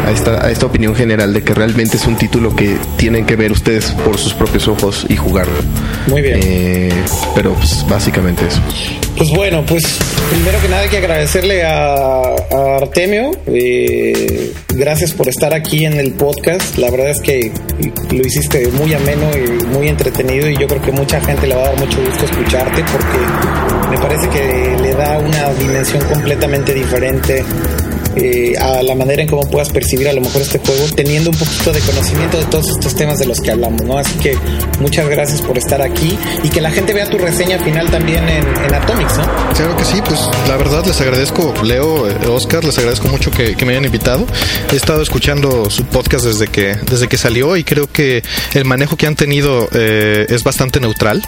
[0.05, 3.35] a esta, a esta opinión general de que realmente es un título que tienen que
[3.35, 5.53] ver ustedes por sus propios ojos y jugarlo.
[6.07, 6.39] Muy bien.
[6.41, 6.89] Eh,
[7.35, 8.61] pero pues básicamente eso.
[9.17, 9.83] Pues bueno, pues
[10.29, 13.31] primero que nada hay que agradecerle a, a Artemio.
[13.47, 16.77] Eh, gracias por estar aquí en el podcast.
[16.77, 17.51] La verdad es que
[18.11, 21.63] lo hiciste muy ameno y muy entretenido y yo creo que mucha gente le va
[21.63, 23.68] a dar mucho gusto escucharte porque
[24.01, 27.43] parece que le da una dimensión completamente diferente
[28.15, 31.37] eh, a la manera en cómo puedas percibir a lo mejor este juego, teniendo un
[31.37, 33.97] poquito de conocimiento de todos estos temas de los que hablamos, ¿no?
[33.97, 34.37] Así que
[34.79, 38.45] muchas gracias por estar aquí y que la gente vea tu reseña final también en,
[38.47, 39.23] en Atomics, ¿no?
[39.53, 43.55] Claro que sí, pues la verdad les agradezco, Leo, eh, Oscar, les agradezco mucho que,
[43.55, 44.25] que, me hayan invitado.
[44.71, 48.23] He estado escuchando su podcast desde que, desde que salió y creo que
[48.53, 51.21] el manejo que han tenido eh, es bastante neutral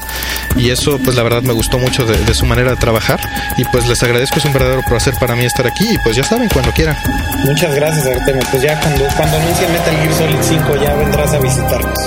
[0.58, 3.20] y eso pues la verdad me gustó mucho de, de, su manera de trabajar
[3.58, 6.24] y pues les agradezco, es un verdadero placer para mí estar aquí y pues ya
[6.24, 6.81] saben, cuando quieran.
[7.44, 8.44] Muchas gracias, Artemio.
[8.50, 12.00] Pues ya cuando, cuando anuncien Metal Gear Solid 5 ya vendrás a visitarnos.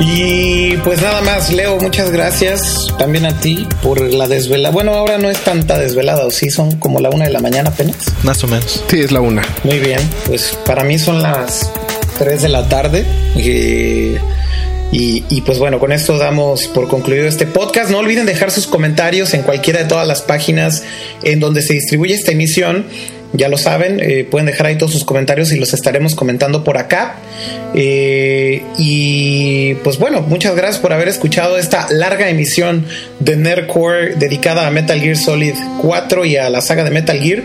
[0.00, 4.72] y pues nada más, Leo, muchas gracias también a ti por la desvelada.
[4.72, 6.50] Bueno, ahora no es tanta desvelada, ¿o sí?
[6.50, 7.96] Son como la una de la mañana apenas.
[8.22, 8.84] Más o menos.
[8.88, 9.42] Sí, es la una.
[9.64, 11.70] Muy bien, pues para mí son las
[12.18, 13.04] 3 de la tarde.
[13.34, 14.16] Y
[14.92, 17.90] y, pues bueno, con esto damos por concluido este podcast.
[17.90, 20.84] No olviden dejar sus comentarios en cualquiera de todas las páginas
[21.22, 22.86] en donde se distribuye esta emisión.
[23.32, 26.78] Ya lo saben, eh, pueden dejar ahí todos sus comentarios y los estaremos comentando por
[26.78, 27.16] acá.
[27.74, 32.86] Eh, y pues bueno, muchas gracias por haber escuchado esta larga emisión
[33.20, 37.42] de Nerdcore dedicada a Metal Gear Solid 4 y a la saga de Metal Gear.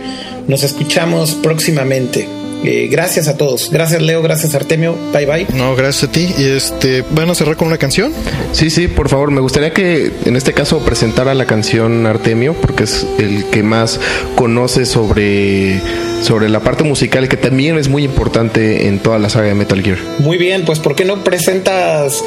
[0.48, 2.41] Nos escuchamos próximamente.
[2.64, 3.70] Eh, gracias a todos.
[3.72, 4.96] Gracias Leo, gracias Artemio.
[5.14, 5.48] Bye bye.
[5.56, 6.34] No, gracias a ti.
[6.38, 8.14] Y este, ¿van a cerrar con una canción?
[8.52, 9.32] Sí, sí, por favor.
[9.32, 14.00] Me gustaría que en este caso presentara la canción Artemio, porque es el que más
[14.36, 15.80] conoce sobre,
[16.22, 19.82] sobre la parte musical, que también es muy importante en toda la saga de Metal
[19.82, 19.98] Gear.
[20.20, 22.24] Muy bien, pues ¿por qué no presentas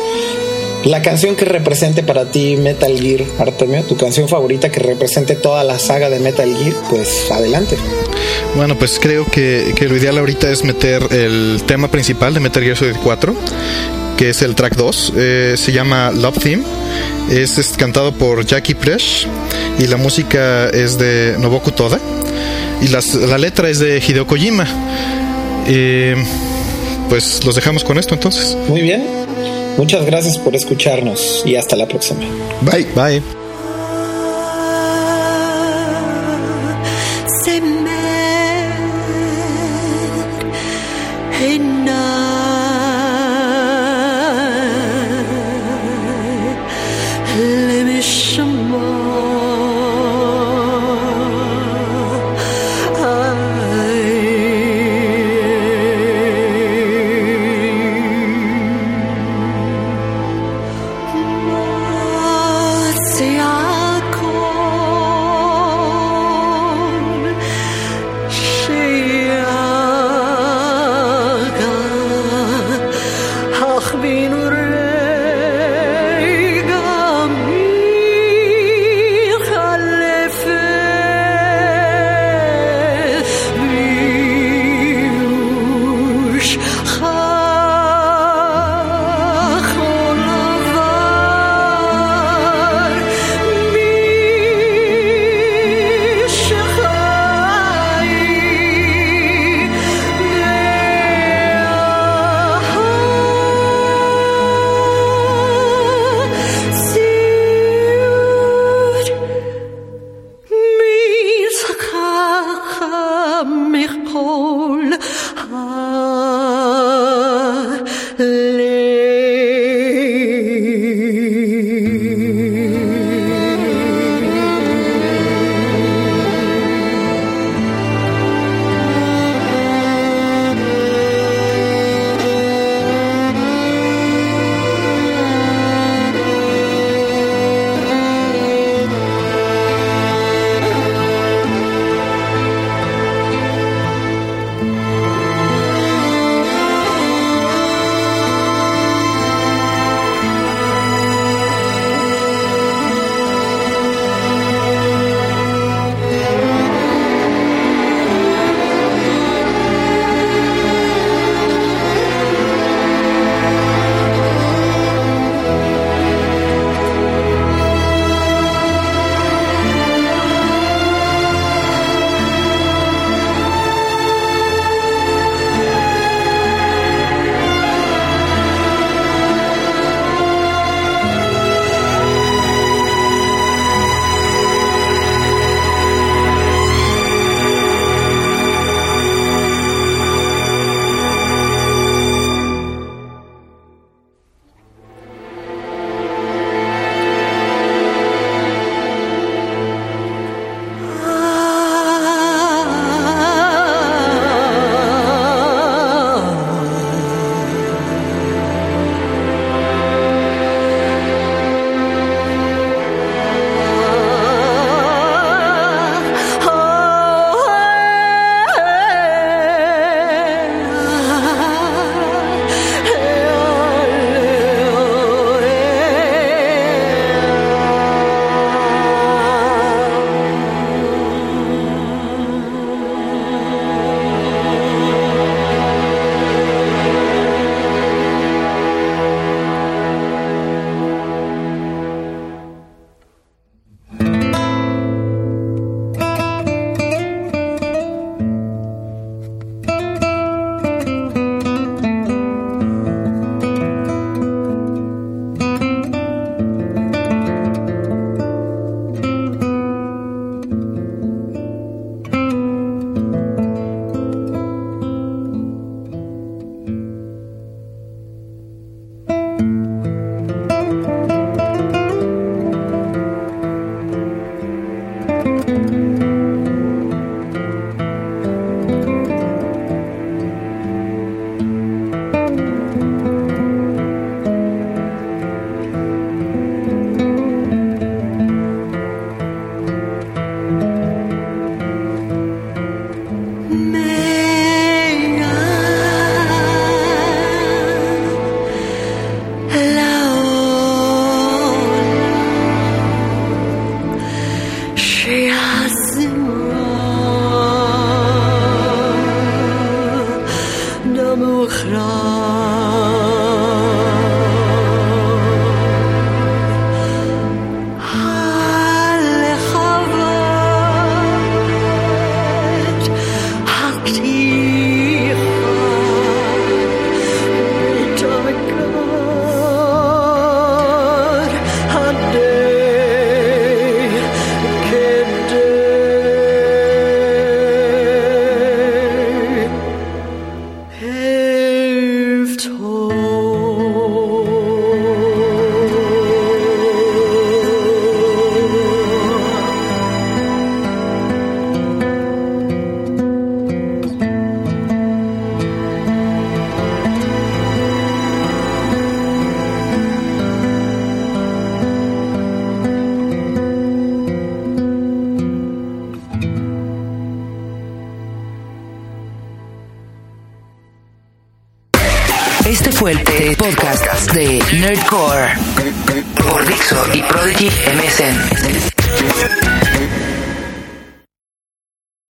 [0.84, 5.64] la canción que represente para ti Metal Gear, Artemio, tu canción favorita que represente toda
[5.64, 7.76] la saga de Metal Gear, pues adelante.
[8.54, 12.62] Bueno, pues creo que, que, lo ideal ahorita es meter el tema principal de Metal
[12.62, 13.34] Gear Solid 4,
[14.16, 15.12] que es el track 2.
[15.16, 16.62] Eh, se llama Love Theme.
[17.30, 19.26] Es, es, cantado por Jackie Presh
[19.78, 21.98] y la música es de Noboku Toda.
[22.82, 24.66] Y las, la letra es de Hideo Kojima.
[25.66, 26.14] Eh,
[27.08, 28.56] pues los dejamos con esto entonces.
[28.68, 29.23] Muy bien.
[29.76, 32.20] Muchas gracias por escucharnos y hasta la próxima.
[32.62, 32.86] Bye.
[32.94, 33.43] Bye.